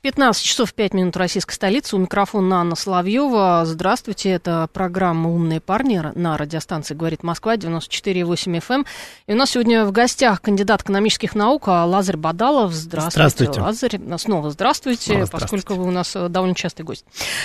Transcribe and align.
15 0.00 0.44
часов 0.44 0.74
5 0.74 0.94
минут 0.94 1.16
российской 1.16 1.54
столицы. 1.54 1.96
У 1.96 1.98
микрофона 1.98 2.60
Анна 2.60 2.76
Соловьева. 2.76 3.62
Здравствуйте. 3.64 4.30
Это 4.30 4.68
программа 4.72 5.28
«Умные 5.28 5.60
парни» 5.60 6.00
на 6.14 6.36
радиостанции 6.36 6.94
«Говорит 6.94 7.24
Москва» 7.24 7.56
94,8 7.56 8.60
FM. 8.60 8.74
Эм. 8.74 8.86
И 9.26 9.32
у 9.32 9.36
нас 9.36 9.50
сегодня 9.50 9.84
в 9.84 9.90
гостях 9.90 10.40
кандидат 10.40 10.82
экономических 10.82 11.34
наук 11.34 11.66
Лазарь 11.66 12.16
Бадалов. 12.16 12.72
Здравствуйте, 12.72 13.10
здравствуйте. 13.10 13.60
Лазарь. 13.60 14.18
Снова 14.18 14.50
здравствуйте, 14.50 15.02
Снова 15.02 15.26
здравствуйте, 15.26 15.32
поскольку 15.32 15.74
вы 15.74 15.88
у 15.88 15.90
нас 15.90 16.14
э, 16.14 16.28
довольно 16.28 16.54
частый 16.54 16.84
гость. 16.84 17.04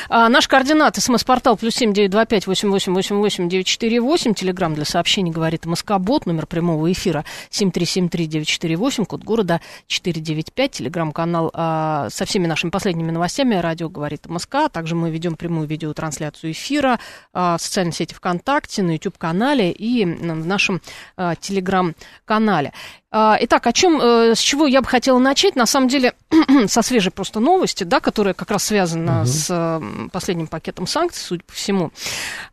А, 0.10 0.30
наш 0.30 0.48
координат 0.48 0.96
смс-портал 0.96 1.58
плюс 1.58 1.74
семь 1.74 1.92
девять 1.92 2.12
два 2.12 2.26
пять 2.26 2.46
восемь 2.46 2.70
восемь 2.70 2.94
восемь 2.94 3.16
восемь 3.16 3.50
девять 3.50 3.66
четыре 3.66 4.00
восемь. 4.00 4.36
Телеграмм 4.36 4.76
для 4.76 4.86
сообщений 4.86 5.32
«Говорит 5.32 5.66
Москобот». 5.66 6.28
Номер 6.28 6.46
прямого 6.46 6.92
эфира 6.92 7.26
семь 7.50 7.72
три 7.72 7.88
семь 7.88 8.10
три 8.10 8.28
девять 8.28 8.48
четыре 8.48 8.76
восемь. 8.76 9.06
Код 9.06 9.24
города 9.24 9.60
четыре 9.88 10.22
девять 10.22 10.54
пять. 10.54 10.74
Телеграмм-канал 10.74 11.50
а, 11.52 12.10
со 12.12 12.26
всеми 12.26 12.43
нашими 12.48 12.70
последними 12.70 13.12
новостями 13.12 13.56
радио 13.56 13.90
«Говорит 13.90 14.28
МСК». 14.28 14.70
Также 14.72 14.96
мы 14.96 15.12
ведем 15.12 15.36
прямую 15.36 15.68
видеотрансляцию 15.68 16.52
эфира 16.52 17.00
а, 17.34 17.58
в 17.58 17.62
социальной 17.62 17.94
сети 17.94 18.14
ВКонтакте, 18.14 18.84
на 18.84 18.92
YouTube-канале 18.92 19.72
и 19.72 20.06
в 20.06 20.46
нашем 20.46 20.82
а, 21.18 21.36
Телеграм-канале. 21.36 22.74
А, 23.16 23.38
итак, 23.40 23.68
о 23.68 23.74
чем, 23.74 24.02
э, 24.02 24.34
с 24.34 24.40
чего 24.40 24.66
я 24.66 24.82
бы 24.82 24.88
хотела 24.88 25.20
начать? 25.20 25.56
На 25.56 25.68
самом 25.68 25.88
деле, 25.88 26.16
со 26.68 26.82
свежей 26.82 27.12
просто 27.12 27.40
новости, 27.40 27.84
да, 27.84 28.00
которая 28.00 28.34
как 28.34 28.50
раз 28.50 28.64
связана 28.64 29.20
угу. 29.20 29.28
с 29.28 29.82
последним 30.12 30.48
пакетом 30.48 30.88
санкций, 30.88 31.24
судя 31.24 31.44
по 31.44 31.54
всему. 31.54 31.92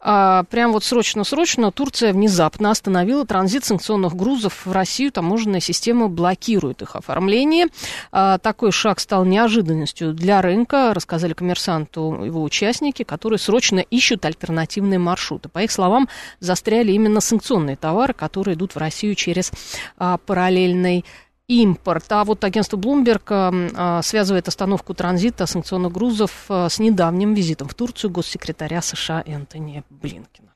А, 0.00 0.44
прям 0.50 0.72
вот 0.72 0.84
срочно-срочно 0.84 1.72
Турция 1.72 2.12
внезапно 2.12 2.70
остановила 2.70 3.24
транзит 3.24 3.64
санкционных 3.64 4.14
грузов 4.14 4.66
в 4.66 4.72
Россию. 4.72 5.12
Таможенная 5.12 5.60
система 5.60 6.08
блокирует 6.08 6.82
их 6.82 6.94
оформление. 6.94 7.68
А, 8.12 8.36
такой 8.36 8.70
шаг 8.70 9.00
стал 9.00 9.24
неожиданностью 9.24 10.12
для 10.12 10.42
рынка, 10.42 10.92
рассказали 10.92 11.32
коммерсанту 11.32 12.22
его 12.22 12.42
участники, 12.42 13.02
которые 13.02 13.38
срочно 13.38 13.78
ищут 13.78 14.26
альтернативные 14.26 14.98
маршруты. 14.98 15.48
По 15.48 15.60
их 15.60 15.72
словам, 15.72 16.06
застряли 16.38 16.92
именно 16.92 17.22
санкционные 17.22 17.76
товары, 17.76 18.12
которые 18.12 18.56
идут 18.56 18.74
в 18.74 18.76
Россию 18.76 19.14
через 19.14 19.52
параллельные 19.96 20.49
параллельный 20.50 21.04
импорт. 21.48 22.04
А 22.10 22.24
вот 22.24 22.44
агентство 22.44 22.76
Bloomberg 22.76 23.22
а, 23.28 24.02
связывает 24.02 24.48
остановку 24.48 24.94
транзита 24.94 25.46
санкционных 25.46 25.92
грузов 25.92 26.30
а, 26.48 26.68
с 26.68 26.78
недавним 26.78 27.34
визитом 27.34 27.68
в 27.68 27.74
Турцию 27.74 28.10
госсекретаря 28.10 28.82
США 28.82 29.22
Энтони 29.26 29.84
Блинкина. 29.90 30.48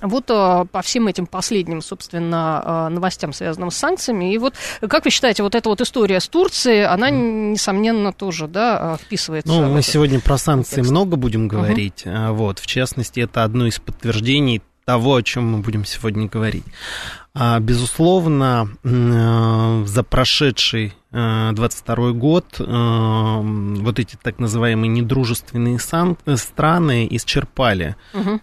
Вот 0.00 0.26
по 0.26 0.80
всем 0.82 1.06
этим 1.06 1.26
последним, 1.26 1.82
собственно, 1.82 2.88
новостям, 2.88 3.34
связанным 3.34 3.70
с 3.70 3.76
санкциями. 3.76 4.32
И 4.32 4.38
вот, 4.38 4.54
как 4.80 5.04
вы 5.04 5.10
считаете, 5.10 5.42
вот 5.42 5.54
эта 5.54 5.68
вот 5.68 5.82
история 5.82 6.18
с 6.18 6.28
Турцией, 6.28 6.84
она, 6.86 7.10
несомненно, 7.10 8.10
тоже, 8.10 8.48
да, 8.48 8.96
вписывается? 8.96 9.52
Ну, 9.52 9.70
мы 9.70 9.82
сегодня 9.82 10.18
про 10.18 10.38
санкции 10.38 10.76
контекст. 10.76 10.90
много 10.90 11.16
будем 11.16 11.46
говорить. 11.46 12.06
Угу. 12.06 12.32
Вот, 12.32 12.58
в 12.58 12.66
частности, 12.66 13.20
это 13.20 13.44
одно 13.44 13.66
из 13.66 13.80
подтверждений 13.80 14.62
того, 14.84 15.16
о 15.16 15.22
чем 15.22 15.52
мы 15.52 15.58
будем 15.58 15.84
сегодня 15.84 16.26
говорить. 16.26 16.64
А, 17.34 17.58
безусловно, 17.60 18.68
э, 18.84 19.84
за 19.86 20.02
прошедший 20.02 20.92
22 21.10 21.96
э, 21.96 22.12
год 22.12 22.56
э, 22.58 22.64
вот 22.64 23.98
эти 23.98 24.16
так 24.22 24.38
называемые 24.38 24.88
недружественные 24.88 25.78
страны 25.78 27.08
исчерпали 27.10 27.96
угу. 28.12 28.38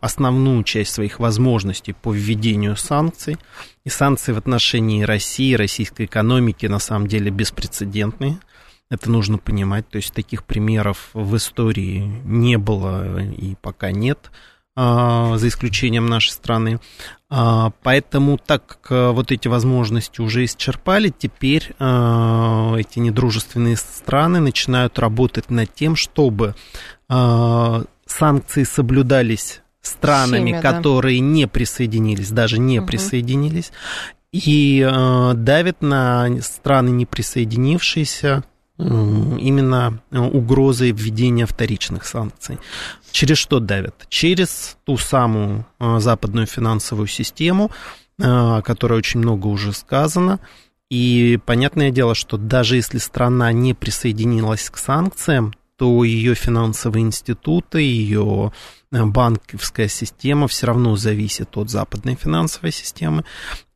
основную 0.00 0.62
часть 0.64 0.92
своих 0.92 1.20
возможностей 1.20 1.94
по 1.94 2.12
введению 2.12 2.76
санкций. 2.76 3.38
И 3.84 3.88
санкции 3.88 4.32
в 4.32 4.38
отношении 4.38 5.02
России, 5.02 5.54
российской 5.54 6.04
экономики 6.04 6.66
на 6.66 6.80
самом 6.80 7.06
деле 7.06 7.30
беспрецедентные. 7.30 8.38
Это 8.90 9.10
нужно 9.10 9.38
понимать. 9.38 9.88
То 9.88 9.96
есть 9.96 10.12
таких 10.12 10.44
примеров 10.44 11.10
в 11.14 11.34
истории 11.36 12.00
не 12.24 12.58
было 12.58 13.22
и 13.22 13.54
пока 13.62 13.90
нет. 13.90 14.30
А, 14.76 15.36
за 15.36 15.48
исключением 15.48 16.06
нашей 16.06 16.30
страны. 16.30 16.78
А, 17.28 17.72
поэтому, 17.82 18.38
так 18.38 18.66
как 18.66 18.92
э, 18.92 19.10
вот 19.10 19.32
эти 19.32 19.48
возможности 19.48 20.20
уже 20.20 20.44
исчерпали, 20.44 21.12
теперь 21.16 21.74
а, 21.80 22.76
эти 22.76 23.00
недружественные 23.00 23.76
страны 23.76 24.38
начинают 24.38 24.98
работать 24.98 25.50
над 25.50 25.74
тем, 25.74 25.96
чтобы 25.96 26.54
санкции 28.06 28.62
соблюдались 28.62 29.62
странами, 29.82 30.60
которые 30.60 31.18
да. 31.18 31.26
не 31.26 31.48
присоединились, 31.48 32.30
даже 32.30 32.60
не 32.60 32.78
угу. 32.78 32.86
присоединились, 32.86 33.72
и 34.30 34.88
давят 35.34 35.82
на 35.82 36.40
страны, 36.40 36.90
не 36.90 37.04
присоединившиеся, 37.04 38.44
именно 38.80 40.00
угрозой 40.10 40.92
введения 40.92 41.46
вторичных 41.46 42.06
санкций. 42.06 42.58
Через 43.12 43.38
что 43.38 43.60
давят? 43.60 44.06
Через 44.08 44.76
ту 44.84 44.96
самую 44.96 45.66
а, 45.78 46.00
западную 46.00 46.46
финансовую 46.46 47.06
систему, 47.06 47.70
а, 48.20 48.58
о 48.58 48.62
которой 48.62 48.98
очень 48.98 49.20
много 49.20 49.48
уже 49.48 49.72
сказано. 49.72 50.40
И 50.90 51.38
понятное 51.44 51.90
дело, 51.90 52.14
что 52.14 52.36
даже 52.36 52.76
если 52.76 52.98
страна 52.98 53.52
не 53.52 53.74
присоединилась 53.74 54.70
к 54.70 54.76
санкциям, 54.76 55.54
то 55.76 56.04
ее 56.04 56.34
финансовые 56.34 57.02
институты, 57.02 57.80
ее 57.80 58.52
банковская 58.90 59.88
система 59.88 60.46
все 60.46 60.66
равно 60.66 60.96
зависит 60.96 61.56
от 61.56 61.70
западной 61.70 62.16
финансовой 62.16 62.72
системы. 62.72 63.24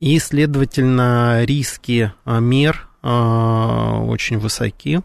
И, 0.01 0.19
следовательно, 0.19 1.45
риски 1.45 2.13
мер 2.27 2.89
очень 3.05 4.39
высоки 4.39 5.03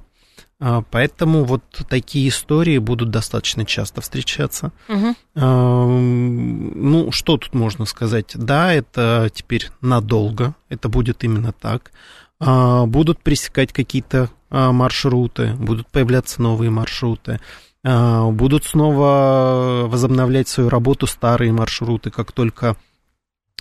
а, 0.61 0.83
поэтому 0.91 1.45
вот 1.45 1.63
такие 1.87 2.27
истории 2.27 2.79
будут 2.79 3.11
достаточно 3.11 3.65
часто 3.65 4.01
встречаться. 4.01 4.71
Угу. 4.89 5.15
Ну, 5.35 7.11
что 7.11 7.37
тут 7.37 7.53
можно 7.53 7.85
сказать? 7.85 8.31
Да, 8.35 8.73
это 8.73 9.29
теперь 9.33 9.69
надолго, 9.81 10.55
это 10.67 10.89
будет 10.89 11.23
именно 11.23 11.53
так. 11.53 11.91
А, 12.39 12.85
будут 12.85 13.21
пресекать 13.21 13.71
какие-то 13.71 14.29
маршруты, 14.49 15.53
будут 15.53 15.87
появляться 15.89 16.41
новые 16.41 16.71
маршруты. 16.71 17.39
Будут 17.83 18.65
снова 18.65 19.85
возобновлять 19.87 20.47
свою 20.47 20.69
работу 20.69 21.05
старые 21.05 21.51
маршруты, 21.51 22.09
как 22.09 22.31
только 22.31 22.75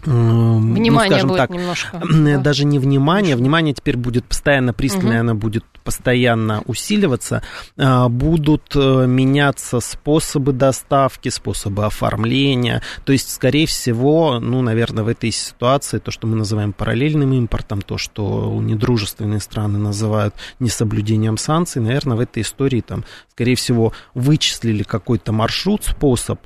внимание 0.07 0.91
ну, 0.93 1.01
скажем 1.01 1.29
будет 1.29 1.39
так, 1.39 1.51
немножко. 1.51 2.03
Да. 2.29 2.39
Даже 2.39 2.65
не 2.65 2.79
внимание, 2.79 3.37
внимание 3.37 3.75
теперь 3.75 3.97
будет 3.97 4.25
постоянно 4.25 4.73
пристальное, 4.73 5.21
угу. 5.21 5.31
оно 5.31 5.35
будет 5.35 5.65
постоянно 5.85 6.63
усиливаться. 6.67 7.43
А, 7.77 8.09
будут 8.09 8.75
э, 8.75 9.07
меняться 9.07 9.81
способы 9.81 10.53
доставки, 10.53 11.29
способы 11.29 11.87
оформления. 11.87 12.83
То 13.05 13.13
есть, 13.13 13.31
скорее 13.33 13.67
всего, 13.67 14.39
ну, 14.41 14.63
наверное, 14.63 15.05
в 15.05 15.09
этой 15.09 15.31
ситуации 15.31 15.99
то, 15.99 16.11
что 16.11 16.27
мы 16.27 16.37
называем 16.37 16.73
параллельным 16.73 17.33
импортом, 17.33 17.83
то, 17.83 17.99
что 17.99 18.59
недружественные 18.61 19.41
страны 19.41 19.79
называют 19.79 20.35
несоблюдением 20.59 21.39
санкций, 21.39 21.81
наверное, 21.81 22.17
в 22.17 22.21
этой 22.21 22.43
истории 22.43 22.81
там, 22.81 23.05
скорее 23.33 23.55
всего, 23.55 23.93
вычислили 24.15 24.83
какой-то 24.83 25.33
маршрут, 25.33 25.85
способ 25.85 26.41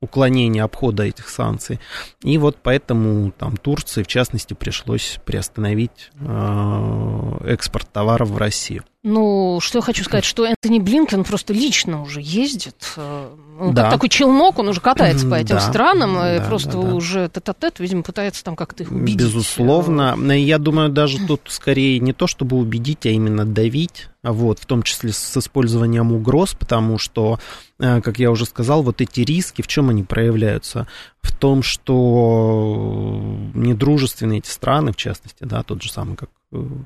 уклонения 0.00 0.62
обхода 0.62 1.04
этих 1.04 1.28
санкций. 1.28 1.80
И 2.22 2.38
вот 2.38 2.58
поэтому 2.62 3.30
там 3.32 3.56
Турции, 3.56 4.02
в 4.02 4.06
частности, 4.06 4.54
пришлось 4.54 5.18
приостановить 5.24 6.10
э, 6.20 7.38
экспорт 7.46 7.90
товаров 7.92 8.30
в 8.30 8.38
Россию. 8.38 8.84
Ну, 9.08 9.58
что 9.62 9.78
я 9.78 9.82
хочу 9.82 10.04
сказать, 10.04 10.26
что 10.26 10.44
Энтони 10.44 10.80
Блинкен 10.80 11.24
просто 11.24 11.54
лично 11.54 12.02
уже 12.02 12.20
ездит. 12.20 12.92
Э, 12.98 13.30
он 13.58 13.72
да. 13.72 13.84
как 13.84 13.92
такой 13.92 14.10
челнок, 14.10 14.58
он 14.58 14.68
уже 14.68 14.82
катается 14.82 15.26
по 15.26 15.34
этим 15.34 15.54
да. 15.54 15.60
странам, 15.62 16.14
да, 16.16 16.36
и 16.36 16.46
просто 16.46 16.72
да, 16.72 16.82
да. 16.82 16.94
уже 16.94 17.30
тет-а-тет, 17.32 17.80
видимо, 17.80 18.02
пытается 18.02 18.44
там 18.44 18.54
как-то 18.54 18.82
их 18.82 18.92
убедить. 18.92 19.18
Безусловно. 19.18 20.14
Я 20.34 20.58
думаю, 20.58 20.90
даже 20.90 21.26
тут 21.26 21.40
скорее 21.46 22.00
не 22.00 22.12
то, 22.12 22.26
чтобы 22.26 22.58
убедить, 22.58 23.06
а 23.06 23.08
именно 23.08 23.46
давить, 23.46 24.08
вот, 24.22 24.58
в 24.58 24.66
том 24.66 24.82
числе 24.82 25.10
с 25.10 25.36
использованием 25.38 26.12
угроз, 26.12 26.52
потому 26.52 26.98
что, 26.98 27.38
э, 27.78 28.02
как 28.02 28.18
я 28.18 28.30
уже 28.30 28.44
сказал, 28.44 28.82
вот 28.82 29.00
эти 29.00 29.22
риски, 29.22 29.62
в 29.62 29.68
чем 29.68 29.88
они 29.88 30.02
проявляются? 30.02 30.86
В 31.22 31.34
том, 31.34 31.62
что 31.62 33.38
недружественные 33.54 34.40
эти 34.40 34.50
страны, 34.50 34.92
в 34.92 34.96
частности, 34.96 35.44
да, 35.44 35.62
тот 35.62 35.82
же 35.82 35.90
самый, 35.90 36.14
как 36.14 36.28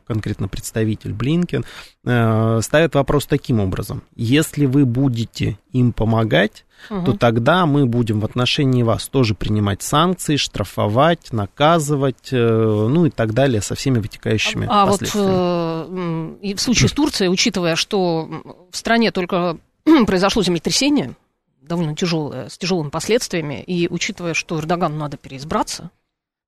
конкретно 0.07 0.49
представитель 0.49 1.13
Блинкен, 1.13 1.65
ставят 2.03 2.95
вопрос 2.95 3.27
таким 3.27 3.61
образом. 3.61 4.03
Если 4.17 4.67
вы 4.67 4.85
будете 4.85 5.59
им 5.73 5.93
помогать, 5.93 6.65
угу. 6.91 7.05
то 7.05 7.13
тогда 7.17 7.67
мы 7.67 7.87
будем 7.87 8.21
в 8.21 8.25
отношении 8.25 8.83
вас 8.83 9.09
тоже 9.09 9.35
принимать 9.35 9.83
санкции, 9.83 10.37
штрафовать, 10.37 11.33
наказывать, 11.33 12.31
ну 12.33 13.07
и 13.07 13.11
так 13.11 13.35
далее 13.35 13.63
со 13.63 13.75
всеми 13.75 13.99
вытекающими 13.99 14.67
а, 14.69 14.87
последствиями. 14.87 15.31
А 15.31 15.87
вот 15.89 16.59
в 16.59 16.61
случае 16.61 16.89
с 16.89 16.93
Турцией, 16.93 17.31
учитывая, 17.31 17.77
что 17.77 18.69
в 18.71 18.77
стране 18.77 19.13
только 19.13 19.59
произошло 20.07 20.43
землетрясение, 20.43 21.15
довольно 21.63 21.95
тяжелое, 21.95 22.49
с 22.49 22.59
тяжелыми 22.59 22.91
последствиями, 22.91 23.63
и 23.63 23.89
учитывая, 23.89 24.35
что 24.35 24.59
Эрдогану 24.59 24.97
надо 24.97 25.17
переизбраться, 25.17 25.91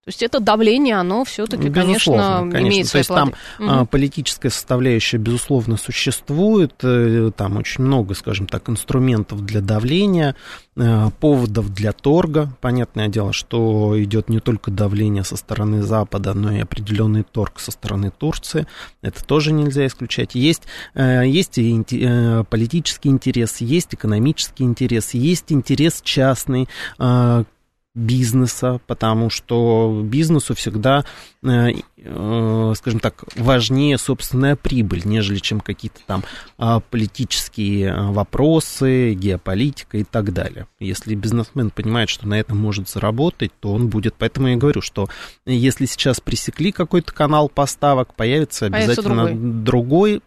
то 0.04 0.10
есть 0.10 0.22
это 0.22 0.38
давление, 0.38 0.96
оно 0.96 1.24
все-таки, 1.24 1.70
конечно, 1.70 2.40
конечно, 2.52 2.58
имеет 2.58 2.86
свои 2.88 2.92
То 2.92 2.98
есть 2.98 3.08
плоды. 3.08 3.34
там 3.58 3.78
угу. 3.78 3.86
политическая 3.86 4.50
составляющая, 4.50 5.16
безусловно, 5.16 5.78
существует. 5.78 6.74
Э, 6.82 7.30
там 7.34 7.56
очень 7.56 7.84
много, 7.84 8.12
скажем 8.14 8.46
так, 8.46 8.68
инструментов 8.68 9.46
для 9.46 9.62
давления, 9.62 10.36
э, 10.76 11.08
поводов 11.20 11.72
для 11.72 11.92
торга. 11.92 12.54
Понятное 12.60 13.08
дело, 13.08 13.32
что 13.32 13.94
идет 13.96 14.28
не 14.28 14.40
только 14.40 14.70
давление 14.70 15.24
со 15.24 15.38
стороны 15.38 15.80
Запада, 15.80 16.34
но 16.34 16.52
и 16.52 16.60
определенный 16.60 17.22
торг 17.22 17.58
со 17.58 17.70
стороны 17.70 18.10
Турции. 18.10 18.66
Это 19.00 19.24
тоже 19.24 19.52
нельзя 19.52 19.86
исключать. 19.86 20.34
Есть, 20.34 20.64
э, 20.92 21.22
есть 21.26 21.56
и 21.56 22.44
политический 22.50 23.08
интерес, 23.08 23.62
есть 23.62 23.94
экономический 23.94 24.64
интерес, 24.64 25.14
есть 25.14 25.50
интерес 25.50 26.02
частный, 26.02 26.68
бизнеса, 27.94 28.80
потому 28.86 29.30
что 29.30 30.02
бизнесу 30.04 30.54
всегда, 30.54 31.04
э, 31.44 31.70
э, 31.96 32.72
скажем 32.76 32.98
так, 32.98 33.24
важнее 33.36 33.98
собственная 33.98 34.56
прибыль, 34.56 35.02
нежели 35.04 35.38
чем 35.38 35.60
какие-то 35.60 36.00
там 36.06 36.24
а, 36.58 36.80
политические 36.80 37.94
вопросы, 38.10 39.14
геополитика 39.14 39.98
и 39.98 40.04
так 40.04 40.32
далее. 40.32 40.66
Если 40.80 41.14
бизнесмен 41.14 41.70
понимает, 41.70 42.08
что 42.08 42.26
на 42.26 42.34
этом 42.34 42.58
может 42.58 42.88
заработать, 42.88 43.52
то 43.60 43.72
он 43.72 43.88
будет. 43.88 44.14
Поэтому 44.18 44.48
я 44.48 44.56
говорю, 44.56 44.80
что 44.80 45.08
если 45.46 45.86
сейчас 45.86 46.20
пресекли 46.20 46.72
какой-то 46.72 47.12
канал 47.12 47.48
поставок, 47.48 48.14
появится 48.14 48.66
обязательно 48.66 49.26
другой. 49.26 49.62
другой 49.64 50.22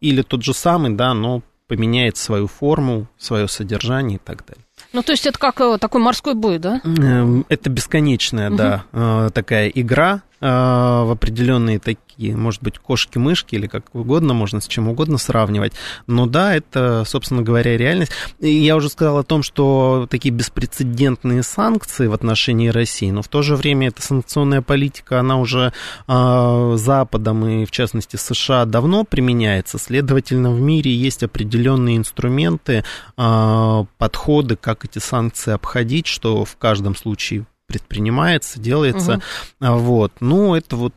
или 0.00 0.22
тот 0.22 0.42
же 0.42 0.54
самый, 0.54 0.94
да, 0.94 1.14
но 1.14 1.42
поменяет 1.68 2.16
свою 2.16 2.48
форму, 2.48 3.06
свое 3.16 3.48
содержание 3.48 4.16
и 4.16 4.20
так 4.22 4.44
далее. 4.44 4.64
Ну, 4.92 5.02
то 5.02 5.12
есть 5.12 5.26
это 5.26 5.38
как 5.38 5.60
э, 5.60 5.78
такой 5.78 6.00
морской 6.00 6.34
бой, 6.34 6.58
да? 6.58 6.80
Эм, 6.84 7.46
это 7.48 7.70
бесконечная, 7.70 8.48
угу. 8.48 8.56
да, 8.56 8.84
э, 8.92 9.30
такая 9.32 9.68
игра, 9.68 10.22
в 10.42 11.12
определенные 11.12 11.78
такие, 11.78 12.36
может 12.36 12.62
быть, 12.62 12.78
кошки-мышки 12.78 13.54
или 13.54 13.68
как 13.68 13.94
угодно, 13.94 14.34
можно 14.34 14.60
с 14.60 14.66
чем 14.66 14.88
угодно 14.88 15.18
сравнивать. 15.18 15.72
Но 16.06 16.26
да, 16.26 16.54
это, 16.56 17.04
собственно 17.06 17.42
говоря, 17.42 17.76
реальность. 17.76 18.12
И 18.40 18.50
я 18.50 18.74
уже 18.76 18.88
сказал 18.88 19.18
о 19.18 19.22
том, 19.22 19.42
что 19.42 20.08
такие 20.10 20.34
беспрецедентные 20.34 21.42
санкции 21.42 22.08
в 22.08 22.12
отношении 22.12 22.68
России, 22.68 23.10
но 23.10 23.22
в 23.22 23.28
то 23.28 23.42
же 23.42 23.54
время 23.54 23.88
эта 23.88 24.02
санкционная 24.02 24.62
политика, 24.62 25.20
она 25.20 25.38
уже 25.38 25.72
э, 26.08 26.74
Западом 26.76 27.46
и, 27.46 27.64
в 27.64 27.70
частности, 27.70 28.16
США 28.16 28.64
давно 28.64 29.04
применяется. 29.04 29.78
Следовательно, 29.78 30.50
в 30.50 30.60
мире 30.60 30.92
есть 30.92 31.22
определенные 31.22 31.96
инструменты, 31.96 32.84
э, 33.16 33.84
подходы, 33.98 34.56
как 34.56 34.84
эти 34.84 34.98
санкции 34.98 35.52
обходить, 35.52 36.06
что 36.06 36.44
в 36.44 36.56
каждом 36.56 36.96
случае 36.96 37.46
предпринимается, 37.72 38.60
делается. 38.60 39.20
Угу. 39.60 39.74
Вот. 39.76 40.12
Ну, 40.20 40.54
это 40.54 40.76
вот, 40.76 40.94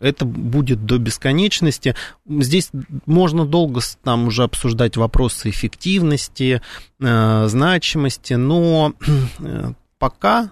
это 0.00 0.24
будет 0.24 0.84
до 0.86 0.98
бесконечности. 0.98 1.94
Здесь 2.26 2.70
можно 3.06 3.46
долго 3.46 3.80
там 4.02 4.28
уже 4.28 4.44
обсуждать 4.44 4.96
вопросы 4.96 5.50
эффективности, 5.50 6.60
э, 7.00 7.46
значимости, 7.48 8.34
но 8.34 8.94
э, 9.40 9.72
пока 9.98 10.50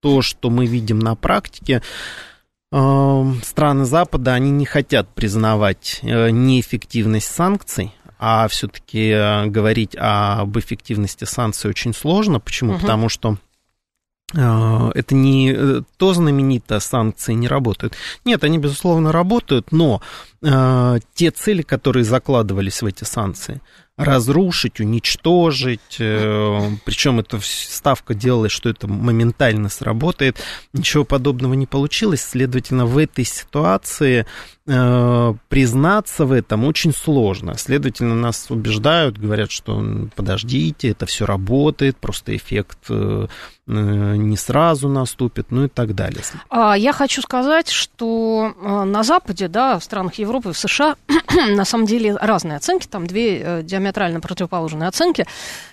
то, 0.00 0.22
что 0.22 0.50
мы 0.50 0.66
видим 0.66 0.98
на 0.98 1.14
практике, 1.14 1.82
э, 2.70 3.32
страны 3.42 3.84
Запада, 3.84 4.34
они 4.34 4.50
не 4.50 4.66
хотят 4.66 5.08
признавать 5.14 6.00
неэффективность 6.02 7.32
санкций, 7.32 7.94
а 8.18 8.46
все-таки 8.48 9.10
говорить 9.48 9.96
об 9.98 10.56
эффективности 10.58 11.24
санкций 11.24 11.70
очень 11.70 11.92
сложно. 11.92 12.38
Почему? 12.38 12.74
Угу. 12.74 12.80
Потому 12.80 13.08
что 13.08 13.36
это 14.34 15.14
не 15.14 15.52
э, 15.52 15.82
то 15.96 16.14
знаменитое 16.14 16.80
санкции 16.80 17.34
не 17.34 17.48
работают. 17.48 17.94
Нет, 18.24 18.44
они, 18.44 18.58
безусловно, 18.58 19.12
работают, 19.12 19.72
но 19.72 20.00
э, 20.42 20.98
те 21.14 21.30
цели, 21.30 21.62
которые 21.62 22.04
закладывались 22.04 22.82
в 22.82 22.86
эти 22.86 23.04
санкции, 23.04 23.60
разрушить, 24.04 24.80
уничтожить, 24.80 25.96
э, 25.98 26.70
причем 26.84 27.20
эта 27.20 27.38
ставка 27.42 28.14
делалась, 28.14 28.52
что 28.52 28.68
это 28.68 28.88
моментально 28.88 29.68
сработает, 29.68 30.36
ничего 30.72 31.04
подобного 31.04 31.54
не 31.54 31.66
получилось, 31.66 32.22
следовательно, 32.22 32.86
в 32.86 32.98
этой 32.98 33.24
ситуации 33.24 34.26
э, 34.66 35.34
признаться 35.48 36.24
в 36.26 36.32
этом 36.32 36.64
очень 36.64 36.92
сложно. 36.92 37.56
Следовательно, 37.56 38.14
нас 38.14 38.50
убеждают, 38.50 39.18
говорят, 39.18 39.50
что 39.50 39.84
подождите, 40.14 40.90
это 40.90 41.06
все 41.06 41.26
работает, 41.26 41.96
просто 41.96 42.36
эффект 42.36 42.78
э, 42.88 43.26
не 43.66 44.36
сразу 44.36 44.88
наступит, 44.88 45.46
ну 45.50 45.64
и 45.64 45.68
так 45.68 45.94
далее. 45.94 46.22
А, 46.50 46.76
я 46.76 46.92
хочу 46.92 47.22
сказать, 47.22 47.68
что 47.70 48.54
на 48.60 49.02
Западе, 49.02 49.48
да, 49.48 49.78
в 49.78 49.84
странах 49.84 50.14
Европы, 50.14 50.52
в 50.52 50.58
США, 50.58 50.96
на 51.48 51.64
самом 51.64 51.86
деле 51.86 52.16
разные 52.16 52.56
оценки, 52.56 52.86
там 52.86 53.06
две 53.06 53.62
диаметрально 53.92 54.20
противоположные 54.20 54.88
оценки. 54.88 55.26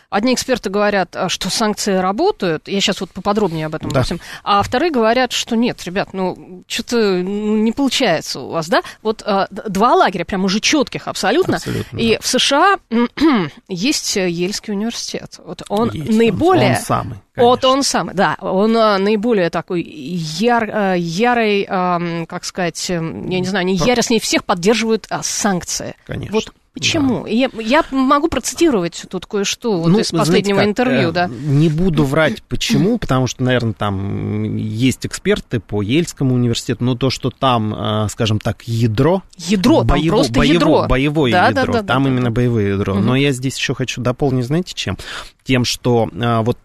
Одни 0.09 0.33
эксперты 0.33 0.71
говорят, 0.71 1.15
а, 1.15 1.29
что 1.29 1.51
санкции 1.51 1.95
работают, 1.95 2.67
я 2.67 2.81
сейчас 2.81 2.99
вот 2.99 3.11
поподробнее 3.11 3.67
об 3.67 3.75
этом 3.75 3.91
да. 3.91 4.01
Всем, 4.01 4.19
а 4.43 4.63
вторые 4.63 4.91
говорят, 4.91 5.31
что 5.31 5.55
нет, 5.55 5.83
ребят, 5.83 6.09
ну, 6.13 6.63
что-то 6.67 6.97
ну, 6.97 7.57
не 7.57 7.71
получается 7.71 8.39
у 8.39 8.49
вас, 8.49 8.67
да? 8.67 8.81
Вот 9.03 9.21
а, 9.23 9.47
два 9.51 9.93
лагеря, 9.93 10.25
прям 10.25 10.45
уже 10.45 10.59
четких 10.61 11.07
абсолютно. 11.07 11.57
абсолютно 11.57 11.97
и 11.97 12.13
да. 12.13 12.21
в 12.21 12.25
США 12.27 12.79
есть 13.67 14.15
Ельский 14.15 14.73
университет. 14.73 15.39
Вот 15.45 15.61
он 15.69 15.91
есть, 15.91 16.09
наиболее... 16.09 16.69
Он, 16.69 16.75
он 16.75 16.81
самый. 16.81 17.17
Конечно. 17.33 17.49
Вот 17.51 17.65
он 17.65 17.83
самый, 17.83 18.15
да, 18.15 18.35
он 18.41 18.75
а, 18.75 18.97
наиболее 18.97 19.51
такой 19.51 19.83
яр, 19.83 20.69
а, 20.73 20.93
ярый, 20.95 21.67
а, 21.69 22.25
как 22.25 22.45
сказать, 22.45 22.89
я 22.89 22.99
не 22.99 23.45
знаю, 23.45 23.61
они 23.61 23.75
яростнее 23.75 24.19
всех 24.19 24.43
поддерживают 24.43 25.05
а, 25.09 25.21
санкции. 25.21 25.95
Конечно. 26.05 26.33
Вот 26.33 26.51
Почему? 26.73 27.23
Да. 27.23 27.29
Я, 27.29 27.49
я 27.59 27.83
могу 27.91 28.27
процитировать 28.27 29.05
тут 29.09 29.25
кое-что 29.25 29.79
вот 29.79 29.87
ну, 29.89 29.98
из 30.01 30.11
последнего 30.11 30.57
знаете, 30.57 30.73
как, 30.73 30.85
интервью, 30.85 31.11
да. 31.11 31.27
Не 31.27 31.69
буду 31.69 32.03
врать, 32.05 32.43
почему, 32.43 32.97
потому 32.97 33.27
что, 33.27 33.43
наверное, 33.43 33.73
там 33.73 34.55
есть 34.55 35.05
эксперты 35.05 35.59
по 35.59 35.81
Ельскому 35.81 36.35
университету, 36.35 36.83
но 36.83 36.95
то, 36.95 37.09
что 37.09 37.29
там, 37.29 37.73
э, 37.73 38.07
скажем 38.09 38.39
так, 38.39 38.63
ядро... 38.63 39.23
Ядро, 39.37 39.83
боево, 39.83 40.09
там 40.09 40.17
просто 40.17 40.33
боево, 40.33 40.53
ядро. 40.53 40.87
Боевое 40.87 41.31
да, 41.31 41.47
ядро, 41.49 41.73
да, 41.73 41.81
да, 41.81 41.87
там 41.87 42.03
да, 42.03 42.09
именно 42.09 42.25
да. 42.25 42.31
боевое 42.31 42.69
ядро. 42.69 42.93
Угу. 42.95 43.01
Но 43.01 43.15
я 43.15 43.31
здесь 43.31 43.57
еще 43.57 43.73
хочу 43.73 44.01
дополнить, 44.01 44.45
знаете, 44.45 44.73
чем? 44.73 44.97
Тем, 45.43 45.65
что 45.65 46.09
э, 46.11 46.41
вот 46.41 46.57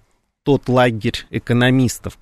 тот 0.44 0.68
лагерь 0.68 1.26
экономистов, 1.30 2.18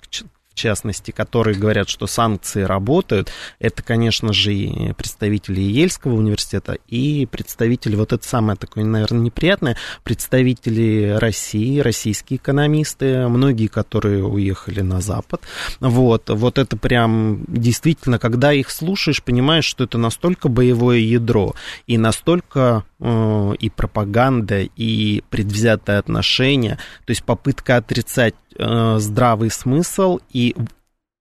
в 0.53 0.55
частности, 0.55 1.11
которые 1.11 1.57
говорят, 1.57 1.89
что 1.89 2.07
санкции 2.07 2.61
работают, 2.61 3.31
это, 3.59 3.81
конечно 3.81 4.33
же, 4.33 4.53
и 4.53 4.93
представители 4.93 5.61
Ельского 5.61 6.13
университета, 6.13 6.77
и 6.87 7.25
представители, 7.25 7.95
вот 7.95 8.13
это 8.13 8.27
самое 8.27 8.57
такое, 8.57 8.85
наверное, 8.85 9.21
неприятное, 9.21 9.77
представители 10.03 11.15
России, 11.19 11.79
российские 11.79 12.37
экономисты, 12.37 13.27
многие, 13.27 13.67
которые 13.67 14.23
уехали 14.23 14.81
на 14.81 15.01
Запад. 15.01 15.41
Вот, 15.79 16.29
вот 16.29 16.57
это 16.57 16.77
прям 16.77 17.43
действительно, 17.47 18.19
когда 18.19 18.53
их 18.53 18.69
слушаешь, 18.69 19.23
понимаешь, 19.23 19.65
что 19.65 19.83
это 19.85 19.97
настолько 19.97 20.49
боевое 20.49 20.99
ядро 20.99 21.55
и 21.87 21.97
настолько 21.97 22.83
э, 22.99 23.53
и 23.59 23.69
пропаганда, 23.69 24.61
и 24.61 25.23
предвзятое 25.29 25.97
отношение, 25.97 26.77
то 27.05 27.11
есть 27.11 27.23
попытка 27.23 27.77
отрицать 27.77 28.35
э, 28.57 28.97
здравый 28.99 29.49
смысл 29.49 30.19
и 30.31 30.55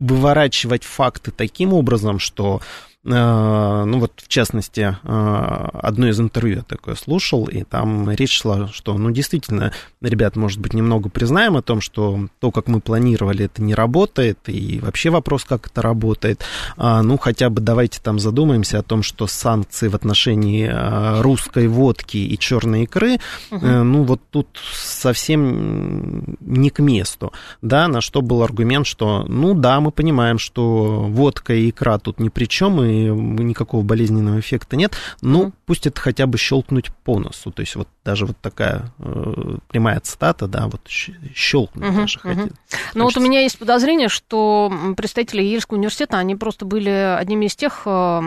выворачивать 0.00 0.84
факты 0.84 1.30
таким 1.30 1.72
образом, 1.72 2.18
что 2.18 2.60
ну 3.04 3.98
вот 3.98 4.12
в 4.16 4.28
частности, 4.28 4.96
э, 5.02 5.68
одно 5.72 6.08
из 6.08 6.20
интервью 6.20 6.58
я 6.58 6.62
такое 6.62 6.94
слушал, 6.94 7.46
и 7.46 7.64
там 7.64 8.10
речь 8.10 8.38
шла, 8.38 8.68
что, 8.68 8.96
ну, 8.96 9.10
действительно, 9.10 9.72
ребят, 10.00 10.36
может 10.36 10.60
быть, 10.60 10.72
немного 10.72 11.08
признаем 11.08 11.56
о 11.56 11.62
том, 11.62 11.80
что 11.80 12.28
то, 12.38 12.52
как 12.52 12.68
мы 12.68 12.80
планировали, 12.80 13.46
это 13.46 13.60
не 13.60 13.74
работает, 13.74 14.38
и 14.46 14.78
вообще 14.80 15.10
вопрос, 15.10 15.44
как 15.44 15.66
это 15.66 15.82
работает. 15.82 16.44
А, 16.76 17.02
ну, 17.02 17.18
хотя 17.18 17.50
бы 17.50 17.60
давайте 17.60 18.00
там 18.00 18.20
задумаемся 18.20 18.78
о 18.78 18.82
том, 18.82 19.02
что 19.02 19.26
санкции 19.26 19.88
в 19.88 19.96
отношении 19.96 20.68
э, 20.68 21.20
русской 21.22 21.66
водки 21.66 22.18
и 22.18 22.38
черной 22.38 22.84
икры, 22.84 23.18
угу. 23.50 23.66
ну, 23.66 24.04
вот 24.04 24.20
тут 24.30 24.46
совсем 24.72 26.36
не 26.40 26.70
к 26.70 26.78
месту, 26.78 27.32
да, 27.62 27.88
на 27.88 28.00
что 28.00 28.22
был 28.22 28.44
аргумент, 28.44 28.86
что, 28.86 29.24
ну, 29.26 29.54
да, 29.54 29.80
мы 29.80 29.90
понимаем, 29.90 30.38
что 30.38 31.04
водка 31.08 31.52
и 31.52 31.70
икра 31.70 31.98
тут 31.98 32.20
ни 32.20 32.28
при 32.28 32.44
чем, 32.44 32.80
и 32.82 32.91
и 32.92 33.08
никакого 33.10 33.82
болезненного 33.82 34.40
эффекта 34.40 34.76
нет, 34.76 34.94
ну, 35.20 35.46
mm. 35.46 35.52
пусть 35.66 35.86
это 35.86 36.00
хотя 36.00 36.26
бы 36.26 36.38
щелкнуть 36.38 36.92
по 37.04 37.18
носу. 37.18 37.50
То 37.50 37.60
есть 37.60 37.76
вот 37.76 37.88
даже 38.04 38.26
вот 38.26 38.36
такая 38.38 38.92
э, 38.98 39.56
прямая 39.68 40.00
цитата, 40.00 40.46
да, 40.46 40.66
вот 40.66 40.80
щелкнуть 40.88 41.84
mm-hmm. 41.84 41.96
даже 41.96 42.18
mm-hmm. 42.18 42.34
хотят. 42.36 42.52
Ну 42.94 43.04
вот 43.04 43.16
у 43.16 43.20
меня 43.20 43.40
есть 43.40 43.58
подозрение, 43.58 44.08
что 44.08 44.72
представители 44.96 45.42
Ельского 45.42 45.78
университета, 45.78 46.18
они 46.18 46.36
просто 46.36 46.64
были 46.64 46.90
одними 46.90 47.46
из 47.46 47.56
тех, 47.56 47.82
э, 47.86 48.20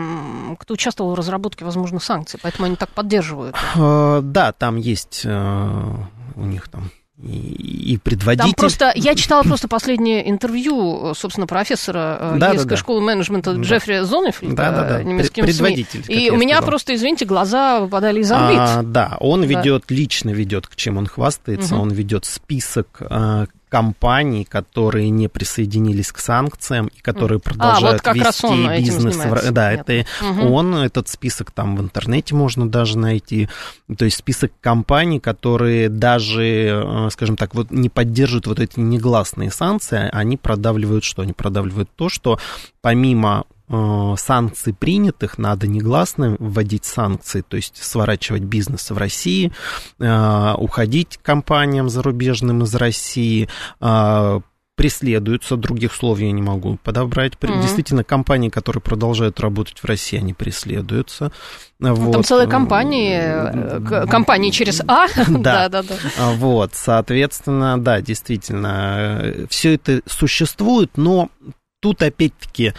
кто 0.58 0.74
участвовал 0.74 1.12
в 1.12 1.14
разработке, 1.14 1.64
возможно, 1.64 2.00
санкций, 2.00 2.38
поэтому 2.42 2.66
они 2.66 2.76
так 2.76 2.90
поддерживают. 2.90 3.56
Э, 3.76 4.20
да, 4.22 4.52
там 4.52 4.76
есть 4.76 5.24
у 6.36 6.44
них 6.44 6.68
там 6.68 6.90
и, 7.22 7.98
предводитель. 8.02 8.44
Там 8.44 8.54
просто, 8.54 8.92
я 8.94 9.14
читала 9.14 9.42
просто 9.42 9.68
последнее 9.68 10.28
интервью, 10.28 11.14
собственно, 11.14 11.46
профессора 11.46 12.18
э, 12.20 12.38
да, 12.38 12.48
Ельской 12.48 12.68
да, 12.68 12.70
да. 12.70 12.76
школы 12.76 13.00
менеджмента 13.00 13.54
да. 13.54 13.62
Джеффри 13.62 14.04
Зонефельда, 14.04 14.54
да, 14.54 14.70
да, 14.70 14.88
да. 14.88 15.02
немецким 15.02 15.44
Предводитель, 15.44 16.04
СМИ. 16.04 16.14
И 16.14 16.30
у 16.30 16.36
меня 16.36 16.56
сказал. 16.56 16.68
просто, 16.68 16.94
извините, 16.94 17.24
глаза 17.24 17.80
выпадали 17.80 18.20
из 18.20 18.30
орбит. 18.30 18.58
А, 18.58 18.82
да, 18.82 19.16
он 19.20 19.40
да. 19.40 19.46
ведет, 19.46 19.90
лично 19.90 20.30
ведет, 20.30 20.66
к 20.66 20.76
чем 20.76 20.98
он 20.98 21.06
хвастается, 21.06 21.74
угу. 21.74 21.84
он 21.84 21.90
ведет 21.90 22.26
список 22.26 22.98
а, 23.00 23.46
компаний, 23.76 24.46
которые 24.46 25.10
не 25.10 25.28
присоединились 25.28 26.10
к 26.10 26.18
санкциям 26.18 26.86
и 26.86 27.00
которые 27.02 27.40
продолжают 27.40 28.00
а, 28.06 28.14
вот 28.14 28.16
вести 28.16 28.46
он 28.46 28.68
бизнес. 28.70 29.16
В... 29.16 29.52
Да, 29.52 29.70
это 29.70 30.06
угу. 30.22 30.54
он, 30.54 30.74
этот 30.76 31.10
список 31.10 31.50
там 31.50 31.76
в 31.76 31.82
интернете 31.82 32.34
можно 32.34 32.66
даже 32.66 32.96
найти. 32.96 33.50
То 33.98 34.06
есть 34.06 34.16
список 34.16 34.52
компаний, 34.62 35.20
которые 35.20 35.90
даже, 35.90 36.44
э, 36.46 37.08
скажем 37.10 37.36
так, 37.36 37.54
вот 37.54 37.70
не 37.70 37.90
поддерживают 37.90 38.46
вот 38.46 38.60
эти 38.60 38.80
негласные 38.80 39.50
санкции, 39.50 40.08
они 40.10 40.38
продавливают 40.38 41.04
что? 41.04 41.20
Они 41.20 41.34
продавливают 41.34 41.90
то, 41.96 42.08
что 42.08 42.38
помимо 42.80 43.44
санкций 43.68 44.74
принятых, 44.74 45.38
надо 45.38 45.66
негласно 45.66 46.36
вводить 46.38 46.84
санкции, 46.84 47.42
то 47.42 47.56
есть 47.56 47.82
сворачивать 47.82 48.42
бизнес 48.42 48.90
в 48.90 48.96
России, 48.96 49.52
э, 49.98 50.54
уходить 50.56 51.18
компаниям 51.22 51.88
зарубежным 51.88 52.62
из 52.62 52.74
России, 52.74 53.48
э, 53.80 54.40
преследуются, 54.76 55.56
других 55.56 55.94
слов 55.94 56.20
я 56.20 56.30
не 56.30 56.42
могу 56.42 56.78
подобрать. 56.82 57.32
Mm-hmm. 57.32 57.62
Действительно, 57.62 58.04
компании, 58.04 58.50
которые 58.50 58.82
продолжают 58.82 59.40
работать 59.40 59.78
в 59.78 59.84
России, 59.86 60.18
они 60.18 60.34
преследуются. 60.34 61.32
Ну, 61.78 61.94
вот. 61.94 62.12
Там 62.12 62.22
целые 62.22 62.46
компании, 62.46 64.06
компании 64.06 64.50
через 64.50 64.82
А. 64.86 65.06
Да, 65.28 65.68
да, 65.70 65.82
да. 65.82 65.96
Вот, 66.34 66.74
соответственно, 66.74 67.82
да, 67.82 68.00
действительно, 68.00 69.46
все 69.48 69.74
это 69.74 70.02
существует, 70.06 70.90
но 70.96 71.30
тут 71.80 72.02
опять-таки 72.02 72.74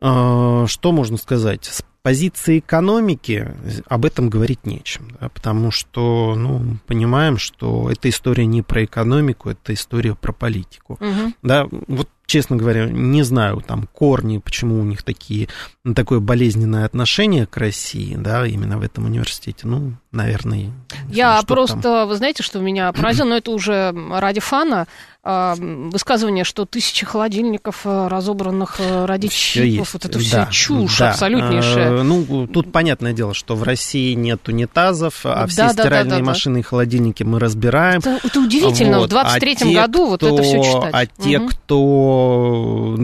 что 0.00 0.92
можно 0.92 1.16
сказать? 1.16 1.64
С 1.64 1.82
позиции 2.02 2.60
экономики 2.60 3.52
об 3.86 4.04
этом 4.04 4.30
говорить 4.30 4.64
нечем, 4.64 5.08
да, 5.20 5.28
потому 5.28 5.70
что, 5.70 6.34
ну, 6.36 6.78
понимаем, 6.86 7.36
что 7.36 7.90
эта 7.90 8.08
история 8.08 8.46
не 8.46 8.62
про 8.62 8.84
экономику, 8.84 9.50
это 9.50 9.74
история 9.74 10.14
про 10.14 10.32
политику. 10.32 10.94
Угу. 10.94 11.32
Да, 11.42 11.66
вот 11.70 12.08
честно 12.28 12.56
говоря, 12.56 12.84
не 12.86 13.22
знаю 13.22 13.64
там 13.66 13.88
корни, 13.92 14.38
почему 14.38 14.78
у 14.78 14.84
них 14.84 15.02
такие, 15.02 15.48
такое 15.96 16.20
болезненное 16.20 16.84
отношение 16.84 17.46
к 17.46 17.56
России, 17.56 18.14
да, 18.16 18.46
именно 18.46 18.78
в 18.78 18.82
этом 18.82 19.06
университете. 19.06 19.66
Ну, 19.66 19.94
наверное. 20.12 20.70
Я 21.08 21.30
знаю, 21.30 21.46
просто, 21.46 21.80
там. 21.80 22.08
вы 22.08 22.14
знаете, 22.16 22.42
что 22.42 22.60
меня 22.60 22.92
поразило, 22.92 23.28
но 23.28 23.36
это 23.38 23.50
уже 23.50 23.94
ради 24.12 24.40
фана. 24.40 24.86
А, 25.30 25.56
высказывание, 25.58 26.44
что 26.44 26.64
тысячи 26.64 27.04
холодильников 27.04 27.80
э, 27.84 28.08
разобранных 28.08 28.76
э, 28.78 29.04
ради 29.04 29.28
все 29.28 29.64
чипов, 29.64 29.78
есть. 29.80 29.92
вот 29.92 30.04
это 30.06 30.18
все 30.20 30.36
да, 30.36 30.46
чушь 30.46 30.98
да. 30.98 31.10
абсолютнейшая. 31.10 32.00
А, 32.00 32.02
ну, 32.02 32.46
тут 32.46 32.72
понятное 32.72 33.12
дело, 33.12 33.34
что 33.34 33.54
в 33.54 33.62
России 33.62 34.14
нет 34.14 34.48
унитазов, 34.48 35.26
а 35.26 35.46
все 35.46 35.64
да, 35.64 35.72
стиральные 35.72 36.10
да, 36.10 36.18
да, 36.18 36.24
машины 36.24 36.54
да. 36.54 36.60
и 36.60 36.62
холодильники 36.62 37.24
мы 37.24 37.40
разбираем. 37.40 37.98
Это, 37.98 38.20
это 38.24 38.40
удивительно, 38.40 39.00
вот. 39.00 39.12
в 39.12 39.16
23-м 39.16 39.68
а 39.68 39.82
году 39.82 40.16
кто, 40.16 40.28
вот 40.28 40.40
это 40.40 40.42
все 40.42 40.62
читать. 40.62 40.94
А 40.94 41.06
те, 41.06 41.40
угу. 41.40 41.48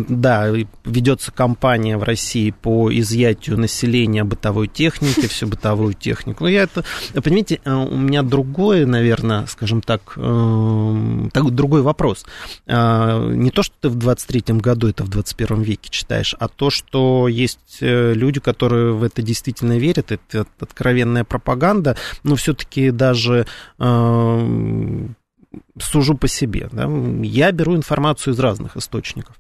Да, 0.09 0.49
ведется 0.85 1.33
кампания 1.33 1.97
в 1.97 2.03
России 2.03 2.51
по 2.51 2.93
изъятию 2.93 3.59
населения 3.59 4.25
бытовой 4.25 4.69
техники, 4.69 5.27
всю 5.27 5.47
бытовую 5.47 5.95
технику, 5.95 6.45
ну, 6.45 6.51
я 6.51 6.63
это, 6.63 6.85
понимаете, 7.23 7.61
э, 7.65 7.73
у 7.73 7.97
меня 7.97 8.23
другое, 8.23 8.87
наверное, 8.87 9.47
скажем 9.47 9.81
так, 9.81 10.15
другой 10.17 11.83
вопрос. 11.83 12.27
А, 12.67 13.31
не 13.31 13.51
то, 13.51 13.63
что 13.63 13.75
ты 13.81 13.89
в 13.89 13.97
23-м 13.97 14.59
году 14.59 14.89
это 14.89 15.05
в 15.05 15.09
21 15.09 15.63
веке 15.63 15.89
читаешь, 15.91 16.35
а 16.39 16.49
то, 16.49 16.71
что 16.71 17.29
есть 17.29 17.79
э, 17.81 18.13
люди, 18.15 18.41
которые 18.41 18.93
в 18.93 19.03
это 19.03 19.23
действительно 19.23 19.79
верят, 19.79 20.13
это 20.13 20.47
откровенная 20.61 21.25
пропаганда, 21.25 21.97
но 22.23 22.37
все-таки 22.37 22.91
даже 22.91 23.47
а, 23.79 24.47
сужу 25.79 26.17
по 26.17 26.29
себе. 26.29 26.69
Да? 26.73 26.89
Я 27.23 27.53
беру 27.53 27.77
информацию 27.77 28.35
из 28.35 28.41
разных 28.41 28.77
источников, 28.77 29.37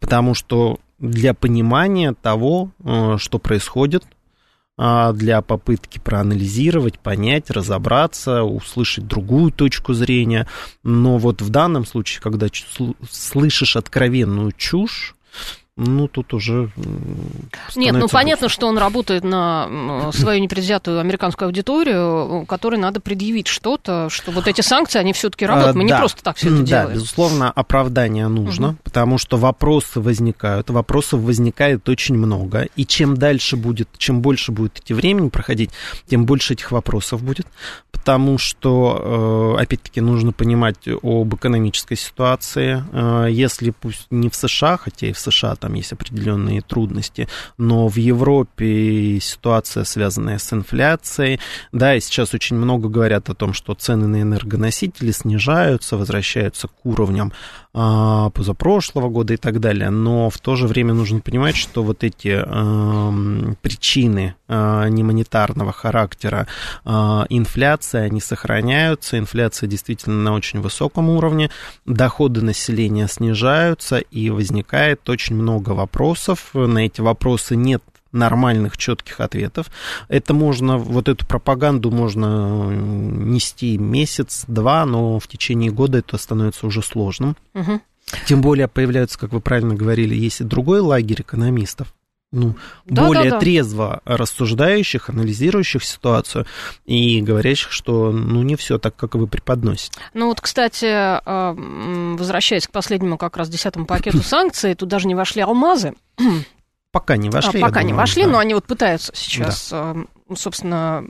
потому 0.00 0.34
что 0.34 0.78
для 0.98 1.34
понимания 1.34 2.12
того, 2.12 2.70
э, 2.84 3.16
что 3.18 3.38
происходит 3.38 4.04
а, 4.80 5.12
для 5.12 5.42
попытки 5.42 5.98
проанализировать, 5.98 7.00
понять, 7.00 7.50
разобраться, 7.50 8.44
услышать 8.44 9.08
другую 9.08 9.50
точку 9.50 9.92
зрения. 9.92 10.46
Но 10.84 11.18
вот 11.18 11.42
в 11.42 11.50
данном 11.50 11.84
случае, 11.84 12.22
когда 12.22 12.46
слышишь 13.10 13.74
откровенную 13.74 14.52
чушь, 14.52 15.16
ну, 15.78 16.08
тут 16.08 16.34
уже... 16.34 16.70
Нет, 17.76 17.94
ну, 17.94 18.08
понятно, 18.08 18.48
что 18.48 18.66
он 18.66 18.78
работает 18.78 19.22
на 19.22 20.10
свою 20.12 20.40
непредвзятую 20.40 20.98
американскую 20.98 21.46
аудиторию, 21.46 22.44
которой 22.46 22.80
надо 22.80 23.00
предъявить 23.00 23.46
что-то, 23.46 24.08
что 24.10 24.32
вот 24.32 24.48
эти 24.48 24.60
санкции, 24.60 24.98
они 24.98 25.12
все-таки 25.12 25.46
работают. 25.46 25.76
Мы 25.76 25.88
да. 25.88 25.94
не 25.94 26.00
просто 26.00 26.24
так 26.24 26.36
все 26.36 26.48
это 26.48 26.58
да, 26.58 26.64
делаем. 26.64 26.88
Да, 26.88 26.94
безусловно, 26.94 27.50
оправдание 27.52 28.26
нужно, 28.26 28.70
угу. 28.70 28.78
потому 28.82 29.18
что 29.18 29.36
вопросы 29.36 30.00
возникают, 30.00 30.68
вопросов 30.70 31.20
возникает 31.20 31.88
очень 31.88 32.16
много, 32.16 32.66
и 32.74 32.84
чем 32.84 33.16
дальше 33.16 33.56
будет, 33.56 33.88
чем 33.98 34.20
больше 34.20 34.50
будет 34.50 34.78
идти 34.78 34.94
времени 34.94 35.28
проходить, 35.28 35.70
тем 36.08 36.26
больше 36.26 36.54
этих 36.54 36.72
вопросов 36.72 37.22
будет, 37.22 37.46
потому 38.08 38.38
что, 38.38 39.54
э, 39.58 39.62
опять-таки, 39.62 40.00
нужно 40.00 40.32
понимать 40.32 40.88
об 41.02 41.34
экономической 41.34 41.96
ситуации. 41.96 42.82
Э, 42.92 43.26
если 43.30 43.70
пусть 43.70 44.06
не 44.10 44.30
в 44.30 44.34
США, 44.34 44.78
хотя 44.78 45.08
и 45.08 45.12
в 45.12 45.18
США 45.18 45.56
там 45.56 45.67
там 45.68 45.74
есть 45.74 45.92
определенные 45.92 46.62
трудности, 46.62 47.28
но 47.58 47.88
в 47.88 47.96
Европе 47.96 49.20
ситуация, 49.20 49.84
связанная 49.84 50.38
с 50.38 50.50
инфляцией, 50.50 51.40
да, 51.72 51.94
и 51.94 52.00
сейчас 52.00 52.32
очень 52.32 52.56
много 52.56 52.88
говорят 52.88 53.28
о 53.28 53.34
том, 53.34 53.52
что 53.52 53.74
цены 53.74 54.06
на 54.06 54.22
энергоносители 54.22 55.10
снижаются, 55.10 55.98
возвращаются 55.98 56.68
к 56.68 56.86
уровням 56.86 57.34
позапрошлого 57.72 59.08
года 59.08 59.34
и 59.34 59.36
так 59.36 59.60
далее, 59.60 59.90
но 59.90 60.30
в 60.30 60.38
то 60.38 60.56
же 60.56 60.66
время 60.66 60.94
нужно 60.94 61.20
понимать, 61.20 61.56
что 61.56 61.82
вот 61.82 62.02
эти 62.02 62.42
а, 62.42 63.12
причины 63.60 64.34
а, 64.48 64.88
немонетарного 64.88 65.72
характера 65.72 66.46
а, 66.84 67.26
инфляции, 67.28 68.00
они 68.00 68.20
сохраняются, 68.20 69.18
инфляция 69.18 69.68
действительно 69.68 70.16
на 70.22 70.32
очень 70.32 70.60
высоком 70.60 71.10
уровне, 71.10 71.50
доходы 71.84 72.42
населения 72.42 73.06
снижаются, 73.06 73.98
и 73.98 74.30
возникает 74.30 75.08
очень 75.08 75.36
много 75.36 75.70
вопросов, 75.70 76.50
на 76.54 76.86
эти 76.86 77.00
вопросы 77.00 77.54
нет 77.54 77.82
нормальных, 78.12 78.76
четких 78.76 79.20
ответов. 79.20 79.70
Это 80.08 80.34
можно, 80.34 80.78
вот 80.78 81.08
эту 81.08 81.26
пропаганду 81.26 81.90
можно 81.90 82.70
нести 82.70 83.78
месяц-два, 83.78 84.84
но 84.86 85.18
в 85.18 85.28
течение 85.28 85.70
года 85.70 85.98
это 85.98 86.16
становится 86.18 86.66
уже 86.66 86.82
сложным. 86.82 87.36
Угу. 87.54 87.80
Тем 88.26 88.40
более 88.40 88.68
появляются, 88.68 89.18
как 89.18 89.32
вы 89.32 89.40
правильно 89.40 89.74
говорили, 89.74 90.14
есть 90.14 90.40
и 90.40 90.44
другой 90.44 90.80
лагерь 90.80 91.20
экономистов, 91.20 91.92
ну, 92.30 92.56
да, 92.84 93.06
более 93.06 93.24
да, 93.24 93.36
да. 93.36 93.38
трезво 93.40 94.02
рассуждающих, 94.04 95.08
анализирующих 95.08 95.82
ситуацию 95.82 96.46
и 96.84 97.22
говорящих, 97.22 97.72
что 97.72 98.12
ну 98.12 98.42
не 98.42 98.56
все 98.56 98.78
так, 98.78 98.94
как 98.96 99.14
вы 99.14 99.26
преподносите. 99.26 99.98
Ну 100.12 100.26
вот, 100.26 100.42
кстати, 100.42 100.86
а, 100.90 101.54
возвращаясь 102.18 102.66
к 102.66 102.70
последнему 102.70 103.16
как 103.16 103.38
раз 103.38 103.48
десятому 103.48 103.86
пакету 103.86 104.18
санкций, 104.22 104.74
тут 104.74 104.90
даже 104.90 105.08
не 105.08 105.14
вошли 105.14 105.40
алмазы. 105.40 105.94
Пока 106.90 107.16
не 107.16 107.28
вошли. 107.28 107.60
А, 107.60 107.66
пока 107.66 107.80
думаю, 107.80 107.86
не 107.86 107.92
вошли, 107.92 108.24
да. 108.24 108.30
но 108.30 108.38
они 108.38 108.54
вот 108.54 108.64
пытаются 108.64 109.12
сейчас, 109.14 109.68
да. 109.70 109.94
А, 109.94 110.04
собственно, 110.36 111.04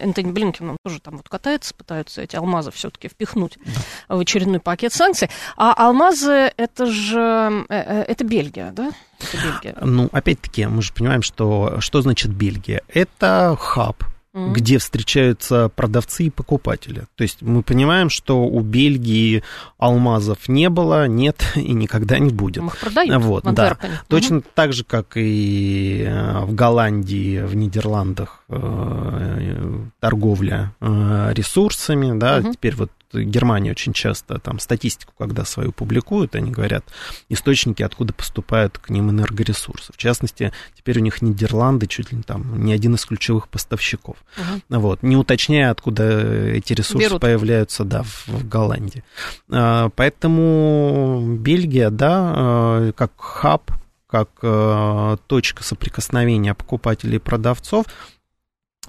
Энтони 0.00 0.32
Блинкен 0.32 0.70
он 0.70 0.76
тоже 0.84 1.00
там 1.00 1.16
вот 1.16 1.28
катается, 1.28 1.74
пытаются 1.74 2.22
эти 2.22 2.34
алмазы 2.36 2.70
все-таки 2.72 3.08
впихнуть 3.08 3.58
да. 3.64 4.16
в 4.16 4.20
очередной 4.20 4.60
пакет 4.60 4.92
санкций. 4.92 5.30
А 5.56 5.74
алмазы 5.74 6.52
это 6.56 6.86
же 6.86 7.64
э, 7.68 7.74
э, 7.74 8.02
это 8.02 8.24
Бельгия, 8.24 8.72
да? 8.72 8.90
Это 9.20 9.36
Бельгия. 9.46 9.76
Ну, 9.80 10.08
опять-таки, 10.10 10.66
мы 10.66 10.82
же 10.82 10.92
понимаем, 10.92 11.22
что 11.22 11.80
что 11.80 12.02
значит 12.02 12.32
Бельгия? 12.32 12.82
Это 12.88 13.56
хаб 13.58 14.04
mm-hmm. 14.34 14.52
где 14.52 14.78
встречаются 14.78 15.68
продавцы 15.68 16.24
и 16.24 16.30
покупатели. 16.30 17.06
То 17.16 17.22
есть 17.22 17.42
мы 17.42 17.62
понимаем, 17.62 18.10
что 18.10 18.44
у 18.44 18.60
Бельгии 18.60 19.42
алмазов 19.78 20.48
не 20.48 20.68
было, 20.68 21.06
нет 21.06 21.44
и 21.54 21.72
никогда 21.72 22.18
не 22.18 22.30
будет. 22.30 22.62
Их 22.64 22.78
продают 22.78 23.22
вот, 23.22 23.44
в 23.44 23.52
да. 23.52 23.78
Точно 24.08 24.36
mm-hmm. 24.36 24.46
так 24.54 24.72
же, 24.72 24.84
как 24.84 25.16
и 25.16 26.04
э, 26.06 26.44
в 26.44 26.54
Голландии, 26.54 27.40
в 27.40 27.54
Нидерландах 27.54 28.44
э, 28.48 29.78
торговля 30.00 30.72
э, 30.80 31.32
ресурсами, 31.34 32.18
да, 32.18 32.38
mm-hmm. 32.38 32.52
теперь 32.52 32.76
вот 32.76 32.90
Германия 33.12 33.70
очень 33.70 33.92
часто 33.92 34.38
там 34.38 34.58
статистику, 34.58 35.12
когда 35.18 35.44
свою 35.44 35.72
публикуют, 35.72 36.34
они 36.34 36.50
говорят 36.50 36.84
источники, 37.28 37.82
откуда 37.82 38.12
поступают 38.12 38.78
к 38.78 38.90
ним 38.90 39.10
энергоресурсы. 39.10 39.92
В 39.92 39.96
частности, 39.96 40.52
теперь 40.76 40.98
у 40.98 41.02
них 41.02 41.22
Нидерланды 41.22 41.86
чуть 41.86 42.10
ли 42.10 42.18
не 42.18 42.22
там 42.22 42.64
не 42.64 42.72
один 42.72 42.94
из 42.94 43.04
ключевых 43.04 43.48
поставщиков. 43.48 44.16
Угу. 44.36 44.80
Вот, 44.80 45.02
не 45.02 45.16
уточняя, 45.16 45.70
откуда 45.70 46.20
эти 46.54 46.72
ресурсы 46.72 47.08
Берут. 47.08 47.20
появляются, 47.20 47.84
да, 47.84 48.02
в, 48.02 48.28
в 48.28 48.48
Голландии. 48.48 49.04
А, 49.50 49.90
поэтому 49.90 51.36
Бельгия, 51.38 51.90
да, 51.90 52.32
а, 52.34 52.92
как 52.92 53.12
хаб, 53.16 53.70
как 54.06 54.30
а, 54.42 55.16
точка 55.26 55.64
соприкосновения 55.64 56.54
покупателей 56.54 57.16
и 57.16 57.20
продавцов, 57.20 57.86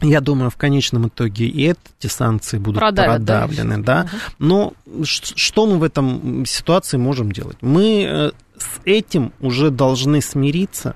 я 0.02 0.22
думаю, 0.22 0.50
в 0.50 0.58
конечном 0.58 1.08
итоге 1.08 1.46
и 1.46 1.72
эти 1.72 2.08
санкции 2.08 2.58
будут 2.58 2.80
Продавят, 2.80 3.18
продавлены, 3.18 3.78
да. 3.78 4.04
да. 4.04 4.10
Угу. 4.10 4.18
Но 4.40 4.74
что 5.06 5.66
мы 5.66 5.78
в 5.78 5.84
этом 5.84 6.46
ситуации 6.46 6.98
можем 6.98 7.32
делать? 7.32 7.58
Мы 7.62 8.04
э, 8.04 8.32
с 8.58 8.82
этим 8.86 9.34
уже 9.40 9.70
должны 9.70 10.22
смириться 10.22 10.96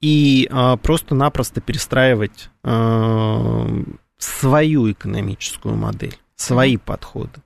и 0.00 0.48
а, 0.50 0.76
просто-напросто 0.76 1.60
перестраивать 1.60 2.48
а, 2.62 3.66
свою 4.18 4.90
экономическую 4.90 5.76
модель, 5.76 6.16
свои 6.36 6.76
угу. 6.76 6.84
подходы. 6.86 7.40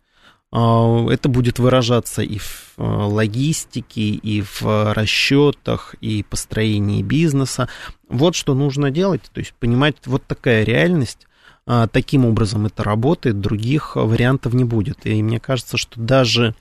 А, 0.55 1.09
это 1.11 1.29
будет 1.29 1.59
выражаться 1.59 2.23
и 2.23 2.39
в 2.39 2.75
а, 2.77 3.09
логистике, 3.09 4.03
и 4.03 4.41
в 4.41 4.93
расчетах, 4.95 5.97
и 6.01 6.23
построении 6.23 7.03
бизнеса. 7.03 7.69
Вот 8.09 8.37
что 8.37 8.55
нужно 8.55 8.93
делать, 8.93 9.23
то 9.33 9.41
есть 9.41 9.53
понимать, 9.55 9.97
вот 10.05 10.25
такая 10.25 10.63
реальность, 10.63 11.27
а, 11.67 11.89
таким 11.89 12.25
образом 12.25 12.67
это 12.67 12.85
работает, 12.85 13.41
других 13.41 13.97
вариантов 13.97 14.55
не 14.55 14.63
будет. 14.63 15.05
И 15.07 15.21
мне 15.25 15.41
кажется, 15.41 15.77
что 15.77 16.01
даже 16.01 16.55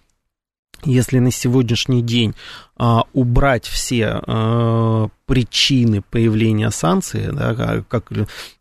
если 0.85 1.19
на 1.19 1.29
сегодняшний 1.29 2.01
день 2.01 2.33
а, 2.75 3.03
убрать 3.13 3.67
все 3.67 4.21
причины 5.27 6.01
появления 6.01 6.71
санкций, 6.71 7.31
да, 7.31 7.83
как 7.87 8.11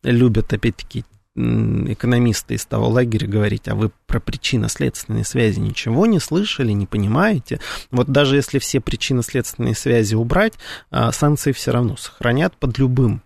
любят 0.02 0.52
опять-таки 0.52 1.06
экономисты 1.34 2.54
из 2.54 2.66
того 2.66 2.88
лагеря 2.88 3.26
говорить, 3.26 3.68
а 3.68 3.74
вы 3.74 3.90
про 4.06 4.20
причинно-следственные 4.20 5.24
связи 5.24 5.60
ничего 5.60 6.06
не 6.06 6.20
слышали, 6.20 6.72
не 6.72 6.86
понимаете. 6.86 7.60
Вот 7.90 8.08
даже 8.08 8.36
если 8.36 8.58
все 8.58 8.80
причинно-следственные 8.80 9.74
связи 9.74 10.14
убрать, 10.14 10.54
а, 10.90 11.10
санкции 11.12 11.52
все 11.52 11.72
равно 11.72 11.96
сохранят 11.96 12.56
под 12.56 12.78
любым 12.78 13.22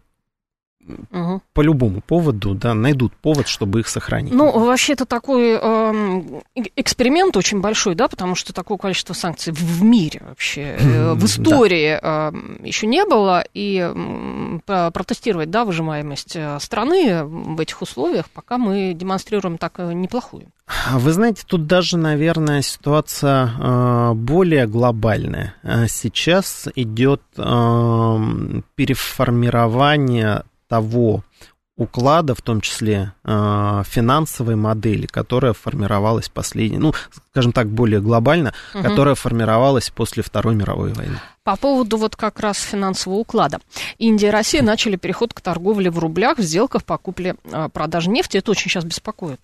угу. 1.10 1.42
по 1.52 1.60
любому 1.60 2.00
поводу, 2.00 2.54
да, 2.54 2.74
найдут 2.74 3.12
повод, 3.14 3.48
чтобы 3.48 3.80
их 3.80 3.88
сохранить. 3.88 4.32
Ну, 4.32 4.50
вообще 4.50 4.92
это 4.92 5.06
такой 5.06 5.58
э, 5.60 6.22
эксперимент 6.76 7.36
очень 7.36 7.60
большой, 7.60 7.94
да, 7.94 8.08
потому 8.08 8.34
что 8.34 8.52
такое 8.52 8.78
количество 8.78 9.14
санкций 9.14 9.52
в 9.52 9.82
мире 9.82 10.22
вообще, 10.26 10.76
э, 10.78 11.12
в 11.14 11.24
истории 11.24 11.98
да. 12.00 12.32
э, 12.32 12.66
еще 12.66 12.86
не 12.86 13.04
было, 13.04 13.44
и 13.54 13.92
э, 13.92 14.90
протестировать, 14.92 15.50
да, 15.50 15.64
выжимаемость 15.64 16.36
э, 16.36 16.58
страны 16.60 17.24
в 17.24 17.60
этих 17.60 17.82
условиях, 17.82 18.30
пока 18.30 18.58
мы 18.58 18.92
демонстрируем 18.94 19.58
так 19.58 19.74
э, 19.78 19.92
неплохую. 19.92 20.46
Вы 20.92 21.12
знаете, 21.12 21.44
тут 21.46 21.66
даже, 21.66 21.96
наверное, 21.96 22.60
ситуация 22.60 23.50
э, 23.56 24.12
более 24.14 24.66
глобальная. 24.66 25.54
Сейчас 25.88 26.68
идет 26.74 27.22
э, 27.36 28.62
переформирование 28.74 30.42
того 30.68 31.23
уклада, 31.76 32.35
в 32.35 32.40
том 32.40 32.61
числе 32.61 33.12
э, 33.25 33.82
финансовой 33.87 34.56
модели, 34.56 35.06
которая 35.06 35.52
формировалась 35.52 36.28
последней, 36.28 36.78
ну, 36.78 36.94
скажем 37.30 37.52
так, 37.52 37.69
более 37.69 38.00
глобально, 38.00 38.54
угу. 38.75 38.82
которая 38.82 39.14
формировалась 39.14 39.90
после 39.90 40.23
Второй 40.23 40.54
мировой 40.54 40.93
войны. 40.95 41.21
По 41.45 41.56
поводу 41.56 41.99
вот 41.99 42.17
как 42.17 42.40
раз 42.40 42.58
финансового 42.58 43.19
уклада. 43.19 43.60
Индия 43.99 44.28
и 44.28 44.30
Россия 44.30 44.62
начали 44.62 44.97
переход 44.97 45.34
к 45.34 45.40
торговле 45.40 45.90
в 45.90 45.99
рублях 45.99 46.38
в 46.38 46.43
сделках 46.43 46.82
по 46.82 46.97
купле-продаже 46.97 48.10
нефти. 48.10 48.38
Это 48.38 48.50
очень 48.50 48.71
сейчас 48.71 48.84
беспокоит. 48.84 49.40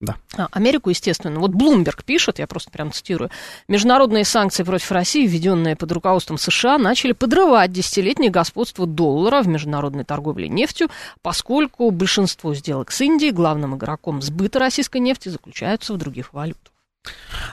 Да. 0.00 0.16
А, 0.36 0.48
Америку, 0.50 0.90
естественно. 0.90 1.40
Вот 1.40 1.52
Блумберг 1.52 2.04
пишет, 2.04 2.38
я 2.38 2.46
просто 2.46 2.70
прям 2.70 2.92
цитирую, 2.92 3.30
международные 3.66 4.24
санкции 4.24 4.62
против 4.62 4.92
России, 4.92 5.26
введенные 5.26 5.74
под 5.74 5.90
руководством 5.92 6.36
США, 6.36 6.76
начали 6.76 7.12
подрывать 7.12 7.72
десятилетнее 7.72 8.30
господство 8.30 8.86
доллара 8.86 9.42
в 9.42 9.48
международной 9.48 10.04
торговле 10.04 10.48
нефтью, 10.48 10.90
поскольку 11.22 11.90
большинство 11.90 12.54
сделок 12.54 12.92
с 12.92 13.00
Индией, 13.00 13.32
главным 13.32 13.76
игроком 13.76 14.20
сбыта 14.20 14.58
российской 14.58 14.98
нефти, 14.98 15.30
заключаются 15.30 15.94
в 15.94 15.96
других 15.96 16.34
валютах. 16.34 16.72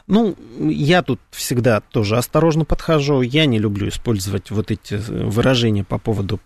Ну, 0.07 0.35
я 0.59 1.01
тут 1.01 1.19
всегда 1.31 1.79
тоже 1.79 2.17
осторожно 2.17 2.65
подхожу. 2.65 3.21
Я 3.21 3.45
не 3.45 3.59
люблю 3.59 3.87
использовать 3.87 4.51
вот 4.51 4.71
эти 4.71 4.95
выражения 4.95 5.83
по 5.83 5.97
поводу 5.97 6.39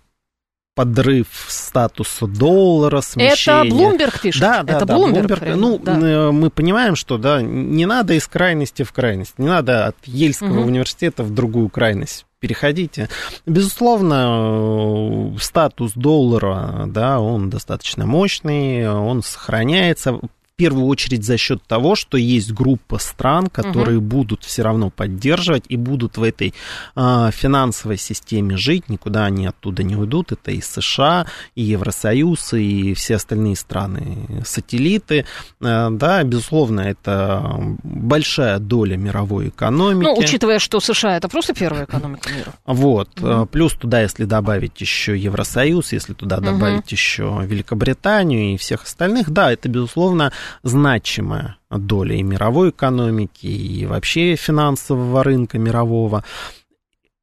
подрыв 0.78 1.28
статуса 1.48 2.28
доллара, 2.28 3.02
смещение. 3.02 3.66
Это 3.66 3.76
Блумберг 3.76 4.22
пишет. 4.22 4.42
Да, 4.42 4.62
да, 4.62 4.78
это 4.78 4.86
да, 4.86 4.96
Блумберг. 4.96 5.42
Ну, 5.56 5.80
да. 5.80 5.98
Э, 6.00 6.32
мы 6.32 6.52
понимаем, 6.52 6.96
что 6.96 7.18
да, 7.18 7.42
не 7.42 7.88
надо 7.88 8.14
из 8.14 8.28
крайности 8.28 8.84
в 8.84 8.94
крайность, 8.94 9.40
не 9.40 9.48
надо 9.48 9.88
от 9.88 9.96
Ельского 10.06 10.60
угу. 10.60 10.68
университета 10.68 11.24
в 11.24 11.34
другую 11.34 11.70
крайность 11.70 12.26
переходите. 12.40 13.10
Безусловно, 13.48 15.34
э, 15.34 15.38
статус 15.40 15.94
доллара, 15.96 16.84
да, 16.86 17.20
он 17.20 17.50
достаточно 17.50 18.06
мощный, 18.06 18.88
он 18.88 19.24
сохраняется 19.24 20.20
первую 20.58 20.88
очередь 20.88 21.24
за 21.24 21.38
счет 21.38 21.62
того, 21.64 21.96
что 21.96 22.18
есть 22.18 22.52
группа 22.52 22.98
стран, 22.98 23.48
которые 23.48 24.00
угу. 24.00 24.08
будут 24.08 24.44
все 24.44 24.64
равно 24.64 24.90
поддерживать 24.90 25.66
и 25.70 25.78
будут 25.78 26.18
в 26.18 26.24
этой 26.24 26.54
э, 26.96 27.30
финансовой 27.32 27.98
системе 27.98 28.58
жить, 28.58 28.90
никуда 28.90 29.26
они 29.26 29.46
оттуда 29.46 29.84
не 29.84 29.96
уйдут. 29.96 30.32
Это 30.32 30.52
и 30.52 30.60
США, 30.60 31.28
и 31.54 31.62
Евросоюз, 31.62 32.54
и 32.54 32.96
все 32.96 33.16
остальные 33.16 33.56
страны 33.56 34.44
сателлиты. 34.46 35.26
Э, 35.62 35.90
да, 35.92 36.24
безусловно, 36.24 36.82
это 36.82 37.78
большая 37.84 38.58
доля 38.58 38.98
мировой 38.98 39.50
экономики. 39.50 40.08
Ну, 40.08 40.18
учитывая, 40.18 40.58
что 40.58 40.80
США 40.80 41.18
это 41.18 41.30
просто 41.30 41.54
первая 41.54 41.86
экономика 41.86 42.30
мира. 42.32 42.54
Вот. 42.66 43.10
Угу. 43.22 43.46
Плюс 43.48 43.74
туда, 43.74 44.02
если 44.02 44.26
добавить 44.26 44.82
еще 44.82 45.16
Евросоюз, 45.16 45.94
если 45.94 46.14
туда 46.14 46.40
добавить 46.40 46.86
угу. 46.86 46.92
еще 46.92 47.42
Великобританию 47.44 48.56
и 48.56 48.58
всех 48.58 48.86
остальных, 48.86 49.30
да, 49.30 49.52
это, 49.52 49.70
безусловно, 49.70 50.32
значимая 50.64 51.58
доля 51.70 52.16
и 52.16 52.24
мировой 52.24 52.70
экономики, 52.70 53.48
и 53.48 53.86
вообще 53.86 54.36
финансового 54.36 55.24
рынка 55.24 55.58
мирового. 55.58 56.24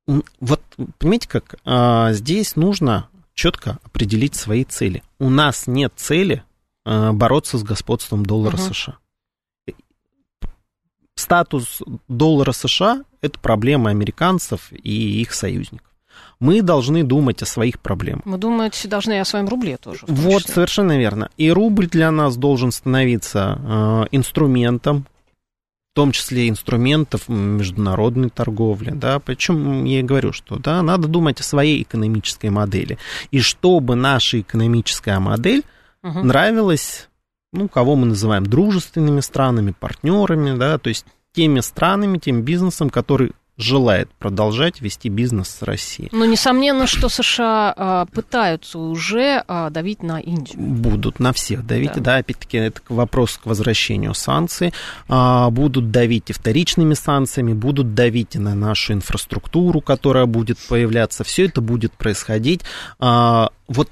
Вот, 0.06 0.60
понимаете, 0.98 1.28
как 1.28 1.56
а, 1.64 2.12
здесь 2.12 2.56
нужно 2.56 3.08
четко 3.34 3.78
определить 3.82 4.34
свои 4.34 4.64
цели. 4.64 5.02
У 5.18 5.30
нас 5.30 5.66
нет 5.66 5.92
цели 5.96 6.44
а, 6.84 7.12
бороться 7.12 7.58
с 7.58 7.62
господством 7.62 8.26
доллара 8.26 8.56
угу. 8.56 8.74
США. 8.74 8.98
Статус 11.16 11.80
доллара 12.08 12.52
США– 12.52 13.04
это 13.20 13.38
проблема 13.38 13.90
американцев 13.90 14.72
и 14.72 15.20
их 15.20 15.32
союзников 15.32 15.93
мы 16.44 16.60
должны 16.60 17.02
думать 17.02 17.42
о 17.42 17.46
своих 17.46 17.80
проблемах. 17.80 18.26
Мы 18.26 18.36
думать 18.36 18.86
должны 18.86 19.18
о 19.18 19.24
своем 19.24 19.48
рубле 19.48 19.78
тоже. 19.78 20.04
Вот, 20.06 20.42
совершенно 20.42 20.98
верно. 20.98 21.30
И 21.38 21.50
рубль 21.50 21.88
для 21.88 22.10
нас 22.10 22.36
должен 22.36 22.70
становиться 22.70 23.58
э, 23.58 24.04
инструментом, 24.10 25.06
в 25.92 25.96
том 25.96 26.12
числе 26.12 26.50
инструментов 26.50 27.30
международной 27.30 28.28
торговли, 28.28 28.90
да, 28.90 29.20
причем 29.20 29.84
я 29.84 30.00
и 30.00 30.02
говорю, 30.02 30.32
что, 30.32 30.58
да, 30.58 30.82
надо 30.82 31.08
думать 31.08 31.40
о 31.40 31.44
своей 31.44 31.82
экономической 31.82 32.50
модели, 32.50 32.98
и 33.30 33.40
чтобы 33.40 33.94
наша 33.94 34.40
экономическая 34.40 35.20
модель 35.20 35.62
угу. 36.02 36.18
нравилась, 36.24 37.08
ну, 37.54 37.68
кого 37.68 37.96
мы 37.96 38.06
называем 38.06 38.44
дружественными 38.44 39.20
странами, 39.20 39.72
партнерами, 39.78 40.58
да, 40.58 40.76
то 40.76 40.88
есть 40.88 41.06
теми 41.32 41.60
странами, 41.60 42.18
тем 42.18 42.42
бизнесом, 42.42 42.90
который 42.90 43.32
желает 43.56 44.10
продолжать 44.18 44.80
вести 44.80 45.08
бизнес 45.08 45.48
с 45.48 45.62
Россией. 45.62 46.08
Но 46.12 46.24
несомненно, 46.24 46.86
что 46.86 47.08
США 47.08 47.72
а, 47.76 48.06
пытаются 48.06 48.78
уже 48.78 49.44
а, 49.46 49.70
давить 49.70 50.02
на 50.02 50.18
Индию. 50.18 50.58
Будут 50.58 51.20
на 51.20 51.32
всех 51.32 51.64
давить, 51.64 51.94
да, 51.94 52.00
да 52.00 52.16
опять-таки 52.16 52.58
это 52.58 52.80
вопрос 52.88 53.38
к 53.42 53.46
возвращению 53.46 54.14
санкций. 54.14 54.72
А, 55.08 55.50
будут 55.50 55.90
давить 55.90 56.30
и 56.30 56.32
вторичными 56.32 56.94
санкциями, 56.94 57.52
будут 57.52 57.94
давить 57.94 58.34
и 58.34 58.38
на 58.38 58.54
нашу 58.54 58.94
инфраструктуру, 58.94 59.80
которая 59.80 60.26
будет 60.26 60.58
появляться. 60.68 61.22
Все 61.22 61.46
это 61.46 61.60
будет 61.60 61.92
происходить. 61.92 62.62
Вот 62.98 63.88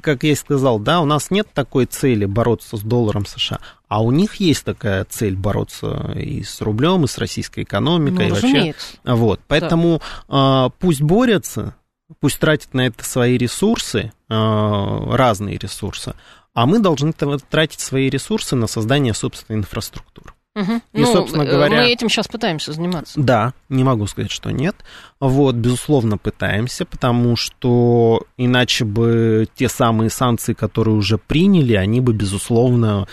как 0.00 0.22
я 0.22 0.32
и 0.32 0.34
сказал, 0.34 0.78
да, 0.78 1.00
у 1.00 1.04
нас 1.04 1.30
нет 1.30 1.48
такой 1.52 1.86
цели 1.86 2.24
бороться 2.24 2.76
с 2.76 2.80
долларом 2.80 3.26
США, 3.26 3.60
а 3.88 4.02
у 4.02 4.10
них 4.10 4.36
есть 4.36 4.64
такая 4.64 5.04
цель 5.04 5.36
бороться 5.36 6.12
и 6.16 6.42
с 6.42 6.60
рублем, 6.60 7.04
и 7.04 7.08
с 7.08 7.18
российской 7.18 7.64
экономикой, 7.64 8.28
ну, 8.28 8.36
и 8.38 8.40
вообще. 8.40 8.74
Вот, 9.04 9.40
поэтому 9.46 10.00
да. 10.28 10.70
пусть 10.78 11.02
борются, 11.02 11.74
пусть 12.20 12.38
тратят 12.38 12.72
на 12.72 12.86
это 12.86 13.04
свои 13.04 13.36
ресурсы, 13.36 14.12
э, 14.28 15.14
разные 15.14 15.58
ресурсы, 15.58 16.14
а 16.54 16.66
мы 16.66 16.78
должны 16.78 17.12
тратить 17.12 17.80
свои 17.80 18.08
ресурсы 18.08 18.56
на 18.56 18.66
создание 18.66 19.14
собственной 19.14 19.60
инфраструктуры. 19.60 20.32
Угу. 20.54 20.72
И, 20.92 21.00
ну, 21.00 21.06
собственно 21.06 21.44
говоря... 21.46 21.78
Мы 21.78 21.88
этим 21.88 22.08
сейчас 22.08 22.28
пытаемся 22.28 22.72
заниматься. 22.72 23.18
Да, 23.18 23.54
не 23.70 23.84
могу 23.84 24.06
сказать, 24.06 24.30
что 24.30 24.50
нет. 24.50 24.76
Вот, 25.18 25.54
безусловно, 25.54 26.18
пытаемся, 26.18 26.84
потому 26.84 27.36
что 27.36 28.26
иначе 28.36 28.84
бы 28.84 29.48
те 29.54 29.68
самые 29.68 30.10
санкции, 30.10 30.52
которые 30.52 30.94
уже 30.94 31.16
приняли, 31.16 31.74
они 31.74 32.00
бы, 32.00 32.12
безусловно, 32.12 33.06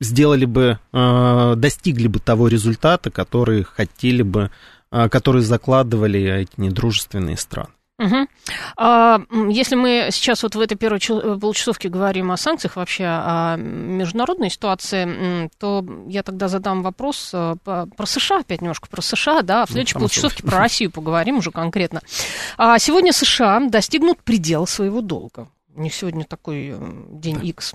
сделали 0.00 0.44
бы, 0.44 0.78
э, 0.92 1.54
достигли 1.56 2.08
бы 2.08 2.20
того 2.20 2.48
результата, 2.48 3.10
который 3.10 3.62
хотели 3.62 4.22
бы, 4.22 4.50
э, 4.90 5.08
который 5.08 5.40
закладывали 5.40 6.20
эти 6.20 6.52
недружественные 6.58 7.38
страны. 7.38 7.70
Угу. 7.98 8.26
А, 8.76 9.20
если 9.48 9.74
мы 9.74 10.08
сейчас 10.12 10.42
вот 10.42 10.54
в 10.54 10.60
этой 10.60 10.76
первой 10.76 10.98
э, 10.98 11.38
получасовке 11.38 11.88
говорим 11.88 12.30
о 12.30 12.36
санкциях, 12.36 12.76
вообще 12.76 13.04
о 13.06 13.56
международной 13.56 14.50
ситуации, 14.50 15.50
то 15.58 15.84
я 16.06 16.22
тогда 16.22 16.48
задам 16.48 16.82
вопрос 16.82 17.30
э, 17.32 17.56
про 17.64 18.06
США, 18.06 18.40
опять 18.40 18.60
немножко 18.60 18.88
про 18.88 19.00
США, 19.00 19.40
да, 19.40 19.64
в 19.64 19.70
ну, 19.70 19.74
следующей 19.74 19.94
ну, 19.94 20.00
получасовке 20.00 20.42
про 20.42 20.58
Россию 20.58 20.90
поговорим 20.90 21.38
уже 21.38 21.50
конкретно. 21.50 22.02
А 22.58 22.78
сегодня 22.78 23.12
США 23.12 23.60
достигнут 23.60 24.22
предела 24.22 24.66
своего 24.66 25.00
долга. 25.00 25.48
У 25.74 25.80
них 25.80 25.94
сегодня 25.94 26.24
такой 26.24 26.72
э, 26.74 26.78
день 27.10 27.46
X. 27.46 27.74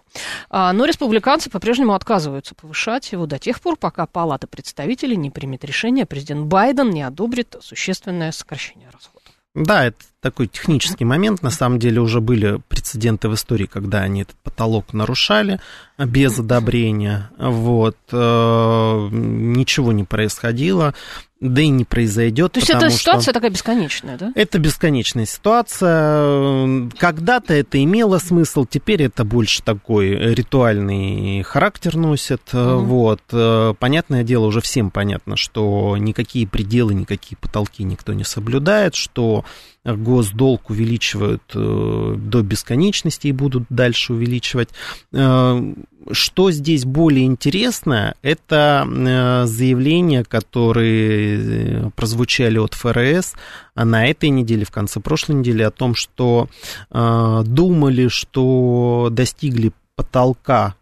А, 0.49 0.71
но 0.73 0.85
республиканцы 0.85 1.49
по-прежнему 1.49 1.93
отказываются 1.93 2.53
повышать 2.53 3.11
его 3.11 3.25
до 3.25 3.39
тех 3.39 3.59
пор, 3.59 3.75
пока 3.75 4.05
Палата 4.05 4.45
представителей 4.45 5.15
не 5.17 5.31
примет 5.31 5.63
решение, 5.63 6.05
президент 6.05 6.45
Байден 6.45 6.91
не 6.91 7.01
одобрит 7.01 7.55
существенное 7.61 8.31
сокращение 8.31 8.89
расходов. 8.91 9.21
Да, 9.53 9.85
это 9.85 9.97
такой 10.21 10.47
технический 10.47 11.03
момент. 11.03 11.41
На 11.41 11.49
самом 11.49 11.79
деле 11.79 11.99
уже 11.99 12.21
были 12.21 12.61
прецеденты 12.69 13.27
в 13.27 13.33
истории, 13.33 13.65
когда 13.65 14.01
они 14.01 14.21
этот 14.21 14.35
потолок 14.37 14.93
нарушали 14.93 15.59
без 15.97 16.39
одобрения. 16.39 17.29
Вот. 17.37 17.97
Э, 18.11 19.09
ничего 19.11 19.91
не 19.91 20.03
происходило 20.03 20.93
да 21.41 21.61
и 21.63 21.69
не 21.69 21.85
произойдет. 21.85 22.51
То 22.51 22.59
есть 22.59 22.69
эта 22.69 22.91
ситуация 22.91 23.33
такая 23.33 23.49
бесконечная, 23.49 24.15
да? 24.15 24.31
Это 24.35 24.59
бесконечная 24.59 25.25
ситуация. 25.25 26.91
Когда-то 26.97 27.55
это 27.55 27.83
имело 27.83 28.19
смысл, 28.19 28.65
теперь 28.69 29.01
это 29.01 29.23
больше 29.23 29.63
такой 29.63 30.11
ритуальный 30.35 31.41
характер 31.41 31.97
носит. 31.97 32.53
Угу. 32.53 32.83
Вот. 32.83 33.21
Э, 33.31 33.73
понятное 33.77 34.23
дело, 34.23 34.45
уже 34.45 34.61
всем 34.61 34.91
понятно, 34.91 35.35
что 35.35 35.97
никакие 35.97 36.47
пределы, 36.47 36.93
никакие 36.93 37.37
потолки 37.37 37.83
никто 37.83 38.13
не 38.13 38.23
соблюдает, 38.23 38.93
что 38.93 39.43
госдолг 39.83 40.69
увеличивают 40.69 41.43
э, 41.55 42.15
до 42.17 42.41
бесконечности 42.43 43.27
и 43.27 43.31
будут 43.31 43.63
дальше 43.69 44.13
увеличивать. 44.13 44.69
Э, 45.11 45.73
что 46.11 46.51
здесь 46.51 46.85
более 46.85 47.25
интересно, 47.25 48.15
это 48.21 48.87
э, 48.87 49.45
заявления, 49.45 50.23
которые 50.23 51.91
прозвучали 51.95 52.59
от 52.59 52.73
ФРС 52.75 53.33
на 53.75 54.05
этой 54.05 54.29
неделе, 54.29 54.65
в 54.65 54.71
конце 54.71 54.99
прошлой 54.99 55.35
недели, 55.35 55.63
о 55.63 55.71
том, 55.71 55.95
что 55.95 56.49
думали, 56.91 58.07
что 58.09 59.09
достигли 59.11 59.71
потолка 59.95 60.75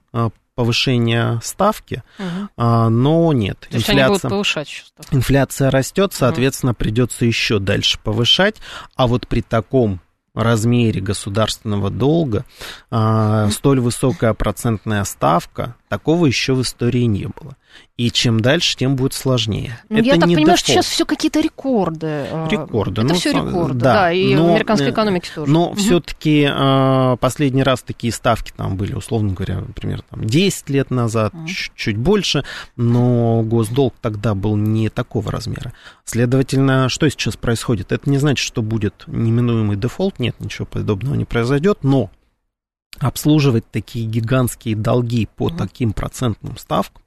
повышения 0.60 1.39
ставки, 1.41 2.04
угу. 2.17 2.50
но 2.89 3.32
нет. 3.32 3.60
То 3.72 3.78
инфляция, 3.78 4.04
они 4.04 4.08
будут 4.10 4.22
повышать 4.24 4.67
еще 4.67 4.84
ставку. 4.84 5.15
Инфляция 5.15 5.72
растет, 5.72 6.13
соответственно, 6.13 6.74
угу. 6.74 6.80
придется 6.80 7.24
еще 7.24 7.60
дальше 7.60 7.98
повышать, 8.04 8.58
а 8.98 9.08
вот 9.08 9.26
при 9.26 9.41
таком 9.41 10.02
размере 10.34 11.00
государственного 11.00 11.89
долга 11.89 12.43
а, 12.91 13.50
столь 13.52 13.80
высокая 13.80 14.34
процентная 14.34 15.06
ставка, 15.06 15.78
такого 15.89 16.28
еще 16.28 16.54
в 16.54 16.62
истории 16.62 17.04
не 17.04 17.25
было. 17.25 17.58
И 17.97 18.12
чем 18.12 18.39
дальше, 18.39 18.78
тем 18.78 18.95
будет 18.95 19.13
сложнее. 19.13 19.78
Ну, 19.89 19.97
это 19.97 20.06
я 20.06 20.13
так 20.13 20.23
понимаю, 20.23 20.45
дефолт. 20.45 20.60
что 20.60 20.71
сейчас 20.71 20.86
все 20.86 21.06
какие-то 21.06 21.41
рекорды. 21.41 22.28
А, 22.32 22.47
рекорды. 22.49 23.02
Это 23.02 23.10
ну, 23.10 23.15
все 23.15 23.34
рекорды, 23.34 23.80
да, 23.80 23.93
да 23.93 24.12
и 24.13 24.36
но, 24.36 24.45
в 24.45 24.49
американской 24.52 24.91
экономике 24.91 25.30
тоже. 25.36 25.52
Но 25.52 25.69
угу. 25.69 25.75
все-таки 25.75 26.47
а, 26.49 27.17
последний 27.17 27.63
раз 27.63 27.82
такие 27.82 28.13
ставки 28.13 28.54
там 28.56 28.78
были, 28.78 28.93
условно 28.93 29.34
говоря, 29.34 29.60
например, 29.60 30.02
там 30.10 30.23
10 30.23 30.69
лет 30.69 30.91
назад, 30.91 31.34
угу. 31.34 31.47
чуть 31.75 31.97
больше, 31.97 32.45
но 32.78 33.41
госдолг 33.43 33.95
тогда 33.99 34.36
был 34.36 34.56
не 34.56 34.89
такого 34.89 35.32
размера. 35.32 35.73
Следовательно, 36.06 36.88
что 36.88 37.10
сейчас 37.10 37.36
происходит? 37.36 37.91
Это 37.91 38.10
не 38.10 38.17
значит, 38.17 38.45
что 38.45 38.62
будет 38.62 39.04
неминуемый 39.08 39.75
дефолт, 39.75 40.19
нет, 40.19 40.36
ничего 40.39 40.65
подобного 40.65 41.15
не 41.15 41.25
произойдет, 41.25 41.80
но 41.84 42.10
обслуживать 42.97 43.69
такие 43.69 44.06
гигантские 44.06 44.75
долги 44.75 45.28
по 45.36 45.45
угу. 45.45 45.58
таким 45.58 45.93
процентным 45.93 46.58
ставкам 46.58 47.02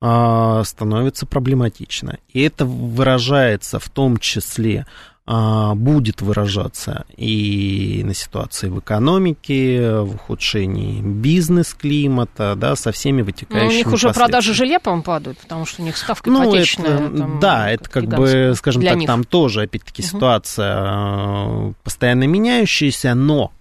а, 0.00 0.64
становится 0.64 1.26
проблематично. 1.26 2.18
И 2.28 2.40
это 2.42 2.64
выражается 2.64 3.78
в 3.78 3.88
том 3.88 4.18
числе 4.18 4.86
а, 5.26 5.74
будет 5.74 6.20
выражаться 6.20 7.06
и 7.16 8.02
на 8.04 8.12
ситуации 8.12 8.68
в 8.68 8.80
экономике, 8.80 10.00
в 10.00 10.16
ухудшении 10.16 11.00
бизнес-климата, 11.00 12.54
да, 12.56 12.76
со 12.76 12.92
всеми 12.92 13.22
вытекающими 13.22 13.68
Но 13.68 13.72
у 13.72 13.76
них 13.76 13.86
уже 13.86 14.12
продажи 14.12 14.52
жилья, 14.52 14.80
по-моему, 14.80 15.02
падают, 15.02 15.38
потому 15.38 15.64
что 15.64 15.80
у 15.80 15.84
них 15.86 15.96
ставка 15.96 16.28
ну, 16.28 16.44
ипотечная. 16.44 17.06
Это, 17.06 17.16
там, 17.16 17.40
да, 17.40 17.70
это 17.70 17.88
как 17.88 18.04
бы, 18.04 18.52
скажем 18.54 18.82
так, 18.82 18.96
них. 18.96 19.06
там 19.06 19.24
тоже, 19.24 19.62
опять-таки, 19.62 20.02
угу. 20.02 20.08
ситуация 20.08 20.74
а, 20.76 21.72
постоянно 21.82 22.24
меняющаяся, 22.24 23.14
но 23.14 23.52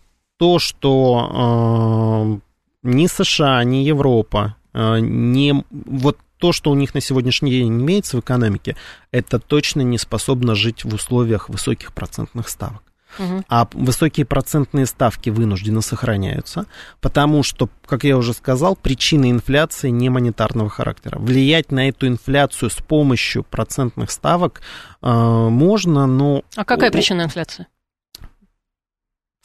то, 0.44 0.60
что 0.60 2.42
э, 2.84 2.88
ни 2.90 3.08
США, 3.08 3.64
ни 3.64 3.78
Европа 3.78 4.58
э, 4.74 5.00
не 5.00 5.64
вот 5.72 6.18
то, 6.38 6.52
что 6.52 6.70
у 6.70 6.76
них 6.76 6.94
на 6.94 7.00
сегодняшний 7.00 7.50
день 7.50 7.70
имеется 7.70 8.18
в 8.18 8.20
экономике, 8.20 8.76
это 9.12 9.40
точно 9.40 9.84
не 9.84 9.98
способно 9.98 10.54
жить 10.54 10.84
в 10.84 10.94
условиях 10.94 11.48
высоких 11.48 11.94
процентных 11.94 12.50
ставок. 12.50 12.84
Угу. 13.18 13.46
А 13.48 13.70
высокие 13.72 14.26
процентные 14.26 14.86
ставки 14.86 15.30
вынуждены 15.30 15.82
сохраняются, 15.82 16.66
потому 17.00 17.42
что, 17.44 17.70
как 17.86 18.04
я 18.04 18.18
уже 18.18 18.34
сказал, 18.34 18.76
причина 18.76 19.32
инфляции 19.32 19.92
не 19.92 20.10
монетарного 20.10 20.70
характера. 20.70 21.20
Влиять 21.20 21.72
на 21.72 21.88
эту 21.88 22.08
инфляцию 22.08 22.70
с 22.70 22.82
помощью 22.82 23.44
процентных 23.44 24.12
ставок 24.12 24.62
э, 25.02 25.08
можно, 25.10 26.06
но... 26.06 26.44
А 26.58 26.66
какая 26.66 26.92
причина 26.92 27.22
инфляции? 27.22 27.68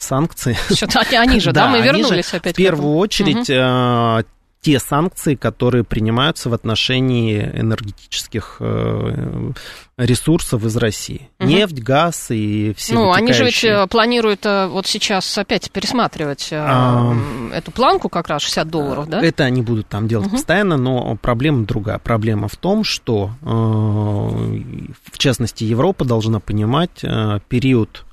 Санкции. 0.09 0.57
Что-то 0.73 0.99
они 1.19 1.39
же, 1.39 1.51
да, 1.51 1.67
мы 1.67 1.81
вернулись 1.81 2.33
опять. 2.33 2.55
В 2.55 2.57
первую 2.57 2.95
очередь 2.95 3.49
угу. 3.49 4.25
те 4.61 4.79
санкции, 4.79 5.35
которые 5.35 5.83
принимаются 5.83 6.49
в 6.49 6.53
отношении 6.53 7.39
энергетических 7.39 8.57
э, 8.59 9.51
ресурсов 9.97 10.65
из 10.65 10.75
России. 10.77 11.29
Угу. 11.39 11.47
Нефть, 11.47 11.79
газ 11.79 12.31
и 12.31 12.73
все 12.75 12.95
Ну, 12.95 13.11
они 13.11 13.33
же 13.33 13.45
ведь 13.45 13.63
э, 13.63 13.85
планируют 13.87 14.45
вот 14.45 14.87
сейчас 14.87 15.37
опять 15.37 15.69
пересматривать 15.71 16.49
а... 16.51 17.15
эту 17.53 17.71
планку 17.71 18.09
как 18.09 18.27
раз 18.27 18.41
60 18.41 18.67
долларов, 18.67 19.07
да? 19.07 19.21
Это 19.21 19.43
они 19.43 19.61
будут 19.61 19.87
там 19.87 20.07
делать 20.07 20.27
угу. 20.27 20.37
постоянно, 20.37 20.77
но 20.77 21.15
проблема 21.21 21.65
другая. 21.65 21.99
Проблема 21.99 22.47
в 22.47 22.57
том, 22.57 22.83
что, 22.83 23.31
в 23.41 25.17
частности, 25.17 25.63
Европа 25.63 26.03
должна 26.03 26.39
понимать 26.39 27.05
период 27.47 28.05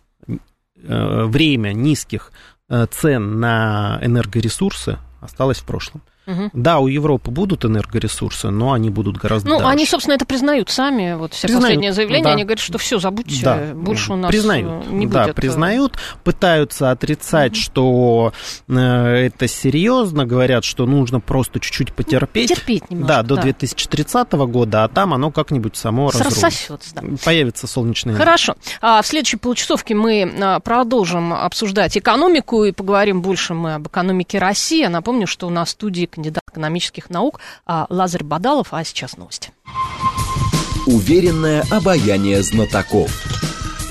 время 0.83 1.73
низких 1.73 2.33
э, 2.69 2.87
цен 2.91 3.41
на 3.41 3.99
энергоресурсы 4.03 4.99
осталось 5.21 5.59
в 5.59 5.65
прошлом. 5.65 6.03
Угу. 6.27 6.51
Да, 6.53 6.79
у 6.79 6.89
Европы 6.89 7.31
будут 7.31 7.65
энергоресурсы, 7.65 8.51
но 8.51 8.73
они 8.73 8.91
будут 8.91 9.17
гораздо 9.17 9.49
Ну, 9.49 9.57
дороже. 9.57 9.73
они, 9.73 9.87
собственно, 9.87 10.15
это 10.15 10.27
признают 10.27 10.71
сами. 10.71 11.15
Вот 11.15 11.35
все 11.35 11.47
признают, 11.47 11.65
последние 11.65 11.93
заявления, 11.93 12.25
да. 12.25 12.33
они 12.33 12.43
говорят, 12.43 12.59
что 12.59 12.79
все, 12.79 12.99
забудьте, 12.99 13.45
да. 13.45 13.73
больше 13.75 14.12
у 14.12 14.17
нас 14.17 14.31
признают, 14.31 14.91
не 14.91 15.07
да, 15.07 15.25
будет. 15.25 15.35
Да, 15.37 15.41
признают, 15.41 15.93
пытаются 16.25 16.91
отрицать, 16.91 17.53
угу. 17.53 17.61
что 17.61 18.33
э, 18.69 18.75
это 18.75 19.47
серьезно, 19.47 20.27
говорят, 20.27 20.65
что 20.65 20.87
нужно 20.87 21.21
просто 21.21 21.61
чуть-чуть 21.61 21.93
потерпеть. 21.93 22.49
Терпеть 22.49 22.91
немножко, 22.91 23.15
Да, 23.15 23.23
до 23.23 23.37
да. 23.37 23.43
2030 23.43 24.33
года, 24.33 24.85
а 24.85 24.89
там 24.89 25.15
оно 25.15 25.31
как-нибудь 25.31 25.77
само 25.77 26.11
разрушится. 26.11 26.79
Да. 26.95 27.03
Появится 27.25 27.67
солнечный 27.67 28.15
Хорошо. 28.15 28.57
А 28.81 29.01
в 29.03 29.07
следующей 29.07 29.37
получасовке 29.37 29.95
мы 29.95 30.33
а, 30.41 30.61
продолжим 30.61 31.33
обсуждать 31.33 31.97
экономику 31.97 32.65
и 32.65 32.73
поговорим 32.73 33.23
больше 33.23 33.55
мы 33.55 33.75
об 33.75 33.87
экономике 33.87 34.39
России. 34.39 34.81
Я 34.81 34.91
напомню, 34.91 35.27
что 35.27 35.47
у 35.47 35.51
нас 35.51 35.69
в 35.69 35.71
студии 35.73 36.07
кандидат 36.17 36.43
экономических 36.51 37.11
наук 37.11 37.41
а, 37.67 37.87
Лазарь 37.91 38.25
Бадалов, 38.25 38.69
а 38.73 38.83
сейчас 38.85 39.17
новости. 39.19 39.53
Уверенное 40.87 41.63
обаяние 41.71 42.43
знатоков. 42.43 43.11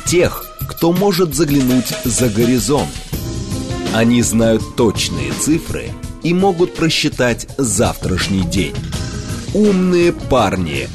Тех, 0.07 0.43
кто 0.67 0.91
может 0.91 1.35
заглянуть 1.35 1.93
за 2.03 2.29
горизонт. 2.29 2.89
Они 3.93 4.21
знают 4.23 4.75
точные 4.75 5.31
цифры 5.33 5.91
и 6.23 6.33
могут 6.33 6.73
просчитать 6.73 7.47
завтрашний 7.57 8.43
день. 8.43 8.75
Умные 9.53 10.11
парни. 10.11 10.89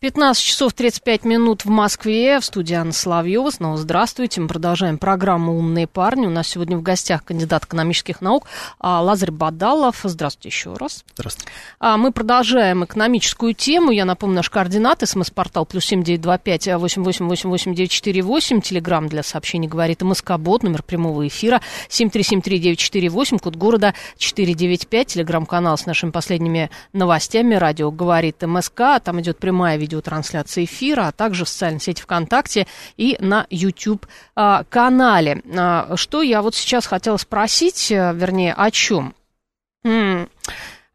15 0.00 0.44
часов 0.44 0.74
35 0.74 1.24
минут 1.24 1.64
в 1.64 1.70
Москве. 1.70 2.38
В 2.38 2.44
студии 2.44 2.74
Анна 2.74 2.92
Соловьева. 2.92 3.50
Снова 3.50 3.76
здравствуйте. 3.76 4.40
Мы 4.40 4.46
продолжаем 4.46 4.96
программу 4.96 5.58
«Умные 5.58 5.88
парни». 5.88 6.24
У 6.24 6.30
нас 6.30 6.46
сегодня 6.46 6.76
в 6.78 6.82
гостях 6.82 7.24
кандидат 7.24 7.64
экономических 7.64 8.20
наук 8.20 8.46
а, 8.78 9.02
Лазарь 9.02 9.32
Бадалов. 9.32 9.98
Здравствуйте 10.04 10.50
еще 10.50 10.74
раз. 10.74 11.04
Здравствуйте. 11.16 11.50
А, 11.80 11.96
мы 11.96 12.12
продолжаем 12.12 12.84
экономическую 12.84 13.54
тему. 13.54 13.90
Я 13.90 14.04
напомню, 14.04 14.36
наш 14.36 14.50
координат. 14.50 15.02
СМС-портал 15.02 15.66
плюс 15.66 15.84
семь 15.84 16.04
девять 16.04 16.20
два 16.20 16.38
пять 16.38 16.68
восемь 16.68 17.02
восемь 17.02 17.26
восемь 17.26 17.50
восемь 17.50 17.74
девять 17.74 17.90
четыре 17.90 18.22
восемь. 18.22 18.60
Телеграмм 18.60 19.08
для 19.08 19.24
сообщений 19.24 19.66
говорит 19.66 20.02
МСК-бот. 20.02 20.62
Номер 20.62 20.84
прямого 20.84 21.26
эфира 21.26 21.60
семь 21.88 22.08
три 22.08 22.22
семь 22.22 22.40
три 22.40 22.60
девять 22.60 22.78
четыре 22.78 23.08
восемь. 23.08 23.38
Код 23.38 23.56
города 23.56 23.94
четыре 24.16 24.54
девять 24.54 24.86
пять. 24.86 25.08
Телеграм-канал 25.08 25.76
с 25.76 25.86
нашими 25.86 26.12
последними 26.12 26.70
новостями. 26.92 27.56
Радио 27.56 27.90
говорит 27.90 28.40
МСК. 28.42 29.00
Там 29.02 29.20
идет 29.20 29.38
прямая 29.38 29.76
видеотрансляции 29.88 30.64
эфира, 30.64 31.08
а 31.08 31.12
также 31.12 31.44
в 31.44 31.48
социальной 31.48 31.80
сети 31.80 32.02
ВКонтакте 32.02 32.66
и 32.96 33.16
на 33.20 33.46
YouTube-канале. 33.50 35.42
А, 35.56 35.96
что 35.96 36.22
я 36.22 36.42
вот 36.42 36.54
сейчас 36.54 36.86
хотела 36.86 37.16
спросить, 37.16 37.90
э, 37.90 38.12
вернее, 38.14 38.52
о 38.54 38.70
чем? 38.70 39.14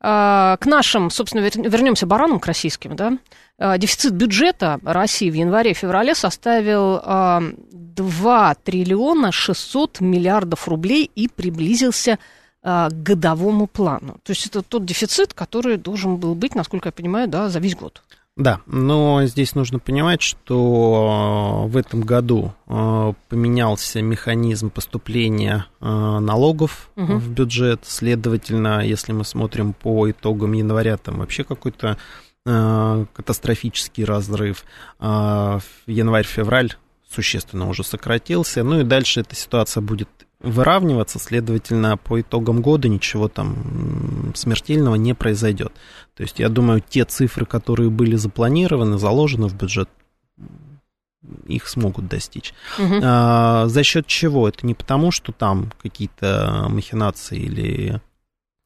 А, 0.05 0.57
к 0.57 0.65
нашим, 0.65 1.09
собственно, 1.09 1.41
вернемся 1.41 2.05
баранам, 2.05 2.39
к 2.39 2.45
российским, 2.45 2.95
да? 2.95 3.17
А, 3.57 3.77
дефицит 3.77 4.13
бюджета 4.13 4.79
России 4.83 5.29
в 5.29 5.33
январе-феврале 5.33 6.13
составил 6.13 7.01
2 7.71 8.55
триллиона 8.63 9.31
600 9.31 10.01
миллиардов 10.01 10.67
рублей 10.67 11.09
и 11.15 11.27
приблизился 11.27 12.19
к 12.61 12.91
годовому 12.91 13.67
плану. 13.67 14.19
То 14.23 14.31
есть 14.31 14.47
это 14.47 14.61
тот 14.61 14.85
дефицит, 14.85 15.33
который 15.33 15.75
должен 15.75 16.15
был 16.15 16.33
быть, 16.33 16.55
насколько 16.55 16.87
я 16.87 16.91
понимаю, 16.93 17.27
да, 17.27 17.49
за 17.49 17.59
весь 17.59 17.75
год. 17.75 18.01
Да, 18.35 18.61
но 18.65 19.23
здесь 19.25 19.53
нужно 19.53 19.77
понимать, 19.77 20.23
что 20.23 21.65
э, 21.65 21.69
в 21.69 21.77
этом 21.77 22.01
году 22.01 22.55
э, 22.67 23.13
поменялся 23.29 24.01
механизм 24.01 24.71
поступления 24.71 25.67
э, 25.79 25.85
налогов 25.85 26.89
угу. 26.95 27.13
в 27.13 27.29
бюджет. 27.29 27.81
Следовательно, 27.83 28.83
если 28.83 29.11
мы 29.11 29.23
смотрим 29.23 29.73
по 29.73 30.09
итогам 30.09 30.53
января, 30.53 30.97
там 30.97 31.19
вообще 31.19 31.43
какой-то 31.43 31.97
катастрофический 32.45 34.03
разрыв. 34.03 34.65
Январь-февраль 34.99 36.73
существенно 37.09 37.69
уже 37.69 37.85
сократился. 37.85 38.63
Ну 38.65 38.81
и 38.81 38.83
дальше 38.83 39.21
эта 39.21 39.33
ситуация 39.33 39.79
будет 39.79 40.09
выравниваться, 40.43 41.19
следовательно, 41.19 41.97
по 41.97 42.21
итогам 42.21 42.61
года 42.61 42.89
ничего 42.89 43.29
там 43.29 44.33
смертельного 44.35 44.95
не 44.95 45.15
произойдет. 45.15 45.73
То 46.15 46.23
есть, 46.23 46.39
я 46.39 46.49
думаю, 46.49 46.83
те 46.87 47.05
цифры, 47.05 47.45
которые 47.45 47.89
были 47.89 48.15
запланированы, 48.15 48.99
заложены 48.99 49.47
в 49.47 49.55
бюджет, 49.55 49.89
их 51.47 51.67
смогут 51.67 52.07
достичь. 52.07 52.53
Угу. 52.77 52.99
А, 53.01 53.67
за 53.67 53.83
счет 53.83 54.05
чего? 54.05 54.47
Это 54.47 54.67
не 54.67 54.73
потому, 54.73 55.11
что 55.11 55.31
там 55.31 55.71
какие-то 55.81 56.67
махинации 56.69 57.39
или 57.39 58.01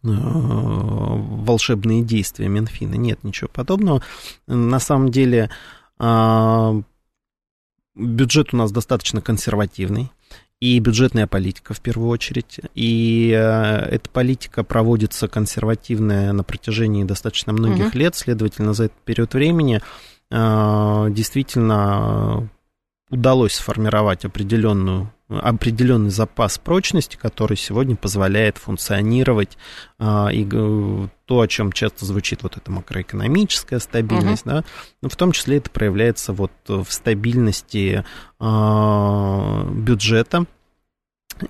а, 0.04 0.10
волшебные 0.10 2.04
действия 2.04 2.48
Минфина. 2.48 2.96
Нет, 2.96 3.24
ничего 3.24 3.48
подобного. 3.48 4.02
На 4.48 4.80
самом 4.80 5.10
деле 5.10 5.52
а, 6.00 6.82
бюджет 7.96 8.54
у 8.54 8.58
нас 8.58 8.72
достаточно 8.72 9.22
консервативный 9.22 10.12
и 10.60 10.80
бюджетная 10.80 11.28
политика 11.28 11.74
в 11.74 11.82
первую 11.82 12.10
очередь. 12.10 12.60
И 12.74 13.32
э, 13.32 13.90
эта 13.92 14.10
политика 14.10 14.64
проводится 14.64 15.28
консервативная 15.28 16.34
на 16.34 16.44
протяжении 16.44 17.04
достаточно 17.04 17.54
многих 17.54 17.90
угу. 17.90 17.98
лет, 17.98 18.16
следовательно, 18.16 18.74
за 18.74 18.86
этот 18.86 18.98
период 19.02 19.34
времени 19.34 19.82
э, 20.32 21.08
действительно 21.12 22.50
удалось 23.10 23.54
сформировать 23.54 24.26
определенную 24.26 25.12
определенный 25.30 26.10
запас 26.10 26.58
прочности, 26.58 27.18
который 27.18 27.58
сегодня 27.58 27.96
позволяет 27.96 28.58
функционировать 28.58 29.58
а, 30.00 30.30
и 30.32 30.46
то, 30.46 31.42
о 31.42 31.48
чем 31.48 31.72
часто 31.74 32.06
звучит 32.06 32.44
вот 32.44 32.58
эта 32.58 32.72
макроэкономическая 32.72 33.80
стабильность, 33.80 34.46
uh-huh. 34.46 34.62
да, 34.62 34.64
но 35.02 35.10
в 35.10 35.16
том 35.16 35.34
числе 35.34 35.58
это 35.58 35.70
проявляется 35.70 36.32
вот 36.32 36.52
в 36.68 36.88
стабильности 36.90 38.06
а, 38.40 39.66
бюджета. 39.70 40.46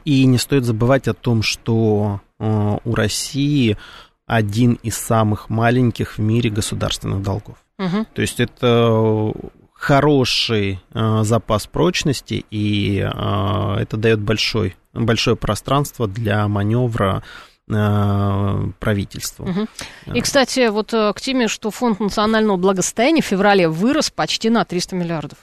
И 0.03 0.25
не 0.25 0.37
стоит 0.37 0.65
забывать 0.65 1.07
о 1.07 1.13
том, 1.13 1.43
что 1.43 2.21
а, 2.39 2.79
у 2.83 2.95
России 2.95 3.77
один 4.25 4.73
из 4.83 4.97
самых 4.97 5.49
маленьких 5.49 6.17
в 6.17 6.19
мире 6.19 6.49
государственных 6.49 7.21
долгов. 7.21 7.57
Uh-huh. 7.79 8.05
То 8.13 8.21
есть 8.21 8.39
это 8.39 9.31
хороший 9.77 10.79
э, 10.93 11.19
запас 11.23 11.67
прочности, 11.67 12.45
и 12.49 12.99
э, 12.99 13.75
это 13.79 13.97
дает 13.97 14.19
большой, 14.19 14.75
большое 14.93 15.35
пространство 15.35 16.07
для 16.07 16.47
маневра 16.47 17.23
э, 17.69 18.71
правительству. 18.79 19.45
Угу. 19.45 19.67
И, 20.15 20.21
кстати, 20.21 20.67
вот 20.69 20.93
э, 20.93 21.13
к 21.13 21.21
теме, 21.21 21.47
что 21.47 21.69
Фонд 21.69 21.99
национального 21.99 22.57
благосостояния 22.57 23.21
в 23.21 23.25
феврале 23.25 23.69
вырос 23.69 24.09
почти 24.09 24.49
на 24.49 24.65
300 24.65 24.95
миллиардов. 24.95 25.37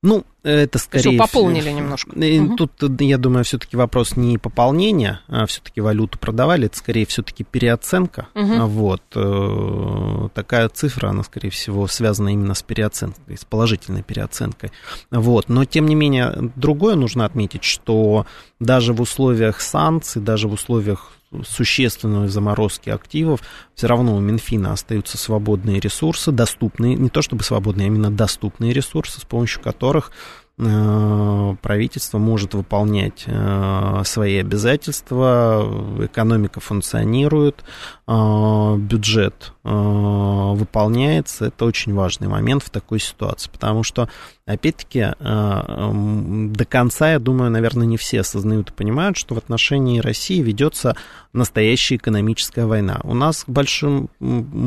Ну, 0.00 0.24
это 0.44 0.78
скорее... 0.78 1.10
Все 1.10 1.18
пополнили 1.18 1.70
немножко. 1.70 2.12
Тут, 2.56 2.82
угу. 2.82 3.04
я 3.04 3.18
думаю, 3.18 3.44
все-таки 3.44 3.76
вопрос 3.76 4.16
не 4.16 4.38
пополнения, 4.38 5.22
а 5.26 5.44
все-таки 5.46 5.80
валюту 5.80 6.18
продавали, 6.20 6.66
это 6.66 6.78
скорее 6.78 7.04
все-таки 7.04 7.42
переоценка. 7.42 8.28
Угу. 8.36 8.66
Вот. 8.66 9.02
Э, 9.16 10.28
такая 10.34 10.68
цифра, 10.68 11.08
она, 11.08 11.24
скорее 11.24 11.50
всего, 11.50 11.88
связана 11.88 12.28
именно 12.28 12.54
с 12.54 12.62
переоценкой, 12.62 13.36
с 13.36 13.44
положительной 13.44 14.04
переоценкой. 14.04 14.70
Вот. 15.10 15.48
Но, 15.48 15.64
тем 15.64 15.86
не 15.86 15.96
менее, 15.96 16.52
другое 16.54 16.94
нужно 16.94 17.24
отметить, 17.24 17.64
что 17.64 18.24
даже 18.60 18.92
в 18.92 19.00
условиях 19.00 19.60
санкций, 19.60 20.22
даже 20.22 20.46
в 20.46 20.52
условиях 20.52 21.17
существенной 21.44 22.28
заморозки 22.28 22.90
активов, 22.90 23.40
все 23.74 23.86
равно 23.86 24.16
у 24.16 24.20
Минфина 24.20 24.72
остаются 24.72 25.18
свободные 25.18 25.80
ресурсы, 25.80 26.32
доступные, 26.32 26.94
не 26.94 27.10
то 27.10 27.22
чтобы 27.22 27.42
свободные, 27.42 27.86
а 27.86 27.88
именно 27.88 28.10
доступные 28.10 28.72
ресурсы, 28.72 29.20
с 29.20 29.24
помощью 29.24 29.62
которых 29.62 30.12
Э, 30.60 31.54
правительство 31.62 32.18
может 32.18 32.54
выполнять 32.54 33.24
э, 33.26 34.02
свои 34.04 34.38
обязательства, 34.38 35.64
экономика 36.00 36.58
функционирует, 36.58 37.62
э, 38.08 38.76
бюджет 38.78 39.52
выполняется. 39.62 41.46
Это 41.46 41.66
очень 41.66 41.92
важный 41.94 42.26
момент 42.26 42.62
в 42.62 42.70
такой 42.70 43.00
ситуации, 43.00 43.50
потому 43.50 43.82
что, 43.82 44.08
опять-таки, 44.48 45.12
до 45.20 46.64
конца, 46.64 47.12
я 47.12 47.18
думаю, 47.18 47.50
наверное, 47.50 47.86
не 47.86 47.96
все 47.96 48.20
осознают 48.20 48.70
и 48.70 48.72
понимают, 48.72 49.16
что 49.16 49.34
в 49.34 49.38
отношении 49.38 50.00
России 50.00 50.40
ведется 50.40 50.96
настоящая 51.32 51.96
экономическая 51.96 52.66
война. 52.66 53.00
У 53.04 53.14
нас, 53.14 53.44
к 53.44 53.48
большому 53.48 54.08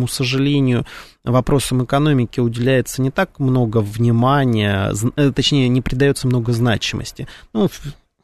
сожалению, 0.07 0.85
вопросам 1.23 1.83
экономики 1.83 2.39
уделяется 2.39 3.01
не 3.01 3.11
так 3.11 3.39
много 3.39 3.79
внимания, 3.79 4.93
э, 5.15 5.31
точнее, 5.31 5.67
не 5.69 5.81
придается 5.81 6.27
много 6.27 6.53
значимости. 6.53 7.27
Ну, 7.53 7.69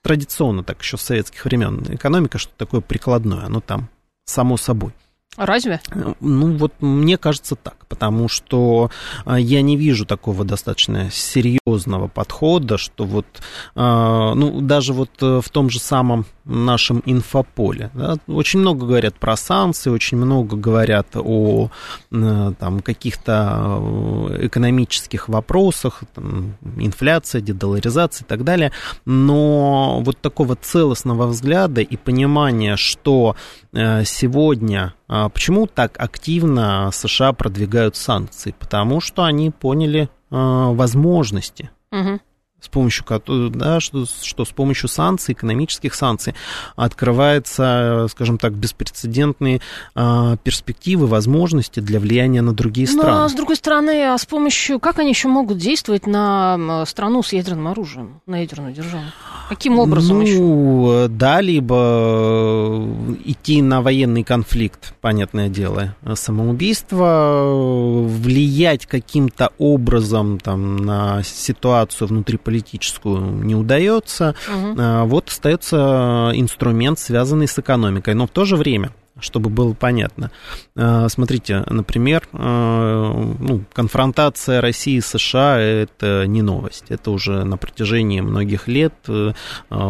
традиционно 0.02 0.64
так 0.64 0.82
еще 0.82 0.98
с 0.98 1.02
советских 1.02 1.44
времен. 1.46 1.84
Экономика 1.90 2.38
что 2.38 2.52
такое 2.56 2.82
прикладное, 2.82 3.46
оно 3.46 3.62
там 3.62 3.90
само 4.26 4.58
собой. 4.58 4.94
Разве? 5.36 5.80
Ну, 6.20 6.58
вот 6.58 6.74
мне 6.80 7.18
кажется 7.18 7.56
так, 7.56 7.86
потому 7.88 8.28
что 8.28 8.90
а, 9.24 9.40
я 9.40 9.62
не 9.62 9.78
вижу 9.78 10.06
такого 10.06 10.44
достаточно 10.44 11.12
серьезного 11.12 12.08
подхода, 12.08 12.80
что 12.80 13.04
вот, 13.06 13.28
а, 13.76 14.34
ну, 14.34 14.62
даже 14.62 14.94
вот 14.94 15.12
э, 15.22 15.42
в 15.44 15.50
том 15.50 15.70
же 15.70 15.80
самом 15.80 16.26
нашем 16.48 17.04
инфополе. 17.06 17.92
Да, 17.94 18.18
очень 18.28 18.60
много 18.60 18.86
говорят 18.86 19.16
про 19.16 19.36
санкции, 19.36 19.90
очень 19.90 20.18
много 20.18 20.56
говорят 20.56 21.08
о 21.16 21.70
э, 22.12 22.54
там, 22.60 22.80
каких-то 22.80 23.80
э, 23.80 24.46
экономических 24.48 25.30
вопросах, 25.30 26.04
там, 26.14 26.56
инфляция, 26.78 27.42
дедоларизация 27.42 28.26
и 28.26 28.28
так 28.28 28.44
далее, 28.44 28.72
но 29.06 30.02
вот 30.02 30.20
такого 30.20 30.56
целостного 30.56 31.28
взгляда 31.28 31.82
и 31.82 31.98
понимания, 31.98 32.76
что 32.78 33.36
сегодня 33.74 34.94
а 35.08 35.30
почему 35.30 35.68
так 35.68 35.96
активно 36.00 36.90
США 36.92 37.34
продвигают 37.34 37.96
санкции? 37.96 38.56
Потому 38.58 39.00
что 39.00 39.24
они 39.24 39.52
поняли 39.52 40.10
возможности. 40.30 41.70
Угу. 41.92 42.20
С 42.60 42.70
помощью, 42.70 43.06
да, 43.52 43.80
что, 43.80 44.06
что 44.06 44.44
с 44.44 44.50
помощью 44.50 44.90
санкций, 44.90 45.34
экономических 45.34 45.94
санкций 45.94 46.34
открываются, 46.76 48.08
скажем 48.10 48.40
так, 48.40 48.54
беспрецедентные 48.54 49.62
а, 49.94 50.38
перспективы, 50.38 51.06
возможности 51.06 51.80
для 51.80 52.00
влияния 52.00 52.42
на 52.42 52.54
другие 52.54 52.88
страны. 52.88 53.12
Ну, 53.12 53.24
а 53.26 53.30
с 53.30 53.34
другой 53.34 53.58
стороны, 53.58 54.06
а 54.06 54.18
с 54.18 54.26
помощью, 54.26 54.80
как 54.80 54.98
они 54.98 55.10
еще 55.10 55.28
могут 55.28 55.60
действовать 55.60 56.08
на 56.08 56.86
страну 56.88 57.22
с 57.22 57.32
ядерным 57.32 57.68
оружием, 57.68 58.22
на 58.26 58.42
ядерную 58.42 58.74
державу? 58.74 59.06
Каким 59.50 59.78
образом 59.78 60.18
ну, 60.18 60.24
еще? 60.24 61.08
да, 61.10 61.42
либо 61.42 62.88
идти 63.24 63.62
на 63.62 63.82
военный 63.82 64.24
конфликт, 64.24 64.96
понятное 65.00 65.48
дело, 65.48 65.96
самоубийство, 66.16 68.04
влиять 68.06 68.88
каким-то 68.88 69.52
образом 69.58 70.40
там, 70.40 70.78
на 70.78 71.22
ситуацию 71.24 72.08
внутриполитическую 72.48 73.44
не 73.44 73.56
удается. 73.56 74.36
Угу. 74.48 75.08
Вот 75.08 75.30
остается 75.30 76.32
инструмент, 76.34 77.00
связанный 77.00 77.48
с 77.48 77.60
экономикой. 77.60 78.14
Но 78.14 78.28
в 78.28 78.32
то 78.32 78.46
же 78.46 78.56
время 78.56 78.92
чтобы 79.20 79.50
было 79.50 79.74
понятно. 79.74 80.30
А, 80.76 81.10
смотрите, 81.10 81.64
например, 81.68 82.30
а, 82.34 83.12
ну, 83.40 83.64
конфронтация 83.74 84.62
России 84.62 84.98
и 84.98 85.02
США– 85.02 85.58
это 85.60 86.28
не 86.28 86.44
новость. 86.44 86.86
Это 86.90 87.10
уже 87.10 87.44
на 87.44 87.58
протяжении 87.58 88.22
многих 88.22 88.68
лет. 88.68 88.94
Э, 89.08 89.34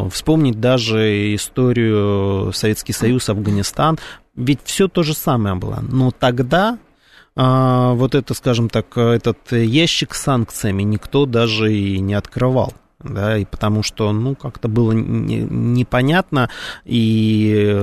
вспомнить 0.09 0.61
даже 0.61 1.35
историю 1.35 2.53
Советский 2.53 2.93
Союз, 2.93 3.27
Афганистан. 3.27 3.99
Ведь 4.33 4.61
все 4.63 4.87
то 4.87 5.03
же 5.03 5.13
самое 5.13 5.55
было. 5.55 5.79
Но 5.81 6.11
тогда 6.11 6.77
вот 7.37 8.15
это, 8.15 8.33
скажем 8.33 8.69
так, 8.69 8.97
этот 8.97 9.51
ящик 9.51 10.15
с 10.15 10.23
санкциями 10.23 10.83
никто 10.83 11.25
даже 11.25 11.73
и 11.73 11.99
не 11.99 12.15
открывал 12.15 12.73
да, 12.99 13.37
и 13.37 13.45
потому 13.45 13.83
что, 13.83 14.11
ну, 14.11 14.35
как-то 14.35 14.67
было 14.67 14.91
не, 14.91 15.37
непонятно, 15.37 16.49
и... 16.85 17.79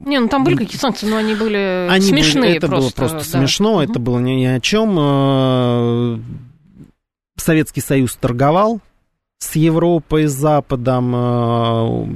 Не, 0.00 0.20
ну 0.20 0.28
там 0.28 0.44
были 0.44 0.56
какие-то 0.56 0.78
санкции, 0.78 1.06
но 1.06 1.16
они 1.16 1.34
были 1.34 1.88
они 1.88 2.06
смешные 2.06 2.42
были, 2.42 2.56
это 2.58 2.68
просто. 2.68 2.82
было 2.82 2.90
просто 3.08 3.32
да. 3.32 3.38
смешно, 3.38 3.74
угу. 3.74 3.80
это 3.80 3.98
было 3.98 4.18
ни, 4.18 4.32
ни 4.32 4.44
о 4.44 4.60
чем. 4.60 4.96
Э, 4.98 6.18
Советский 7.36 7.80
Союз 7.80 8.14
торговал 8.16 8.80
с 9.38 9.56
Европой, 9.56 10.26
с 10.26 10.32
Западом, 10.32 11.14
э, 11.14 12.06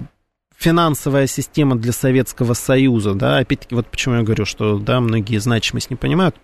финансовая 0.59 1.27
система 1.27 1.77
для 1.77 1.93
Советского 1.93 2.55
Союза, 2.55 3.15
да, 3.15 3.39
опять-таки, 3.39 3.75
вот 3.75 3.87
почему 3.87 4.17
я 4.17 4.23
говорю, 4.23 4.45
что, 4.45 4.79
да, 4.79 5.01
многие 5.01 5.39
значимость 5.39 5.91
не 5.91 5.97
понимают, 5.97 6.35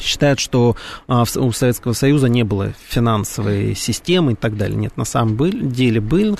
считают, 0.00 0.40
что 0.40 0.76
а, 1.06 1.24
у 1.36 1.52
Советского 1.52 1.92
Союза 1.92 2.28
не 2.28 2.42
было 2.42 2.72
финансовой 2.88 3.74
системы 3.76 4.32
и 4.32 4.34
так 4.34 4.56
далее. 4.56 4.76
Нет, 4.76 4.96
на 4.96 5.04
самом 5.04 5.36
деле 5.70 6.00
был. 6.00 6.36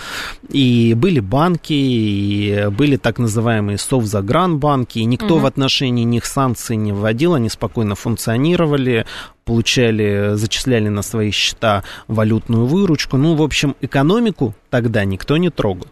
И 0.48 0.94
были 0.96 1.20
банки, 1.20 1.72
и 1.72 2.66
были 2.70 2.96
так 2.96 3.18
называемые 3.18 3.78
совзагранбанки, 3.78 4.98
и 4.98 5.04
никто 5.04 5.34
угу. 5.34 5.40
в 5.40 5.46
отношении 5.46 6.02
них 6.04 6.24
санкций 6.24 6.76
не 6.76 6.92
вводил, 6.92 7.34
они 7.34 7.48
спокойно 7.48 7.94
функционировали, 7.94 9.06
получали, 9.44 10.34
зачисляли 10.34 10.88
на 10.88 11.02
свои 11.02 11.30
счета 11.30 11.84
валютную 12.08 12.66
выручку. 12.66 13.16
Ну, 13.16 13.34
в 13.36 13.42
общем, 13.42 13.76
экономику 13.80 14.54
тогда 14.70 15.04
никто 15.04 15.36
не 15.36 15.50
трогал. 15.50 15.86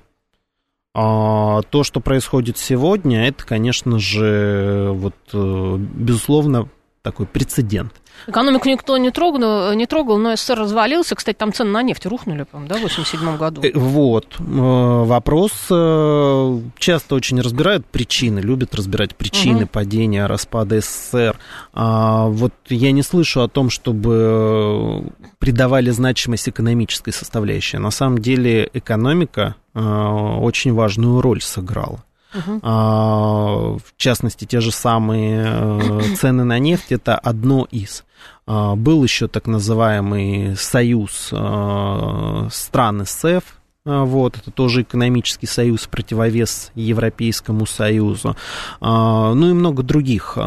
А 0.94 1.62
то, 1.62 1.84
что 1.84 2.00
происходит 2.00 2.58
сегодня, 2.58 3.26
это, 3.26 3.46
конечно 3.46 3.98
же, 3.98 4.90
вот, 4.92 5.14
э, 5.32 5.76
безусловно, 5.78 6.68
такой 7.02 7.26
прецедент. 7.26 7.92
Экономику 8.28 8.68
никто 8.68 8.96
не 8.96 9.10
трогал, 9.10 9.72
не 9.74 9.86
трогал, 9.86 10.18
но 10.18 10.36
СССР 10.36 10.60
развалился. 10.60 11.16
Кстати, 11.16 11.36
там 11.36 11.52
цены 11.52 11.70
на 11.70 11.82
нефть 11.82 12.06
рухнули, 12.06 12.44
по-моему, 12.44 12.72
да, 12.72 12.78
в 12.78 12.82
87 12.82 13.36
году. 13.36 13.62
Э, 13.62 13.72
вот. 13.74 14.36
Э, 14.38 14.42
вопрос 14.44 15.52
э, 15.70 16.60
часто 16.78 17.14
очень 17.16 17.40
разбирают 17.40 17.84
причины, 17.86 18.38
любят 18.38 18.74
разбирать 18.76 19.16
причины 19.16 19.64
угу. 19.64 19.70
падения, 19.72 20.26
распада 20.26 20.80
СССР. 20.80 21.36
А 21.72 22.28
вот 22.28 22.54
я 22.68 22.92
не 22.92 23.02
слышу 23.02 23.42
о 23.42 23.48
том, 23.48 23.70
чтобы 23.70 25.04
придавали 25.40 25.90
значимость 25.90 26.48
экономической 26.48 27.10
составляющей. 27.10 27.78
На 27.78 27.90
самом 27.90 28.18
деле 28.18 28.70
экономика 28.72 29.56
очень 29.74 30.74
важную 30.74 31.20
роль 31.20 31.40
сыграла. 31.40 32.04
Uh-huh. 32.32 32.60
А, 32.62 33.76
в 33.76 33.96
частности, 33.96 34.44
те 34.44 34.60
же 34.60 34.72
самые 34.72 35.44
э, 35.46 36.00
цены 36.16 36.44
на 36.44 36.58
нефть 36.58 36.92
это 36.92 37.16
одно 37.16 37.66
из. 37.70 38.04
А, 38.46 38.74
был 38.74 39.02
еще 39.04 39.28
так 39.28 39.46
называемый 39.46 40.56
союз 40.56 41.30
а, 41.32 42.48
стран 42.50 43.04
СЭФ, 43.06 43.44
а, 43.84 44.04
вот, 44.04 44.36
это 44.38 44.50
тоже 44.50 44.82
экономический 44.82 45.46
союз, 45.46 45.86
противовес 45.86 46.70
Европейскому 46.74 47.66
союзу, 47.66 48.36
ну 48.80 49.50
и 49.50 49.52
много 49.52 49.82
других 49.82 50.38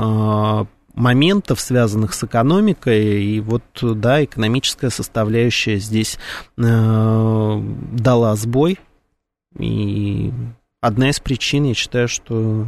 моментов, 0.95 1.59
связанных 1.59 2.13
с 2.13 2.23
экономикой, 2.23 3.23
и 3.23 3.39
вот, 3.41 3.63
да, 3.81 4.23
экономическая 4.23 4.89
составляющая 4.89 5.77
здесь 5.77 6.17
э, 6.57 7.61
дала 7.91 8.35
сбой, 8.37 8.79
и 9.59 10.31
одна 10.85 11.09
из 11.09 11.19
причин, 11.19 11.63
я 11.63 11.73
считаю, 11.73 12.07
что 12.07 12.65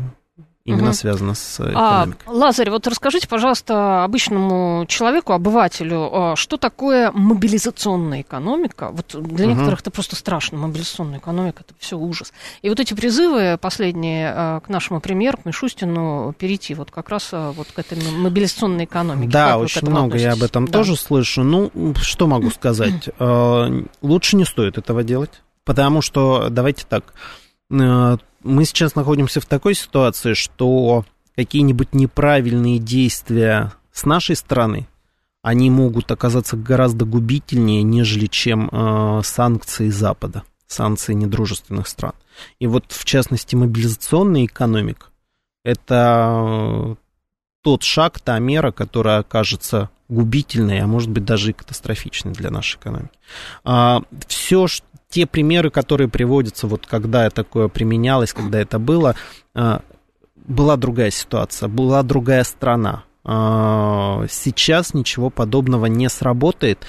именно 0.68 0.90
угу. 0.90 0.94
связано 0.94 1.34
с 1.34 1.60
а, 1.60 1.72
экономикой. 1.72 2.24
А, 2.26 2.32
Лазарь, 2.32 2.70
вот 2.70 2.86
расскажите, 2.88 3.28
пожалуйста, 3.28 4.04
обычному 4.04 4.86
человеку, 4.88 5.32
обывателю, 5.32 6.10
а, 6.12 6.36
что 6.36 6.58
такое 6.58 7.12
мобилизационная 7.14 8.22
экономика? 8.22 8.90
Вот 8.92 9.16
для 9.16 9.46
угу. 9.46 9.54
некоторых 9.54 9.80
это 9.80 9.92
просто 9.92 10.18
страшно, 10.18 10.58
мобилизационная 10.58 11.20
экономика, 11.20 11.64
это 11.66 11.74
все 11.80 11.98
ужас. 11.98 12.34
И 12.62 12.70
вот 12.70 12.82
эти 12.82 12.94
призывы 12.94 13.58
последние 13.60 14.34
а, 14.36 14.60
к 14.60 14.68
нашему 14.68 15.00
премьеру, 15.00 15.38
к 15.38 15.46
Мишустину, 15.46 16.36
перейти 16.38 16.74
вот 16.74 16.92
как 16.92 17.10
раз 17.10 17.30
вот 17.32 17.68
к 17.74 17.80
этой 17.80 17.98
мобилизационной 18.12 18.86
экономике. 18.86 19.32
Да, 19.32 19.54
как 19.54 19.60
очень 19.60 19.82
много 19.84 20.08
относитесь? 20.08 20.26
я 20.26 20.34
об 20.34 20.44
этом 20.44 20.66
да. 20.66 20.74
тоже 20.74 20.98
слышу. 20.98 21.44
Ну, 21.44 21.72
что 22.02 22.28
могу 22.28 22.50
сказать? 22.50 23.10
Лучше 24.02 24.36
не 24.36 24.44
стоит 24.44 24.78
этого 24.78 25.04
делать, 25.04 25.42
потому 25.64 26.02
что, 26.02 26.50
давайте 26.50 26.86
так, 26.90 27.14
мы 27.70 28.66
сейчас 28.66 28.96
находимся 28.96 29.42
в 29.42 29.46
такой 29.46 29.74
ситуации, 29.74 30.34
что 30.34 31.06
какие-нибудь 31.36 31.94
неправильные 31.94 32.80
действия 32.80 33.74
с 33.92 34.06
нашей 34.06 34.36
стороны, 34.36 34.88
они 35.42 35.70
могут 35.70 36.12
оказаться 36.12 36.56
гораздо 36.56 37.06
губительнее, 37.06 37.84
нежели 37.84 38.28
чем 38.28 38.70
э, 38.72 39.22
санкции 39.24 39.90
Запада, 39.90 40.44
санкции 40.68 41.14
недружественных 41.14 41.88
стран. 41.88 42.14
И 42.60 42.68
вот, 42.68 42.92
в 42.92 43.06
частности, 43.06 43.56
мобилизационная 43.56 44.46
экономика– 44.46 45.08
это 45.64 46.98
тот 47.68 47.84
шаг, 47.84 48.22
та 48.22 48.40
мера, 48.40 48.72
которая 48.72 49.20
окажется 49.20 49.90
губительной, 50.08 50.80
а 50.80 50.88
может 50.88 51.10
быть 51.10 51.26
даже 51.26 51.50
и 51.50 51.54
катастрофичной 51.54 52.32
для 52.32 52.50
нашей 52.50 52.78
экономики. 52.78 53.12
А, 53.66 54.04
все, 54.26 54.68
те 55.10 55.26
примеры, 55.26 55.70
которые 55.70 56.08
приводятся, 56.08 56.66
вот 56.68 56.88
когда 56.88 57.30
такое 57.30 57.68
применялось, 57.68 58.32
когда 58.32 58.58
это 58.58 58.80
было, 58.80 59.16
а, 59.54 59.82
была 60.38 60.78
другая 60.78 61.12
ситуация, 61.12 61.68
была 61.68 62.04
другая 62.04 62.46
страна. 62.46 63.04
А, 63.26 64.26
сейчас 64.30 64.94
ничего 64.94 65.30
подобного 65.30 65.88
не 65.88 66.08
сработает. 66.08 66.88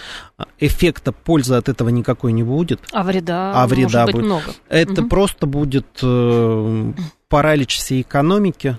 Эффекта 0.61 1.11
пользы 1.11 1.57
от 1.57 1.69
этого 1.69 1.89
никакой 1.89 2.31
не 2.31 2.45
будет. 2.45 2.81
А 2.93 3.03
вреда, 3.03 3.53
а 3.53 3.67
вреда 3.67 4.03
может 4.03 4.07
быть 4.07 4.15
будет. 4.15 4.25
много. 4.27 4.45
Это 4.69 5.01
угу. 5.03 5.09
просто 5.09 5.47
будет 5.47 5.89
э, 6.03 6.93
паралич 7.29 7.79
всей 7.79 8.03
экономики, 8.03 8.79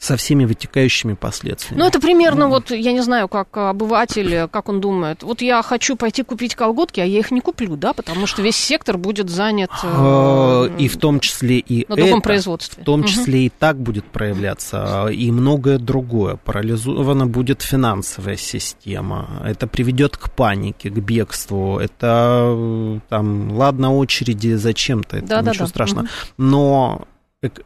со 0.00 0.16
всеми 0.16 0.46
вытекающими 0.46 1.12
последствиями. 1.12 1.82
Ну, 1.82 1.86
это 1.86 2.00
примерно 2.00 2.48
вот, 2.48 2.70
я 2.70 2.92
не 2.92 3.02
знаю, 3.02 3.28
как 3.28 3.54
обыватель, 3.54 4.48
как 4.48 4.70
он 4.70 4.80
думает. 4.80 5.22
Вот 5.22 5.42
я 5.42 5.62
хочу 5.62 5.94
пойти 5.94 6.22
купить 6.22 6.54
колготки, 6.54 7.00
а 7.00 7.04
я 7.04 7.18
их 7.18 7.30
не 7.30 7.42
куплю, 7.42 7.76
да, 7.76 7.92
потому 7.92 8.26
что 8.26 8.40
весь 8.40 8.56
сектор 8.56 8.96
будет 8.96 9.28
занят... 9.28 9.70
Э, 9.84 10.70
и 10.78 10.88
в 10.88 10.96
том 10.96 11.20
числе 11.20 11.58
и 11.58 11.84
на 11.86 11.96
другом 11.96 12.22
производстве. 12.22 12.82
В 12.82 12.86
том 12.86 13.04
числе 13.04 13.40
угу. 13.40 13.46
и 13.46 13.48
так 13.50 13.78
будет 13.78 14.06
проявляться, 14.06 15.08
и 15.08 15.30
многое 15.30 15.78
другое. 15.78 16.36
Парализована 16.36 17.26
будет 17.26 17.60
финансовая 17.60 18.36
система. 18.36 19.42
Это 19.44 19.66
приведет 19.66 20.16
к 20.16 20.30
панике, 20.30 20.88
к 20.88 20.94
бегству. 20.94 21.78
Это, 21.78 23.00
там, 23.10 23.52
ладно, 23.52 23.94
очереди 23.94 24.54
зачем-то, 24.54 25.18
это 25.18 25.26
да, 25.26 25.42
ничего 25.42 25.66
да, 25.66 25.68
страшного. 25.68 26.04
Угу. 26.04 26.10
Но 26.38 27.06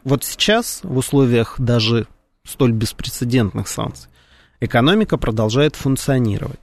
вот 0.03 0.25
сейчас 0.25 0.81
в 0.83 0.97
условиях 0.97 1.57
даже 1.59 2.07
столь 2.47 2.73
беспрецедентных 2.73 3.69
санкций, 3.69 4.11
экономика 4.61 5.17
продолжает 5.17 5.77
функционировать. 5.77 6.61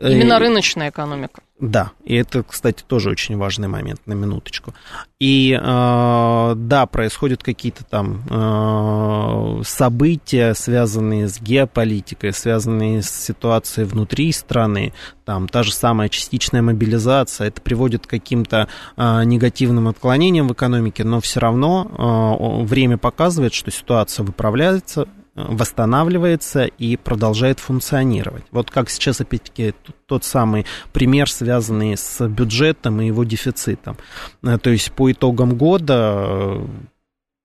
Именно 0.00 0.38
рыночная 0.38 0.90
экономика. 0.90 1.42
Да, 1.60 1.92
и 2.04 2.16
это, 2.16 2.42
кстати, 2.42 2.82
тоже 2.84 3.10
очень 3.10 3.36
важный 3.36 3.68
момент, 3.68 4.00
на 4.06 4.14
минуточку. 4.14 4.74
И 5.20 5.52
э, 5.52 6.54
да, 6.56 6.86
происходят 6.86 7.44
какие-то 7.44 7.84
там 7.84 8.22
э, 8.28 9.62
события, 9.64 10.54
связанные 10.54 11.28
с 11.28 11.40
геополитикой, 11.40 12.32
связанные 12.32 13.02
с 13.02 13.10
ситуацией 13.10 13.86
внутри 13.86 14.32
страны, 14.32 14.92
там 15.24 15.46
та 15.46 15.62
же 15.62 15.72
самая 15.72 16.08
частичная 16.08 16.60
мобилизация, 16.60 17.46
это 17.46 17.60
приводит 17.60 18.08
к 18.08 18.10
каким-то 18.10 18.68
э, 18.96 19.24
негативным 19.24 19.86
отклонениям 19.86 20.48
в 20.48 20.52
экономике, 20.54 21.04
но 21.04 21.20
все 21.20 21.38
равно 21.38 21.86
э, 21.86 22.64
время 22.64 22.98
показывает, 22.98 23.54
что 23.54 23.70
ситуация 23.70 24.24
выправляется, 24.24 25.06
восстанавливается 25.34 26.64
и 26.64 26.96
продолжает 26.96 27.58
функционировать. 27.58 28.44
Вот 28.50 28.70
как 28.70 28.88
сейчас, 28.88 29.20
опять-таки, 29.20 29.74
тот 30.06 30.24
самый 30.24 30.64
пример, 30.92 31.28
связанный 31.30 31.96
с 31.96 32.26
бюджетом 32.28 33.00
и 33.00 33.06
его 33.06 33.24
дефицитом. 33.24 33.96
Э, 34.42 34.58
то 34.58 34.70
есть 34.70 34.92
по 34.92 35.10
итогам 35.10 35.56
года 35.56 36.24
э, 36.26 36.66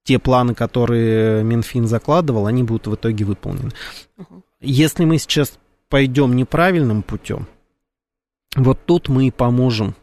те 0.04 0.18
планы, 0.18 0.54
которые 0.54 1.42
Минфин 1.42 1.86
закладывал, 1.86 2.46
они 2.46 2.62
будут 2.62 2.86
в 2.86 2.94
итоге 2.94 3.24
выполнены. 3.24 3.70
Если 4.60 5.04
мы 5.04 5.18
сейчас 5.18 5.58
пойдем 5.88 6.36
неправильным 6.36 7.02
путем, 7.02 7.46
вот 8.54 8.78
тут 8.86 9.08
мы 9.08 9.28
и 9.28 9.30
поможем 9.30 9.94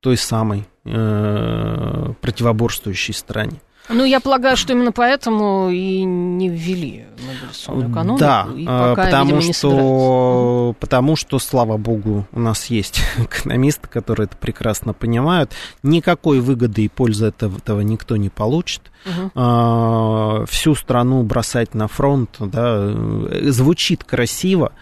той 0.00 0.16
самой 0.16 0.66
э, 0.84 2.12
противоборствующей 2.20 3.14
стране. 3.14 3.60
Ну, 3.88 4.04
я 4.04 4.20
полагаю, 4.20 4.56
что 4.56 4.72
именно 4.72 4.92
поэтому 4.92 5.68
и 5.70 6.02
не 6.04 6.48
ввели 6.48 7.06
мобилизационную 7.26 7.90
экономику. 7.90 8.20
Да, 8.20 8.46
а, 8.66 8.90
пока, 8.90 9.04
потому, 9.04 9.36
видимо, 9.36 9.52
что, 9.52 10.76
потому 10.78 11.16
что, 11.16 11.38
слава 11.38 11.76
богу, 11.76 12.26
у 12.32 12.40
нас 12.40 12.66
есть 12.66 13.00
экономисты, 13.18 13.88
которые 13.88 14.26
это 14.26 14.36
прекрасно 14.36 14.92
понимают. 14.92 15.52
Никакой 15.82 16.40
выгоды 16.40 16.84
и 16.84 16.88
пользы 16.88 17.26
от 17.26 17.42
этого 17.42 17.80
никто 17.80 18.16
не 18.16 18.28
получит. 18.28 18.82
Угу. 19.06 20.46
Всю 20.46 20.74
страну 20.74 21.22
бросать 21.22 21.74
на 21.74 21.88
фронт, 21.88 22.36
да, 22.38 22.92
звучит 23.50 24.04
красиво, 24.04 24.72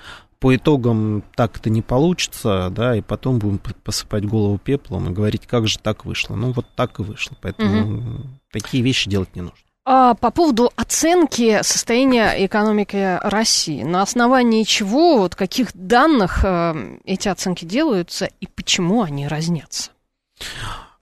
по 0.41 0.55
итогам 0.55 1.23
так 1.35 1.57
это 1.57 1.71
не 1.71 1.83
получится, 1.83 2.69
да, 2.71 2.97
и 2.97 3.01
потом 3.01 3.39
будем 3.39 3.59
посыпать 3.59 4.25
голову 4.25 4.59
пеплом 4.59 5.11
и 5.11 5.13
говорить, 5.13 5.47
как 5.47 5.67
же 5.67 5.79
так 5.79 6.05
вышло. 6.05 6.35
Ну, 6.35 6.53
вот 6.53 6.67
так 6.77 7.01
и 7.01 7.03
вышло. 7.03 7.37
Поэтому 7.41 7.99
угу. 7.99 8.27
такие 8.53 8.83
вещи 8.83 9.11
делать 9.11 9.35
не 9.35 9.43
нужно. 9.43 9.59
А 9.91 10.13
по 10.15 10.31
поводу 10.31 10.71
оценки 10.77 11.63
состояния 11.63 12.45
экономики 12.45 13.19
России, 13.23 13.83
на 13.83 14.03
основании 14.03 14.65
чего, 14.65 15.17
вот 15.17 15.35
каких 15.35 15.71
данных 15.75 16.45
э, 16.45 16.99
эти 17.05 17.29
оценки 17.29 17.65
делаются 17.65 18.29
и 18.39 18.47
почему 18.47 19.03
они 19.03 19.27
разнятся? 19.27 19.93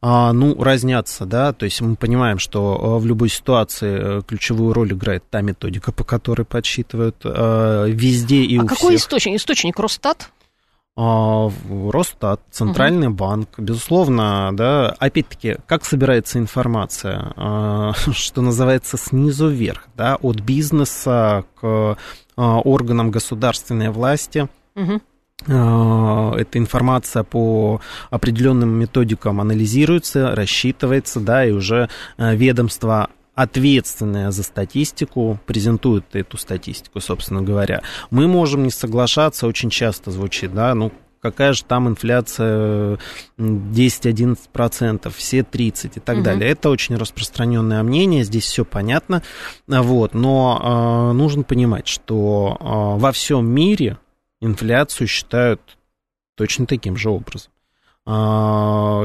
А, 0.03 0.33
ну, 0.33 0.63
разнятся, 0.63 1.25
да, 1.25 1.53
то 1.53 1.65
есть 1.65 1.81
мы 1.81 1.97
понимаем, 1.97 2.39
что 2.39 2.99
э, 2.99 3.03
в 3.03 3.07
любой 3.07 3.31
ситуации 3.31 4.19
э, 4.19 4.23
ключевую 4.27 4.75
роль 4.75 4.93
играет 4.93 5.25
та 5.31 5.41
методика, 5.41 5.91
по 5.91 6.05
которой 6.05 6.45
подсчитывают 6.45 7.17
э, 7.25 7.87
везде 7.89 8.43
и 8.43 8.59
а 8.59 8.63
у 8.63 8.67
какой 8.67 8.97
всех. 8.97 9.01
источник? 9.01 9.37
Источник 9.37 9.79
Росстат? 9.79 10.31
А, 10.99 11.51
Росстат, 11.91 12.43
Центральный 12.51 13.09
угу. 13.09 13.17
банк, 13.17 13.59
безусловно, 13.59 14.51
да, 14.53 14.91
опять-таки, 14.99 15.57
как 15.67 15.87
собирается 15.87 16.39
информация, 16.39 17.33
а, 17.35 17.93
что 18.13 18.43
называется, 18.43 18.99
снизу 18.99 19.49
вверх, 19.49 19.89
да, 19.97 20.17
от 20.17 20.41
бизнеса 20.41 21.45
к 21.59 21.97
органам 22.37 23.11
государственной 23.11 23.89
власти. 23.89 24.49
Угу 24.75 25.01
эта 25.43 26.59
информация 26.59 27.23
по 27.23 27.81
определенным 28.11 28.71
методикам 28.71 29.41
анализируется, 29.41 30.35
рассчитывается, 30.35 31.21
да, 31.21 31.45
и 31.45 31.53
уже 31.53 31.89
э, 32.17 32.35
ведомство 32.35 33.11
ответственное 33.35 34.31
за 34.31 34.43
статистику 34.43 35.39
презентует 35.47 36.17
эту 36.17 36.39
статистику, 36.39 37.01
собственно 37.01 37.43
говоря. 37.43 37.83
Мы 38.11 38.27
можем 38.27 38.65
не 38.65 38.71
соглашаться, 38.71 39.47
очень 39.47 39.71
часто 39.71 40.11
звучит, 40.11 40.55
да, 40.55 40.75
ну, 40.75 40.91
какая 41.21 41.53
же 41.53 41.65
там 41.65 41.87
инфляция 41.89 42.99
10-11%, 43.39 45.13
все 45.15 45.41
30% 45.41 45.93
и 45.97 46.01
так 46.01 46.17
угу. 46.17 46.25
далее. 46.25 46.51
Это 46.51 46.71
очень 46.71 46.97
распространенное 46.97 47.83
мнение, 47.83 48.25
здесь 48.25 48.45
все 48.45 48.65
понятно, 48.65 49.23
вот, 49.67 50.15
но 50.15 51.11
э, 51.11 51.13
нужно 51.13 51.43
понимать, 51.43 51.87
что 51.89 52.57
э, 52.59 52.65
во 53.01 53.13
всем 53.13 53.47
мире 53.47 53.99
инфляцию 54.41 55.07
считают 55.07 55.61
точно 56.37 56.67
таким 56.67 56.97
же 56.97 57.11
образом. 57.11 57.51
А, 58.05 59.05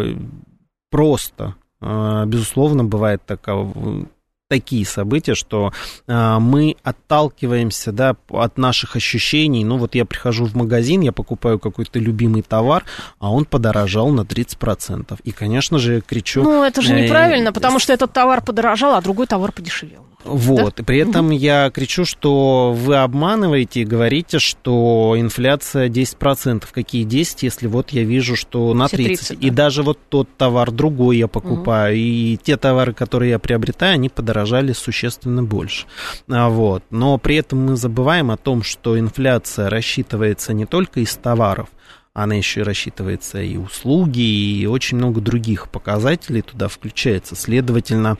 просто, 0.90 1.56
а, 1.80 2.26
безусловно, 2.26 2.84
бывает 2.84 3.26
такого, 3.26 4.08
такие 4.52 4.86
события, 4.86 5.34
что 5.34 5.72
а, 6.08 6.40
мы 6.40 6.76
отталкиваемся 6.84 7.94
да, 7.94 8.18
от 8.30 8.58
наших 8.58 8.98
ощущений. 8.98 9.64
Ну, 9.64 9.78
вот 9.78 9.96
я 9.96 10.04
прихожу 10.04 10.46
в 10.46 10.56
магазин, 10.56 11.00
я 11.00 11.14
покупаю 11.14 11.58
какой-то 11.58 12.00
любимый 12.00 12.42
товар, 12.42 12.84
а 13.18 13.32
он 13.32 13.46
подорожал 13.46 14.10
на 14.10 14.22
30%. 14.22 15.20
И, 15.24 15.32
конечно 15.32 15.80
же, 15.80 16.02
кричу... 16.02 16.44
Ну, 16.44 16.64
это 16.64 16.82
же 16.82 16.94
неправильно, 16.94 17.50
э, 17.50 17.52
потому 17.54 17.80
что 17.80 17.94
этот 17.94 18.12
товар 18.12 18.42
подорожал, 18.42 18.96
а 18.96 19.02
другой 19.02 19.26
товар 19.26 19.54
подешевел. 19.54 20.06
Вот, 20.24 20.76
да? 20.76 20.82
и 20.82 20.86
при 20.86 20.98
этом 21.00 21.28
угу. 21.28 21.36
я 21.36 21.70
кричу, 21.70 22.06
что 22.06 22.74
вы 22.74 22.98
обманываете 22.98 23.82
и 23.82 23.86
говорите, 23.86 24.40
что 24.40 25.16
инфляция 25.18 25.90
10%. 25.90 26.66
Какие 26.72 27.04
10, 27.04 27.44
если 27.44 27.68
вот 27.68 27.92
я 27.92 28.04
вижу, 28.04 28.36
что 28.36 28.74
на 28.74 28.88
30. 28.88 29.06
30 29.06 29.40
да. 29.40 29.48
И 29.48 29.50
даже 29.50 29.84
вот 29.84 30.00
тот 30.10 30.30
товар 30.38 30.72
другой 30.72 31.18
я 31.18 31.28
покупаю, 31.28 31.96
угу. 31.96 32.02
и 32.02 32.38
те 32.42 32.58
товары, 32.58 32.94
которые 32.94 33.32
я 33.32 33.40
приобретаю, 33.40 33.96
они 33.96 34.10
подорожали 34.10 34.74
существенно 34.74 35.44
больше. 35.44 35.86
А 36.30 36.50
вот. 36.50 36.84
Но 36.90 37.18
при 37.18 37.38
этом 37.38 37.66
мы 37.66 37.76
забываем 37.76 38.32
о 38.32 38.38
том, 38.38 38.64
что 38.64 38.98
инфляция 38.98 39.70
рассчитывается 39.70 40.54
не 40.54 40.66
только 40.66 41.00
из 41.00 41.16
товаров, 41.16 41.70
она 42.14 42.36
еще 42.36 42.62
и 42.62 42.64
рассчитывается 42.64 43.42
и 43.42 43.58
услуги, 43.58 44.20
и 44.20 44.66
очень 44.66 44.98
много 44.98 45.22
других 45.22 45.70
показателей 45.70 46.42
туда 46.42 46.68
включается. 46.68 47.36
Следовательно, 47.36 48.18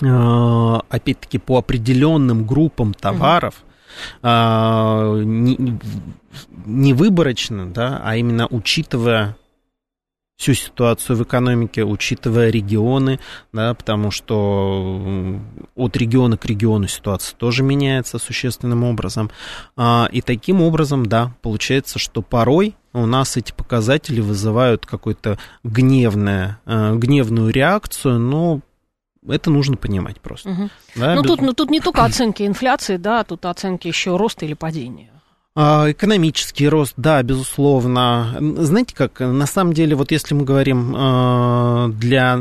опять-таки, 0.00 1.38
по 1.38 1.58
определенным 1.58 2.46
группам 2.46 2.92
товаров, 2.92 3.54
угу. 4.22 5.22
не, 5.22 5.78
не 6.66 6.92
выборочно, 6.92 7.66
да, 7.66 8.00
а 8.04 8.16
именно 8.16 8.46
учитывая 8.48 9.36
всю 10.36 10.52
ситуацию 10.54 11.16
в 11.16 11.22
экономике, 11.22 11.82
учитывая 11.84 12.50
регионы, 12.50 13.18
да, 13.52 13.74
потому 13.74 14.10
что 14.10 15.40
от 15.74 15.96
региона 15.96 16.36
к 16.36 16.44
региону 16.44 16.88
ситуация 16.88 17.36
тоже 17.36 17.62
меняется 17.62 18.18
существенным 18.18 18.84
образом. 18.84 19.30
А, 19.76 20.08
и 20.12 20.20
таким 20.20 20.60
образом, 20.60 21.06
да, 21.06 21.34
получается, 21.40 21.98
что 21.98 22.20
порой 22.20 22.74
у 22.92 23.06
нас 23.06 23.36
эти 23.36 23.52
показатели 23.52 24.20
вызывают 24.20 24.84
какую-то 24.84 25.38
э, 25.62 25.68
гневную 26.94 27.50
реакцию, 27.50 28.18
но 28.18 28.60
это 29.28 29.50
нужно 29.50 29.76
понимать 29.76 30.20
просто. 30.20 30.50
Угу. 30.50 30.70
Да, 30.96 31.14
ну, 31.14 31.22
без... 31.22 31.30
тут, 31.30 31.40
ну, 31.42 31.52
тут 31.52 31.70
не 31.70 31.80
только 31.80 32.04
оценки 32.04 32.46
инфляции, 32.46 32.96
да, 32.96 33.24
тут 33.24 33.44
оценки 33.44 33.88
еще 33.88 34.16
роста 34.16 34.44
или 34.44 34.54
падения. 34.54 35.10
А, 35.58 35.90
экономический 35.90 36.68
рост, 36.68 36.92
да, 36.98 37.22
безусловно. 37.22 38.36
Знаете 38.58 38.94
как, 38.94 39.20
на 39.20 39.46
самом 39.46 39.72
деле, 39.72 39.96
вот 39.96 40.10
если 40.10 40.34
мы 40.34 40.44
говорим 40.44 40.94
а, 40.94 41.88
для 41.88 42.38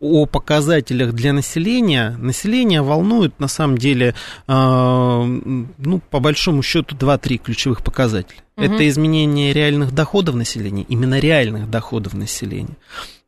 о 0.00 0.26
показателях 0.26 1.12
для 1.12 1.32
населения, 1.32 2.16
население 2.18 2.82
волнует 2.82 3.40
на 3.40 3.48
самом 3.48 3.78
деле, 3.78 4.14
а, 4.46 5.24
ну, 5.24 6.00
по 6.10 6.20
большому 6.20 6.62
счету, 6.62 6.94
2-3 6.94 7.38
ключевых 7.38 7.82
показателя. 7.82 8.40
Угу. 8.56 8.64
Это 8.64 8.88
изменение 8.88 9.52
реальных 9.52 9.92
доходов 9.92 10.34
населения, 10.34 10.84
именно 10.88 11.18
реальных 11.18 11.70
доходов 11.70 12.14
населения. 12.14 12.76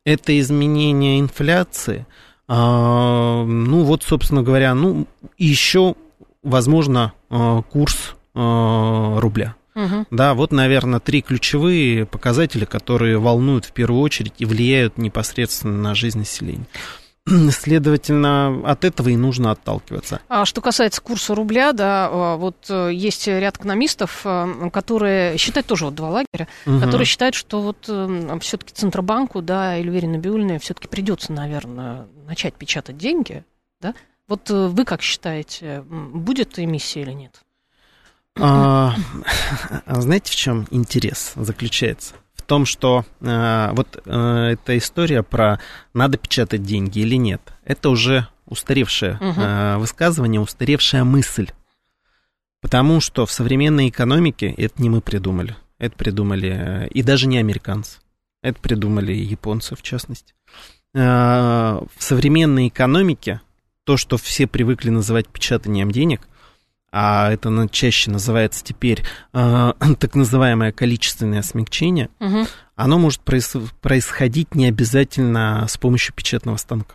Это 0.05 0.39
изменение 0.39 1.19
инфляции, 1.19 2.07
ну, 2.49 3.83
вот, 3.83 4.03
собственно 4.03 4.43
говоря, 4.43 4.75
ну, 4.75 5.07
еще, 5.37 5.97
возможно, 6.43 7.13
а, 7.29 7.63
курс 7.63 8.15
а, 8.35 9.19
рубля. 9.21 9.57
Угу. 9.75 10.07
Да, 10.11 10.35
вот, 10.35 10.53
наверное, 10.53 11.01
три 11.01 11.21
ключевые 11.21 12.07
показателя, 12.07 12.65
которые 12.65 13.19
волнуют 13.19 13.67
в 13.67 13.73
первую 13.73 14.01
очередь 14.01 14.33
и 14.39 14.47
влияют 14.47 14.97
непосредственно 14.97 15.77
на 15.77 15.95
жизнь 15.95 16.19
населения. 16.19 16.67
Следовательно, 17.51 18.63
от 18.65 18.85
этого 18.85 19.09
и 19.09 19.17
нужно 19.17 19.51
отталкиваться. 19.51 20.21
А 20.29 20.45
что 20.45 20.61
касается 20.61 21.01
курса 21.01 21.35
рубля, 21.35 21.73
да, 21.73 22.09
а, 22.11 22.37
вот 22.37 22.67
э, 22.69 22.91
есть 22.93 23.27
ряд 23.27 23.57
экономистов, 23.57 24.21
э, 24.25 24.71
которые 24.73 25.37
считают 25.37 25.67
тоже 25.67 25.87
вот 25.87 25.95
два 25.97 26.11
лагеря, 26.11 26.47
угу. 26.67 26.79
которые 26.79 27.05
считают, 27.05 27.35
что 27.35 27.61
вот 27.61 27.87
э, 27.89 28.39
все-таки 28.41 28.73
Центробанку, 28.73 29.43
да, 29.43 29.77
Эльвире 29.77 30.07
Набиулиной 30.07 30.61
все-таки 30.61 30.87
придется, 30.87 31.33
наверное, 31.33 32.07
начать 32.27 32.55
печатать 32.55 32.97
деньги, 32.97 33.45
да? 33.81 33.95
Вот 34.29 34.51
вы 34.51 34.85
как 34.85 35.03
считаете, 35.03 35.83
будет 35.83 36.59
эмиссия 36.59 37.03
или 37.03 37.13
нет? 37.13 37.41
А, 38.39 38.95
а 39.87 40.01
знаете, 40.01 40.31
в 40.31 40.37
чем 40.37 40.67
интерес 40.71 41.33
заключается? 41.35 42.15
Том, 42.47 42.65
что 42.65 43.05
а, 43.21 43.73
вот 43.73 44.01
а, 44.07 44.51
эта 44.51 44.79
история 44.79 45.23
про 45.23 45.59
надо 45.95 46.17
печатать 46.17 46.63
деньги 46.63 47.01
или 47.01 47.17
нет, 47.17 47.41
это 47.65 47.91
уже 47.91 48.29
устаревшее 48.47 49.15
угу. 49.15 49.35
а, 49.37 49.79
высказывание, 49.79 50.41
устаревшая 50.41 51.05
мысль. 51.05 51.51
Потому 52.61 53.01
что 53.01 53.27
в 53.27 53.33
современной 53.33 53.89
экономике 53.89 54.55
это 54.57 54.81
не 54.81 54.89
мы 54.89 55.01
придумали. 55.01 55.57
Это 55.79 55.97
придумали 55.97 56.89
и 56.91 57.03
даже 57.03 57.27
не 57.27 57.39
американцы. 57.39 57.99
Это 58.43 58.61
придумали 58.61 59.13
японцы, 59.13 59.75
в 59.75 59.83
частности. 59.83 60.35
А, 60.95 61.83
в 61.97 62.03
современной 62.03 62.69
экономике 62.69 63.41
то, 63.85 63.97
что 63.97 64.17
все 64.17 64.47
привыкли 64.47 64.91
называть 64.91 65.29
печатанием 65.29 65.91
денег, 65.91 66.29
а 66.99 67.31
это 67.31 67.69
чаще 67.71 68.11
называется 68.11 68.65
теперь 68.65 69.03
э, 69.35 69.73
так 70.01 70.15
называемое 70.15 70.73
количественное 70.73 71.43
смягчение, 71.43 72.09
угу. 72.21 72.47
оно 72.75 72.99
может 72.99 73.21
проис- 73.23 73.71
происходить 73.83 74.55
не 74.55 74.67
обязательно 74.67 75.67
с 75.69 75.77
помощью 75.77 76.15
печатного 76.15 76.57
станка. 76.57 76.95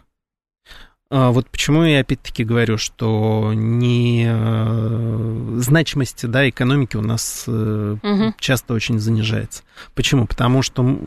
А 1.12 1.30
вот 1.30 1.48
почему 1.52 1.84
я 1.84 2.00
опять-таки 2.00 2.44
говорю, 2.44 2.80
что 2.80 3.52
не 3.54 4.26
э, 4.28 5.58
значимость 5.58 6.28
да, 6.28 6.50
экономики 6.50 6.96
у 6.96 7.02
нас 7.02 7.48
угу. 7.48 8.34
часто 8.40 8.74
очень 8.74 8.98
занижается. 8.98 9.62
Почему? 9.94 10.26
Потому 10.26 10.64
что 10.64 11.00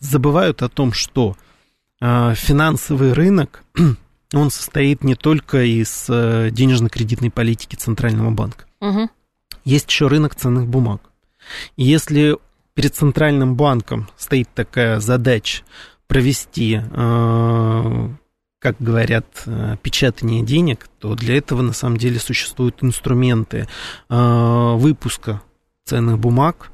забывают 0.00 0.62
о 0.62 0.68
том, 0.68 0.92
что 0.92 1.36
э, 2.00 2.34
финансовый 2.34 3.12
рынок 3.12 3.62
он 4.32 4.50
состоит 4.50 5.02
не 5.04 5.14
только 5.14 5.62
из 5.64 6.06
э, 6.08 6.50
денежно-кредитной 6.50 7.30
политики 7.30 7.76
Центрального 7.76 8.30
банка. 8.30 8.66
Угу. 8.80 9.08
Есть 9.64 9.90
еще 9.90 10.08
рынок 10.08 10.34
ценных 10.34 10.66
бумаг. 10.66 11.00
И 11.76 11.84
если 11.84 12.36
перед 12.74 12.94
Центральным 12.94 13.56
банком 13.56 14.08
стоит 14.16 14.48
такая 14.54 15.00
задача 15.00 15.62
провести, 16.06 16.80
э, 16.82 18.08
как 18.60 18.76
говорят, 18.78 19.26
э, 19.46 19.76
печатание 19.82 20.44
денег, 20.44 20.88
то 20.98 21.14
для 21.14 21.38
этого 21.38 21.62
на 21.62 21.72
самом 21.72 21.96
деле 21.96 22.18
существуют 22.18 22.82
инструменты 22.82 23.68
выпуска 24.08 25.42
ценных 25.84 26.18
бумаг. 26.18 26.70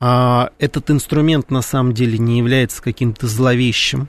А 0.00 0.50
этот 0.58 0.90
инструмент 0.90 1.50
на 1.50 1.62
самом 1.62 1.92
деле 1.92 2.16
не 2.16 2.38
является 2.38 2.82
каким-то 2.82 3.26
зловещим. 3.26 4.08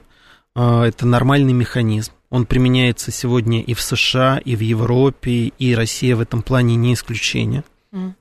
Это 0.56 1.06
нормальный 1.06 1.54
механизм. 1.54 2.12
Он 2.30 2.46
применяется 2.46 3.12
сегодня 3.12 3.62
и 3.62 3.74
в 3.74 3.82
США, 3.82 4.38
и 4.38 4.56
в 4.56 4.62
Европе, 4.62 5.52
и 5.58 5.76
Россия 5.76 6.16
в 6.16 6.22
этом 6.22 6.42
плане 6.42 6.76
не 6.76 6.94
исключение. 6.94 7.64
Mm. 7.94 8.14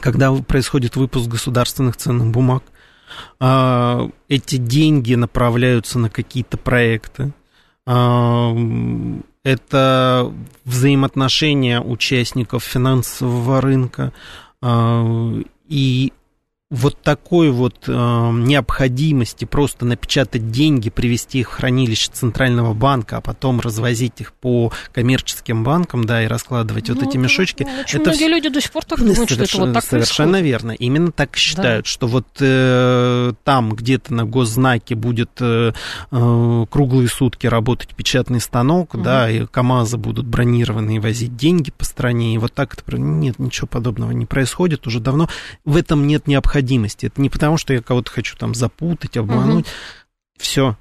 Когда 0.00 0.32
происходит 0.32 0.96
выпуск 0.96 1.28
государственных 1.28 1.96
ценных 1.96 2.30
бумаг, 2.30 2.62
а, 3.40 4.10
эти 4.28 4.56
деньги 4.56 5.14
направляются 5.14 5.98
на 5.98 6.10
какие-то 6.10 6.56
проекты. 6.56 7.32
А, 7.86 8.54
это 9.42 10.32
взаимоотношения 10.64 11.80
участников 11.80 12.62
финансового 12.62 13.60
рынка. 13.60 14.12
А, 14.62 15.40
и 15.68 16.12
вот 16.70 17.00
такой 17.00 17.50
вот 17.50 17.84
э, 17.86 17.92
необходимости 17.92 19.46
просто 19.46 19.86
напечатать 19.86 20.50
деньги, 20.50 20.90
привести 20.90 21.40
их 21.40 21.50
в 21.50 21.54
хранилище 21.54 22.10
Центрального 22.12 22.74
банка, 22.74 23.16
а 23.16 23.20
потом 23.22 23.60
развозить 23.60 24.20
их 24.20 24.34
по 24.34 24.70
коммерческим 24.92 25.64
банкам, 25.64 26.04
да, 26.04 26.22
и 26.22 26.26
раскладывать 26.26 26.88
ну, 26.88 26.94
вот 26.94 27.04
эти 27.04 27.16
мешочки. 27.16 27.62
Ну, 27.62 27.80
очень 27.80 28.00
это 28.00 28.10
многие 28.10 28.18
все... 28.18 28.28
люди 28.28 28.48
до 28.50 28.60
сих 28.60 28.70
пор 28.70 28.84
так 28.84 28.98
думают, 28.98 29.30
что 29.30 29.42
это 29.42 29.58
вот 29.58 29.72
так 29.72 29.84
Совершенно 29.84 30.32
происходит. 30.32 30.62
верно. 30.62 30.72
Именно 30.72 31.12
так 31.12 31.36
считают, 31.36 31.86
да. 31.86 31.90
что 31.90 32.06
вот 32.06 32.26
э, 32.40 33.32
там 33.44 33.72
где-то 33.74 34.12
на 34.12 34.26
госзнаке 34.26 34.94
будет 34.94 35.30
э, 35.40 35.72
э, 36.10 36.66
круглые 36.68 37.08
сутки 37.08 37.46
работать 37.46 37.94
печатный 37.94 38.42
станок, 38.42 38.92
угу. 38.92 39.02
да, 39.02 39.30
и 39.30 39.46
КАМАЗы 39.46 39.96
будут 39.96 40.26
бронированы 40.26 40.96
и 40.96 40.98
возить 40.98 41.34
деньги 41.34 41.70
по 41.70 41.86
стране, 41.86 42.34
и 42.34 42.38
вот 42.38 42.52
так 42.52 42.74
это... 42.74 42.98
Нет, 42.98 43.38
ничего 43.38 43.66
подобного 43.66 44.10
не 44.10 44.26
происходит 44.26 44.86
уже 44.86 45.00
давно. 45.00 45.30
В 45.64 45.74
этом 45.74 46.06
нет 46.06 46.26
необходимости 46.26 46.57
необходимости. 46.58 47.06
Это 47.06 47.20
не 47.20 47.30
потому, 47.30 47.56
что 47.56 47.72
я 47.72 47.82
кого-то 47.82 48.10
хочу 48.10 48.36
там 48.36 48.54
запутать, 48.54 49.16
обмануть. 49.16 49.66
Угу. 49.66 49.72
Все. 50.38 50.76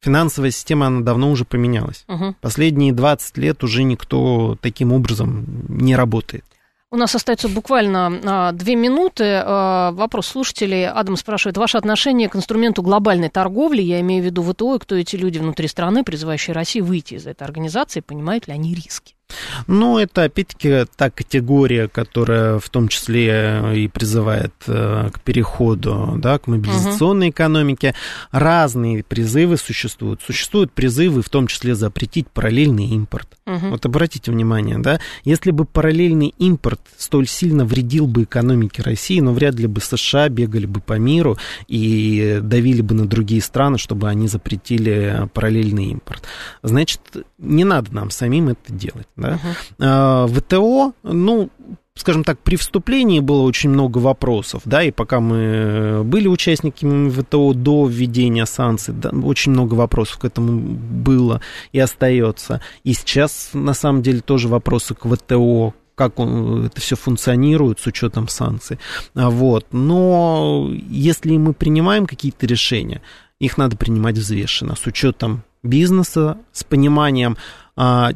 Финансовая 0.00 0.50
система, 0.50 0.86
она 0.86 1.00
давно 1.00 1.30
уже 1.30 1.44
поменялась. 1.44 2.04
Угу. 2.08 2.36
Последние 2.40 2.92
20 2.92 3.38
лет 3.38 3.64
уже 3.64 3.82
никто 3.82 4.56
таким 4.60 4.92
образом 4.92 5.44
не 5.68 5.96
работает. 5.96 6.44
У 6.90 6.96
нас 6.96 7.14
остается 7.14 7.50
буквально 7.50 8.20
а, 8.24 8.52
две 8.52 8.74
минуты. 8.74 9.42
А, 9.44 9.90
вопрос 9.92 10.28
слушателей. 10.28 10.88
Адам 10.88 11.16
спрашивает, 11.16 11.58
ваше 11.58 11.76
отношение 11.76 12.30
к 12.30 12.36
инструменту 12.36 12.82
глобальной 12.82 13.28
торговли, 13.28 13.82
я 13.82 14.00
имею 14.00 14.22
в 14.22 14.26
виду 14.26 14.42
ВТО, 14.42 14.76
и 14.76 14.78
кто 14.78 14.94
эти 14.94 15.16
люди 15.16 15.38
внутри 15.38 15.68
страны, 15.68 16.02
призывающие 16.02 16.54
Россию 16.54 16.86
выйти 16.86 17.14
из 17.14 17.26
этой 17.26 17.42
организации, 17.42 18.00
понимают 18.00 18.46
ли 18.46 18.54
они 18.54 18.74
риски? 18.74 19.17
Ну, 19.66 19.98
это 19.98 20.24
опять-таки 20.24 20.86
та 20.96 21.10
категория, 21.10 21.88
которая 21.88 22.58
в 22.58 22.68
том 22.70 22.88
числе 22.88 23.62
и 23.74 23.88
призывает 23.88 24.54
э, 24.66 25.10
к 25.12 25.20
переходу, 25.20 26.14
да, 26.16 26.38
к 26.38 26.46
мобилизационной 26.46 27.28
угу. 27.28 27.32
экономике. 27.32 27.94
Разные 28.30 29.02
призывы 29.04 29.56
существуют. 29.56 30.22
Существуют 30.22 30.72
призывы, 30.72 31.22
в 31.22 31.28
том 31.28 31.46
числе 31.46 31.74
запретить 31.74 32.28
параллельный 32.28 32.86
импорт. 32.86 33.28
Угу. 33.46 33.68
Вот 33.70 33.86
обратите 33.86 34.30
внимание, 34.30 34.78
да, 34.78 35.00
если 35.24 35.50
бы 35.50 35.64
параллельный 35.64 36.34
импорт 36.38 36.80
столь 36.96 37.28
сильно 37.28 37.64
вредил 37.64 38.06
бы 38.06 38.22
экономике 38.24 38.82
России, 38.82 39.20
но 39.20 39.30
ну, 39.30 39.36
вряд 39.36 39.54
ли 39.56 39.66
бы 39.66 39.80
США 39.80 40.28
бегали 40.28 40.66
бы 40.66 40.80
по 40.80 40.94
миру 40.94 41.36
и 41.66 42.40
давили 42.42 42.80
бы 42.80 42.94
на 42.94 43.06
другие 43.06 43.42
страны, 43.42 43.78
чтобы 43.78 44.08
они 44.08 44.28
запретили 44.28 45.28
параллельный 45.34 45.86
импорт. 45.86 46.24
Значит, 46.62 47.00
не 47.38 47.64
надо 47.64 47.94
нам 47.94 48.10
самим 48.10 48.48
это 48.48 48.72
делать. 48.72 49.06
Да? 49.18 49.38
Uh-huh. 49.78 50.28
ВТО, 50.28 50.92
ну, 51.02 51.50
скажем 51.94 52.24
так, 52.24 52.38
при 52.38 52.56
вступлении 52.56 53.20
было 53.20 53.42
очень 53.42 53.70
много 53.70 53.98
вопросов, 53.98 54.62
да, 54.64 54.82
и 54.82 54.90
пока 54.90 55.20
мы 55.20 56.02
были 56.04 56.28
участниками 56.28 57.10
ВТО 57.10 57.52
до 57.52 57.86
введения 57.86 58.46
санкций, 58.46 58.94
да, 58.94 59.10
очень 59.10 59.52
много 59.52 59.74
вопросов 59.74 60.18
к 60.18 60.24
этому 60.24 60.60
было 60.60 61.40
и 61.72 61.80
остается. 61.80 62.60
И 62.84 62.92
сейчас, 62.94 63.50
на 63.52 63.74
самом 63.74 64.02
деле, 64.02 64.20
тоже 64.20 64.48
вопросы 64.48 64.94
к 64.94 65.06
ВТО, 65.08 65.74
как 65.96 66.20
он, 66.20 66.66
это 66.66 66.80
все 66.80 66.94
функционирует 66.94 67.80
с 67.80 67.86
учетом 67.86 68.28
санкций. 68.28 68.78
А 69.14 69.30
вот. 69.30 69.66
Но 69.72 70.70
если 70.88 71.36
мы 71.36 71.52
принимаем 71.52 72.06
какие-то 72.06 72.46
решения, 72.46 73.02
их 73.40 73.58
надо 73.58 73.76
принимать 73.76 74.16
взвешенно, 74.16 74.76
с 74.76 74.86
учетом 74.86 75.42
бизнеса, 75.64 76.38
с 76.52 76.62
пониманием, 76.62 77.36
а, 77.76 78.12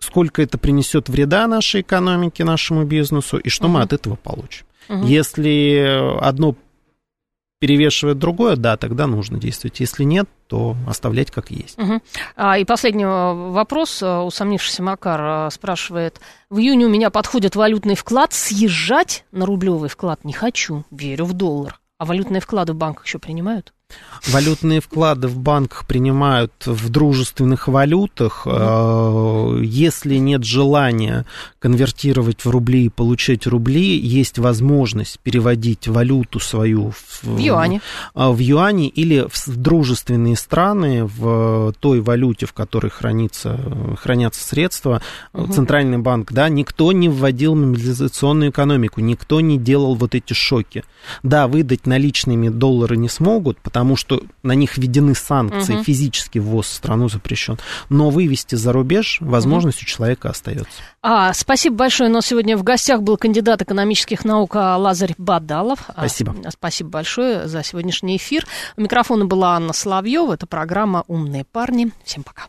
сколько 0.00 0.42
это 0.42 0.58
принесет 0.58 1.08
вреда 1.08 1.46
нашей 1.46 1.80
экономике, 1.80 2.44
нашему 2.44 2.84
бизнесу, 2.84 3.38
и 3.38 3.48
что 3.48 3.66
угу. 3.66 3.74
мы 3.74 3.82
от 3.82 3.92
этого 3.92 4.16
получим. 4.16 4.66
Угу. 4.88 5.06
Если 5.06 6.18
одно 6.20 6.54
перевешивает 7.58 8.18
другое, 8.18 8.56
да, 8.56 8.76
тогда 8.76 9.06
нужно 9.06 9.38
действовать. 9.38 9.80
Если 9.80 10.04
нет, 10.04 10.28
то 10.46 10.76
оставлять 10.86 11.30
как 11.30 11.50
есть. 11.50 11.78
Угу. 11.78 12.00
А, 12.36 12.58
и 12.58 12.64
последний 12.64 13.06
вопрос. 13.06 14.02
Усомнившийся 14.02 14.82
Макар 14.82 15.20
а, 15.22 15.50
спрашивает. 15.50 16.20
В 16.50 16.58
июне 16.58 16.86
у 16.86 16.88
меня 16.90 17.10
подходит 17.10 17.56
валютный 17.56 17.94
вклад. 17.94 18.32
Съезжать 18.32 19.24
на 19.32 19.46
рублевый 19.46 19.88
вклад 19.88 20.24
не 20.24 20.32
хочу. 20.32 20.84
Верю 20.90 21.24
в 21.24 21.32
доллар. 21.32 21.80
А 21.98 22.04
валютные 22.04 22.40
вклады 22.40 22.74
в 22.74 22.76
банках 22.76 23.06
еще 23.06 23.18
принимают? 23.18 23.72
Валютные 24.28 24.80
вклады 24.80 25.28
в 25.28 25.38
банках 25.38 25.86
принимают 25.86 26.52
в 26.66 26.88
дружественных 26.88 27.68
валютах. 27.68 28.46
Mm-hmm. 28.46 29.64
Если 29.64 30.16
нет 30.16 30.42
желания 30.42 31.26
конвертировать 31.60 32.44
в 32.44 32.50
рубли 32.50 32.86
и 32.86 32.88
получать 32.88 33.46
рубли, 33.46 33.96
есть 33.96 34.38
возможность 34.38 35.20
переводить 35.20 35.86
валюту 35.86 36.40
свою 36.40 36.90
в, 36.90 37.22
в 37.22 37.38
юане. 37.38 37.80
А, 38.14 38.32
в 38.32 38.38
юане 38.38 38.88
или 38.88 39.26
в 39.30 39.56
дружественные 39.56 40.36
страны 40.36 41.04
в 41.04 41.72
той 41.78 42.00
валюте, 42.00 42.46
в 42.46 42.52
которой 42.52 42.90
хранится, 42.90 43.60
хранятся 44.00 44.42
средства. 44.44 45.02
Mm-hmm. 45.32 45.52
Центральный 45.52 45.98
банк, 45.98 46.32
да, 46.32 46.48
никто 46.48 46.90
не 46.90 47.08
вводил 47.08 47.54
мобилизационную 47.54 48.50
экономику, 48.50 49.00
никто 49.00 49.40
не 49.40 49.56
делал 49.56 49.94
вот 49.94 50.16
эти 50.16 50.32
шоки. 50.32 50.82
Да, 51.22 51.46
выдать 51.46 51.86
наличными 51.86 52.48
доллары 52.48 52.96
не 52.96 53.08
смогут, 53.08 53.58
потому 53.58 53.75
что 53.96 54.22
на 54.42 54.52
них 54.52 54.78
введены 54.78 55.14
санкции, 55.14 55.74
угу. 55.74 55.84
физически 55.84 56.38
ввоз 56.38 56.66
в 56.66 56.72
страну 56.74 57.08
запрещен. 57.08 57.58
Но 57.88 58.10
вывести 58.10 58.54
за 58.54 58.72
рубеж 58.72 59.18
возможность 59.20 59.78
угу. 59.78 59.84
у 59.84 59.88
человека 59.88 60.30
остается. 60.30 60.80
А, 61.02 61.32
спасибо 61.34 61.76
большое. 61.76 62.10
У 62.10 62.12
нас 62.12 62.26
сегодня 62.26 62.56
в 62.56 62.62
гостях 62.62 63.02
был 63.02 63.16
кандидат 63.16 63.62
экономических 63.62 64.24
наук 64.24 64.56
а, 64.56 64.76
Лазарь 64.76 65.14
Бадалов. 65.18 65.84
А, 65.88 65.92
спасибо. 65.92 66.34
А, 66.44 66.50
спасибо 66.50 66.90
большое 66.90 67.48
за 67.48 67.62
сегодняшний 67.62 68.16
эфир. 68.16 68.46
У 68.76 68.80
микрофона 68.80 69.24
была 69.24 69.56
Анна 69.56 69.72
Соловьева. 69.72 70.34
Это 70.34 70.46
программа 70.46 71.04
«Умные 71.06 71.44
парни». 71.44 71.92
Всем 72.04 72.22
пока. 72.22 72.46